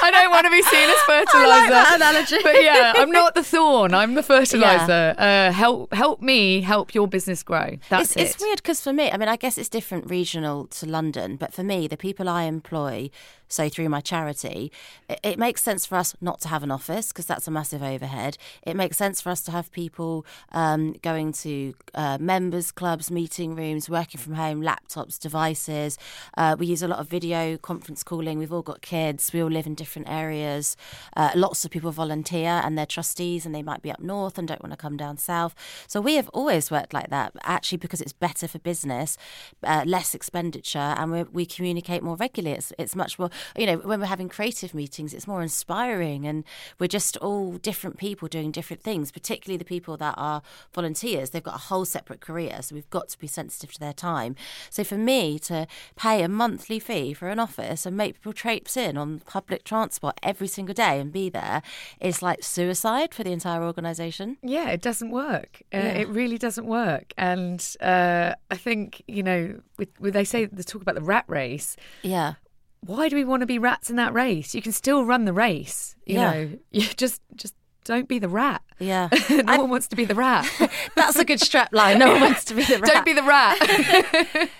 I 0.03 0.11
don't 0.11 0.31
want 0.31 0.45
to 0.45 0.51
be 0.51 0.61
seen 0.61 0.89
as 0.89 0.97
fertilizer. 1.07 1.69
that 1.69 1.93
analogy. 1.95 2.37
But 2.43 2.63
yeah, 2.63 2.93
I'm 2.95 3.11
not 3.11 3.35
the 3.35 3.43
thorn. 3.43 3.93
I'm 3.93 4.15
the 4.15 4.23
fertilizer. 4.23 5.15
Uh, 5.17 5.51
help, 5.51 5.93
help 5.93 6.21
me 6.21 6.61
help 6.61 6.93
your 6.93 7.07
business 7.07 7.43
grow. 7.43 7.77
That's 7.89 8.11
it's, 8.11 8.15
it. 8.15 8.21
it's 8.21 8.41
weird 8.41 8.57
because 8.57 8.81
for 8.81 8.93
me, 8.93 9.11
I 9.11 9.17
mean, 9.17 9.29
I 9.29 9.35
guess 9.35 9.57
it's 9.57 9.69
different 9.69 10.09
regional 10.09 10.67
to 10.67 10.85
London, 10.85 11.35
but 11.35 11.53
for 11.53 11.63
me, 11.63 11.87
the 11.87 11.97
people 11.97 12.29
I 12.29 12.43
employ, 12.43 13.09
so 13.47 13.69
through 13.69 13.89
my 13.89 14.01
charity, 14.01 14.71
it, 15.07 15.19
it 15.23 15.39
makes 15.39 15.61
sense 15.61 15.85
for 15.85 15.95
us 15.95 16.15
not 16.21 16.41
to 16.41 16.47
have 16.47 16.63
an 16.63 16.71
office 16.71 17.09
because 17.09 17.25
that's 17.25 17.47
a 17.47 17.51
massive 17.51 17.83
overhead. 17.83 18.37
It 18.63 18.75
makes 18.75 18.97
sense 18.97 19.21
for 19.21 19.29
us 19.29 19.41
to 19.41 19.51
have 19.51 19.71
people 19.71 20.25
um, 20.51 20.93
going 21.01 21.31
to 21.33 21.73
uh, 21.93 22.17
members 22.19 22.71
clubs, 22.71 23.11
meeting 23.11 23.55
rooms, 23.55 23.89
working 23.89 24.19
from 24.19 24.33
home, 24.33 24.61
laptops, 24.61 25.19
devices. 25.19 25.97
Uh, 26.37 26.55
we 26.57 26.65
use 26.65 26.81
a 26.81 26.87
lot 26.87 26.99
of 26.99 27.07
video 27.07 27.57
conference 27.57 28.03
calling. 28.03 28.39
We've 28.39 28.53
all 28.53 28.61
got 28.61 28.81
kids. 28.81 29.31
We 29.31 29.41
all 29.41 29.49
live 29.49 29.67
in 29.67 29.74
different 29.75 30.09
areas. 30.09 30.75
Uh, 31.15 31.31
lots 31.35 31.65
of 31.65 31.71
people 31.71 31.91
volunteer 31.91 32.61
and 32.63 32.77
they're 32.77 32.85
trustees 32.85 33.45
and 33.45 33.53
they 33.53 33.63
might 33.63 33.81
be 33.81 33.91
up 33.91 33.99
north 33.99 34.37
and 34.37 34.47
don't 34.47 34.63
want 34.63 34.71
to 34.71 34.77
come 34.77 34.97
down 34.97 35.17
south. 35.17 35.53
So 35.87 36.01
we 36.01 36.15
have 36.15 36.29
always 36.29 36.71
worked 36.71 36.93
like 36.93 37.09
that, 37.09 37.33
actually, 37.43 37.77
because 37.77 38.01
it's 38.01 38.13
better 38.13 38.47
for 38.47 38.59
business, 38.59 39.17
uh, 39.63 39.83
less 39.85 40.15
expenditure, 40.15 40.79
and 40.79 41.11
we 41.11 41.23
we 41.23 41.45
communicate 41.45 42.01
more 42.01 42.15
regularly. 42.15 42.57
It's, 42.57 42.71
it's 42.79 42.95
much 42.95 43.19
more, 43.19 43.29
you 43.57 43.65
know, 43.65 43.77
when 43.77 43.99
we're 43.99 44.05
having 44.05 44.29
creative 44.29 44.73
meetings, 44.73 45.13
it's 45.13 45.27
more 45.27 45.41
inspiring, 45.41 46.25
and 46.25 46.43
we're 46.79 46.87
just 46.87 47.17
all 47.17 47.53
different 47.53 47.97
people 47.97 48.27
doing 48.27 48.51
different 48.51 48.81
things, 48.81 49.11
particularly 49.11 49.57
the 49.57 49.65
people 49.65 49.97
that 49.97 50.15
are 50.17 50.41
volunteers. 50.73 51.29
They've 51.29 51.43
got 51.43 51.55
a 51.55 51.67
whole 51.69 51.85
separate 51.85 52.21
career, 52.21 52.61
so 52.61 52.75
we've 52.75 52.89
got 52.89 53.09
to 53.09 53.19
be 53.19 53.27
sensitive 53.27 53.73
to 53.73 53.79
their 53.79 53.93
time. 53.93 54.35
So 54.69 54.83
for 54.83 54.97
me 54.97 55.37
to 55.39 55.67
pay 55.95 56.23
a 56.23 56.29
monthly 56.29 56.79
fee 56.79 57.13
for 57.13 57.29
an 57.29 57.39
office 57.39 57.85
and 57.85 57.97
make 57.97 58.15
people 58.15 58.33
traipse 58.33 58.77
in 58.77 58.97
on 58.97 59.19
public 59.25 59.64
transport 59.65 60.17
every 60.23 60.47
single 60.47 60.73
day 60.73 60.99
and 60.99 61.11
be 61.11 61.29
there 61.29 61.61
is 61.99 62.21
like 62.21 62.43
suicide 62.43 63.13
for 63.13 63.23
the 63.23 63.31
entire 63.31 63.63
organisation. 63.63 64.37
Yeah, 64.41 64.69
it 64.69 64.81
doesn't 64.81 65.11
work. 65.11 65.61
Uh, 65.73 65.77
Yeah. 65.77 65.87
It 66.01 66.07
really 66.07 66.37
doesn't 66.37 66.65
work. 66.67 67.13
And 67.17 67.59
uh, 67.81 68.33
I 68.51 68.55
think 68.55 69.01
you 69.07 69.23
know, 69.23 69.59
with, 69.77 69.89
with 69.99 70.13
they 70.13 70.23
say 70.23 70.45
they 70.45 70.63
talk 70.63 70.81
about 70.81 70.95
the 70.95 71.01
rat 71.01 71.25
race. 71.27 71.75
Yeah. 72.03 72.35
Why 72.81 73.09
do 73.09 73.15
we 73.15 73.25
want 73.25 73.41
to 73.41 73.47
be 73.47 73.57
rats 73.59 73.89
in 73.89 73.95
that 73.95 74.13
race? 74.13 74.53
You 74.53 74.61
can 74.61 74.71
still 74.71 75.03
run 75.05 75.25
the 75.25 75.33
race. 75.33 75.95
You 76.05 76.15
Yeah. 76.15 76.31
know, 76.31 76.49
you 76.71 76.81
just 76.95 77.19
just 77.35 77.55
don't 77.83 78.07
be 78.07 78.19
the 78.19 78.29
rat. 78.29 78.61
Yeah. 78.79 79.09
no 79.29 79.57
one 79.61 79.69
wants 79.69 79.87
to 79.87 79.95
be 79.95 80.03
the 80.05 80.15
rat. 80.15 80.45
That's 80.95 81.15
a 81.17 81.23
good 81.25 81.39
strap 81.39 81.73
line. 81.73 81.97
No 81.99 82.11
one 82.11 82.21
wants 82.21 82.43
to 82.45 82.53
be 82.55 82.63
the 82.63 82.77
rat. 82.79 82.91
don't 82.93 83.05
be 83.05 83.13
the 83.13 83.23
rat. 83.23 83.57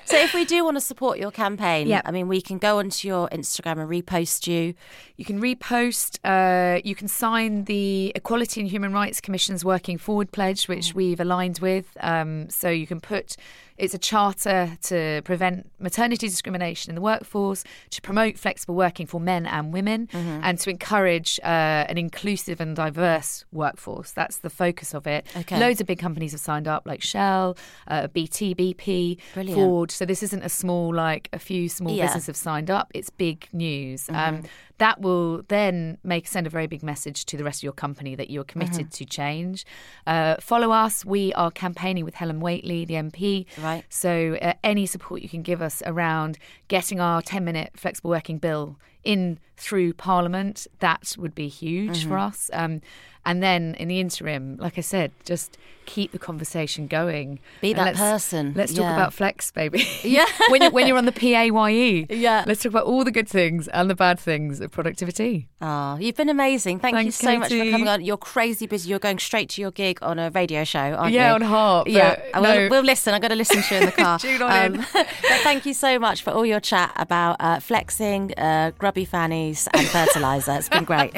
So 0.06 0.18
if 0.18 0.34
we 0.34 0.46
do 0.46 0.64
want 0.64 0.78
to 0.78 0.82
support 0.82 1.18
your 1.20 1.32
campaign, 1.32 1.88
Yeah. 1.88 2.02
I 2.06 2.12
mean, 2.12 2.28
we 2.28 2.42
can 2.42 2.58
go 2.58 2.80
onto 2.80 3.08
your 3.08 3.28
Instagram 3.30 3.80
and 3.80 3.90
repost 3.90 4.48
you. 4.48 4.74
You 5.18 5.26
can 5.26 5.42
repost. 5.42 6.20
Uh, 6.24 6.82
you 6.84 6.96
can 6.96 7.08
sign 7.08 7.66
the 7.66 8.12
Equality 8.16 8.62
and 8.62 8.70
Human 8.70 8.94
Rights 8.94 9.20
Commission's 9.22 9.66
Working 9.66 9.98
Forward 9.98 10.32
pledge, 10.32 10.68
which 10.68 10.94
we've 10.94 11.20
aligned 11.20 11.60
with. 11.60 11.98
Um, 12.00 12.50
so 12.50 12.70
you 12.70 12.88
can 12.88 13.00
put. 13.02 13.36
It's 13.78 13.94
a 13.94 13.98
charter 13.98 14.78
to 14.84 15.22
prevent 15.26 15.70
maternity 15.80 16.30
discrimination 16.30 16.92
in 16.92 16.96
the 16.96 17.02
workforce, 17.02 17.66
to 17.90 18.02
promote 18.02 18.38
flexible 18.40 18.74
working 18.76 19.06
for 19.06 19.20
men 19.20 19.46
and 19.46 19.74
women, 19.74 20.08
and 20.14 20.58
to 20.60 20.70
encourage 20.70 21.42
uh, 21.44 21.48
an 21.90 21.98
inclusive 21.98 22.62
and 22.62 22.74
diverse 22.74 23.44
workforce. 23.52 24.05
That's 24.12 24.38
the 24.38 24.50
focus 24.50 24.94
of 24.94 25.08
it. 25.08 25.26
Okay. 25.36 25.60
Loads 25.60 25.82
of 25.82 25.88
big 25.88 26.00
companies 26.00 26.32
have 26.32 26.42
signed 26.42 26.68
up, 26.68 26.84
like 26.86 27.02
Shell, 27.02 27.58
uh, 27.88 28.08
BT, 28.08 28.54
BP, 28.56 29.18
Brilliant. 29.34 29.56
Ford. 29.60 29.92
So 29.92 30.06
this 30.06 30.24
isn't 30.24 30.44
a 30.44 30.50
small, 30.50 30.94
like 30.94 31.30
a 31.34 31.40
few 31.40 31.70
small 31.70 31.94
Yeah. 31.94 32.06
businesses 32.06 32.28
have 32.28 32.36
signed 32.38 32.70
up. 32.72 32.92
It's 32.94 33.10
big 33.10 33.48
news. 33.54 34.10
Um, 34.10 34.44
that 34.78 35.00
will 35.02 35.44
then 35.48 35.98
make 36.04 36.28
send 36.28 36.46
a 36.48 36.50
very 36.50 36.68
big 36.68 36.84
message 36.84 37.26
to 37.26 37.38
the 37.38 37.44
rest 37.44 37.60
of 37.60 37.64
your 37.64 37.74
company 37.74 38.16
that 38.16 38.30
you're 38.30 38.44
committed 38.44 38.92
to 38.92 39.06
change. 39.06 39.66
Uh, 40.06 40.36
follow 40.42 40.72
us. 40.72 41.06
We 41.06 41.34
are 41.34 41.50
campaigning 41.52 42.04
with 42.06 42.16
Helen 42.16 42.40
Whately, 42.42 42.86
the 42.86 42.96
MP. 42.96 43.46
Right. 43.58 43.84
So 43.90 44.38
uh, 44.42 44.54
any 44.64 44.86
support 44.86 45.22
you 45.22 45.30
can 45.30 45.42
give 45.44 45.62
us 45.62 45.82
around 45.86 46.38
getting 46.68 47.00
our 47.00 47.22
10 47.22 47.46
minute 47.46 47.72
flexible 47.76 48.10
working 48.10 48.38
bill 48.38 48.78
in 49.04 49.40
through 49.56 49.94
Parliament, 49.94 50.68
that 50.80 51.16
would 51.18 51.34
be 51.36 51.48
huge 51.48 52.04
for 52.04 52.16
Mm-hmm. 52.16 52.28
us. 52.28 52.50
Um, 52.52 52.82
and 53.26 53.42
then 53.42 53.76
in 53.76 53.88
the 53.88 54.00
interim, 54.00 54.58
like 54.58 54.78
I 54.78 54.82
said, 54.82 55.12
just 55.24 55.58
keep 55.86 56.12
the 56.12 56.20
conversation 56.20 56.88
going. 56.88 57.40
Be 57.62 57.74
that 57.74 57.86
let's- 57.86 58.00
person. 58.00 58.54
Let's 58.56 58.74
talk 58.74 58.84
Yeah. 58.84 58.94
about 58.96 59.14
flex, 59.14 59.52
baby. 59.52 59.86
Yeah. 60.04 60.26
when 60.50 60.62
you're 60.62 60.72
when 60.72 60.88
you're 60.88 60.98
on 60.98 61.06
the 61.06 61.12
PAYE. 61.12 62.06
Yeah. 62.10 62.44
Let's 62.48 62.64
talk 62.64 62.72
about 62.72 62.86
all 62.86 63.04
the 63.04 63.12
good 63.12 63.28
things 63.28 63.68
and 63.70 63.90
the 63.90 63.96
bad 63.96 64.20
things 64.20 64.60
of 64.62 64.72
productivity. 64.72 65.48
Oh, 65.62 65.98
you've 65.98 66.16
been 66.16 66.30
amazing. 66.30 66.80
Thank 66.80 66.96
Thanks, 66.96 67.22
you 67.22 67.28
so 67.28 67.40
much 67.40 67.50
for 67.52 67.58
coming 67.72 67.88
on. 67.88 68.04
You're 68.04 68.18
crazy 68.18 68.68
busy. 68.68 68.90
You're 68.90 69.00
going 69.00 69.20
straight 69.20 69.50
to 69.52 69.62
your 69.62 69.72
gig 69.72 70.00
on 70.02 70.20
a 70.20 70.30
radio 70.32 70.64
show, 70.64 70.80
aren't 70.80 71.14
you? 71.14 71.20
Yeah, 71.20 71.34
on 71.34 71.42
Heart, 71.42 71.88
Yeah, 71.88 72.20
but 72.34 72.42
we'll, 72.42 72.56
no. 72.56 72.68
we'll 72.70 72.84
listen. 72.84 73.14
I'm 73.14 73.22
going 73.22 73.30
to 73.32 73.36
listen 73.36 73.62
to 73.62 73.76
you 73.76 73.80
in 73.82 73.86
the 73.88 73.92
car. 74.04 74.14
Um, 74.16 74.20
Tune 74.20 74.42
on 74.42 74.86
but 74.94 75.08
thank 75.44 75.66
you 75.66 75.74
so 75.74 75.98
much 76.00 76.22
for 76.24 76.32
all 76.32 76.46
your 76.46 76.60
chat 76.60 76.92
about 76.96 77.38
uh, 77.40 77.60
flexing, 77.60 78.34
uh, 78.38 78.72
grubby 78.78 79.06
fannies, 79.06 79.68
and 79.74 79.88
fertilizer. 79.88 80.54
It's 80.54 80.70
been 80.70 80.84
great. 80.84 81.12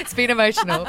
It's 0.00 0.14
been 0.14 0.30
emotional. 0.30 0.86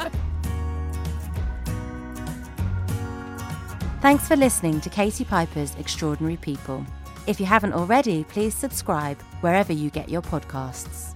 Thanks 4.04 4.28
for 4.28 4.36
listening 4.36 4.82
to 4.82 4.90
Katie 4.90 5.24
Piper's 5.24 5.76
Extraordinary 5.76 6.36
People. 6.36 6.86
If 7.26 7.40
you 7.40 7.46
haven't 7.46 7.72
already, 7.72 8.26
please 8.26 8.54
subscribe 8.54 9.22
wherever 9.40 9.72
you 9.72 9.90
get 9.90 10.10
your 10.10 10.22
podcasts. 10.22 11.16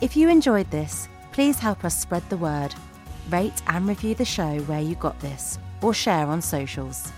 If 0.00 0.16
you 0.16 0.28
enjoyed 0.28 0.68
this, 0.72 1.08
please 1.30 1.60
help 1.60 1.84
us 1.84 1.96
spread 1.96 2.28
the 2.28 2.36
word. 2.36 2.74
Rate 3.30 3.62
and 3.68 3.86
review 3.86 4.16
the 4.16 4.24
show 4.24 4.58
where 4.62 4.80
you 4.80 4.96
got 4.96 5.16
this, 5.20 5.60
or 5.80 5.94
share 5.94 6.26
on 6.26 6.42
socials. 6.42 7.12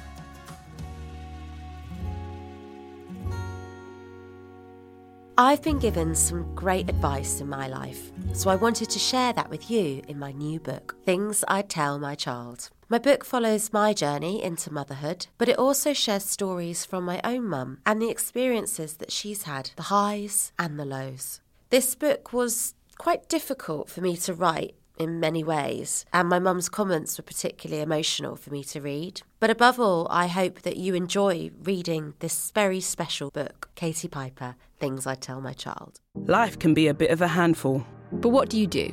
I've 5.38 5.62
been 5.62 5.78
given 5.78 6.14
some 6.14 6.54
great 6.54 6.90
advice 6.90 7.40
in 7.40 7.48
my 7.48 7.66
life, 7.66 8.12
so 8.34 8.50
I 8.50 8.56
wanted 8.56 8.90
to 8.90 8.98
share 8.98 9.32
that 9.32 9.48
with 9.48 9.70
you 9.70 10.02
in 10.06 10.18
my 10.18 10.32
new 10.32 10.60
book, 10.60 10.96
Things 11.06 11.44
I'd 11.48 11.70
Tell 11.70 11.98
My 11.98 12.14
Child. 12.14 12.68
My 12.90 12.98
book 12.98 13.22
follows 13.22 13.70
my 13.70 13.92
journey 13.92 14.42
into 14.42 14.72
motherhood, 14.72 15.26
but 15.36 15.46
it 15.46 15.58
also 15.58 15.92
shares 15.92 16.24
stories 16.24 16.86
from 16.86 17.04
my 17.04 17.20
own 17.22 17.44
mum 17.44 17.80
and 17.84 18.00
the 18.00 18.08
experiences 18.08 18.94
that 18.94 19.12
she's 19.12 19.42
had, 19.42 19.72
the 19.76 19.84
highs 19.84 20.52
and 20.58 20.78
the 20.78 20.86
lows. 20.86 21.42
This 21.68 21.94
book 21.94 22.32
was 22.32 22.72
quite 22.96 23.28
difficult 23.28 23.90
for 23.90 24.00
me 24.00 24.16
to 24.16 24.32
write 24.32 24.74
in 24.98 25.20
many 25.20 25.44
ways, 25.44 26.06
and 26.14 26.30
my 26.30 26.38
mum's 26.38 26.70
comments 26.70 27.18
were 27.18 27.24
particularly 27.24 27.82
emotional 27.82 28.36
for 28.36 28.50
me 28.50 28.64
to 28.64 28.80
read. 28.80 29.20
But 29.38 29.50
above 29.50 29.78
all, 29.78 30.08
I 30.10 30.26
hope 30.26 30.62
that 30.62 30.78
you 30.78 30.94
enjoy 30.94 31.50
reading 31.62 32.14
this 32.20 32.50
very 32.52 32.80
special 32.80 33.30
book, 33.30 33.68
Katie 33.74 34.08
Piper 34.08 34.56
Things 34.80 35.06
I 35.06 35.14
Tell 35.14 35.42
My 35.42 35.52
Child. 35.52 36.00
Life 36.14 36.58
can 36.58 36.72
be 36.72 36.88
a 36.88 36.94
bit 36.94 37.10
of 37.10 37.20
a 37.20 37.28
handful. 37.28 37.86
But 38.12 38.30
what 38.30 38.48
do 38.48 38.58
you 38.58 38.66
do? 38.66 38.88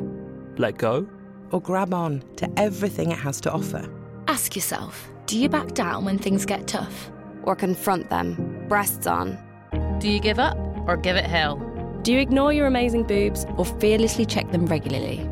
Let 0.58 0.78
go? 0.78 1.08
Or 1.52 1.62
grab 1.62 1.94
on 1.94 2.24
to 2.38 2.50
everything 2.60 3.12
it 3.12 3.18
has 3.18 3.40
to 3.42 3.52
offer. 3.52 3.90
Ask 4.28 4.56
yourself 4.56 5.10
do 5.26 5.40
you 5.40 5.50
back 5.50 5.74
down 5.74 6.06
when 6.06 6.20
things 6.20 6.46
get 6.46 6.68
tough? 6.68 7.10
or 7.46 7.56
confront 7.56 8.10
them, 8.10 8.66
breasts 8.68 9.08
on. 9.08 9.38
Do 10.00 10.10
you 10.10 10.20
give 10.20 10.40
up 10.40 10.58
or 10.88 10.98
give 10.98 11.16
it 11.16 11.26
hell? 11.26 11.58
Do 12.04 12.12
you 12.12 12.20
ignore 12.20 12.54
your 12.54 12.68
amazing 12.68 13.04
boobs 13.04 13.46
or 13.58 13.66
fearlessly 13.66 14.26
check 14.26 14.52
them 14.52 14.66
regularly? 14.66 15.28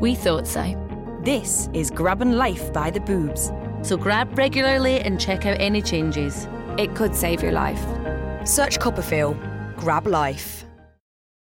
We 0.00 0.14
thought 0.14 0.46
so. 0.46 0.82
This 1.22 1.68
is 1.72 1.90
Grabbing 1.90 2.32
Life 2.32 2.72
by 2.72 2.90
the 2.90 3.00
Boobs. 3.00 3.50
So 3.82 3.96
grab 3.96 4.36
regularly 4.38 5.00
and 5.00 5.20
check 5.20 5.46
out 5.46 5.56
any 5.60 5.82
changes. 5.82 6.46
It 6.78 6.94
could 6.94 7.16
save 7.16 7.42
your 7.42 7.52
life. 7.52 7.80
Search 8.46 8.78
CoppaFeel. 8.78 9.76
Grab 9.76 10.06
Life. 10.06 10.65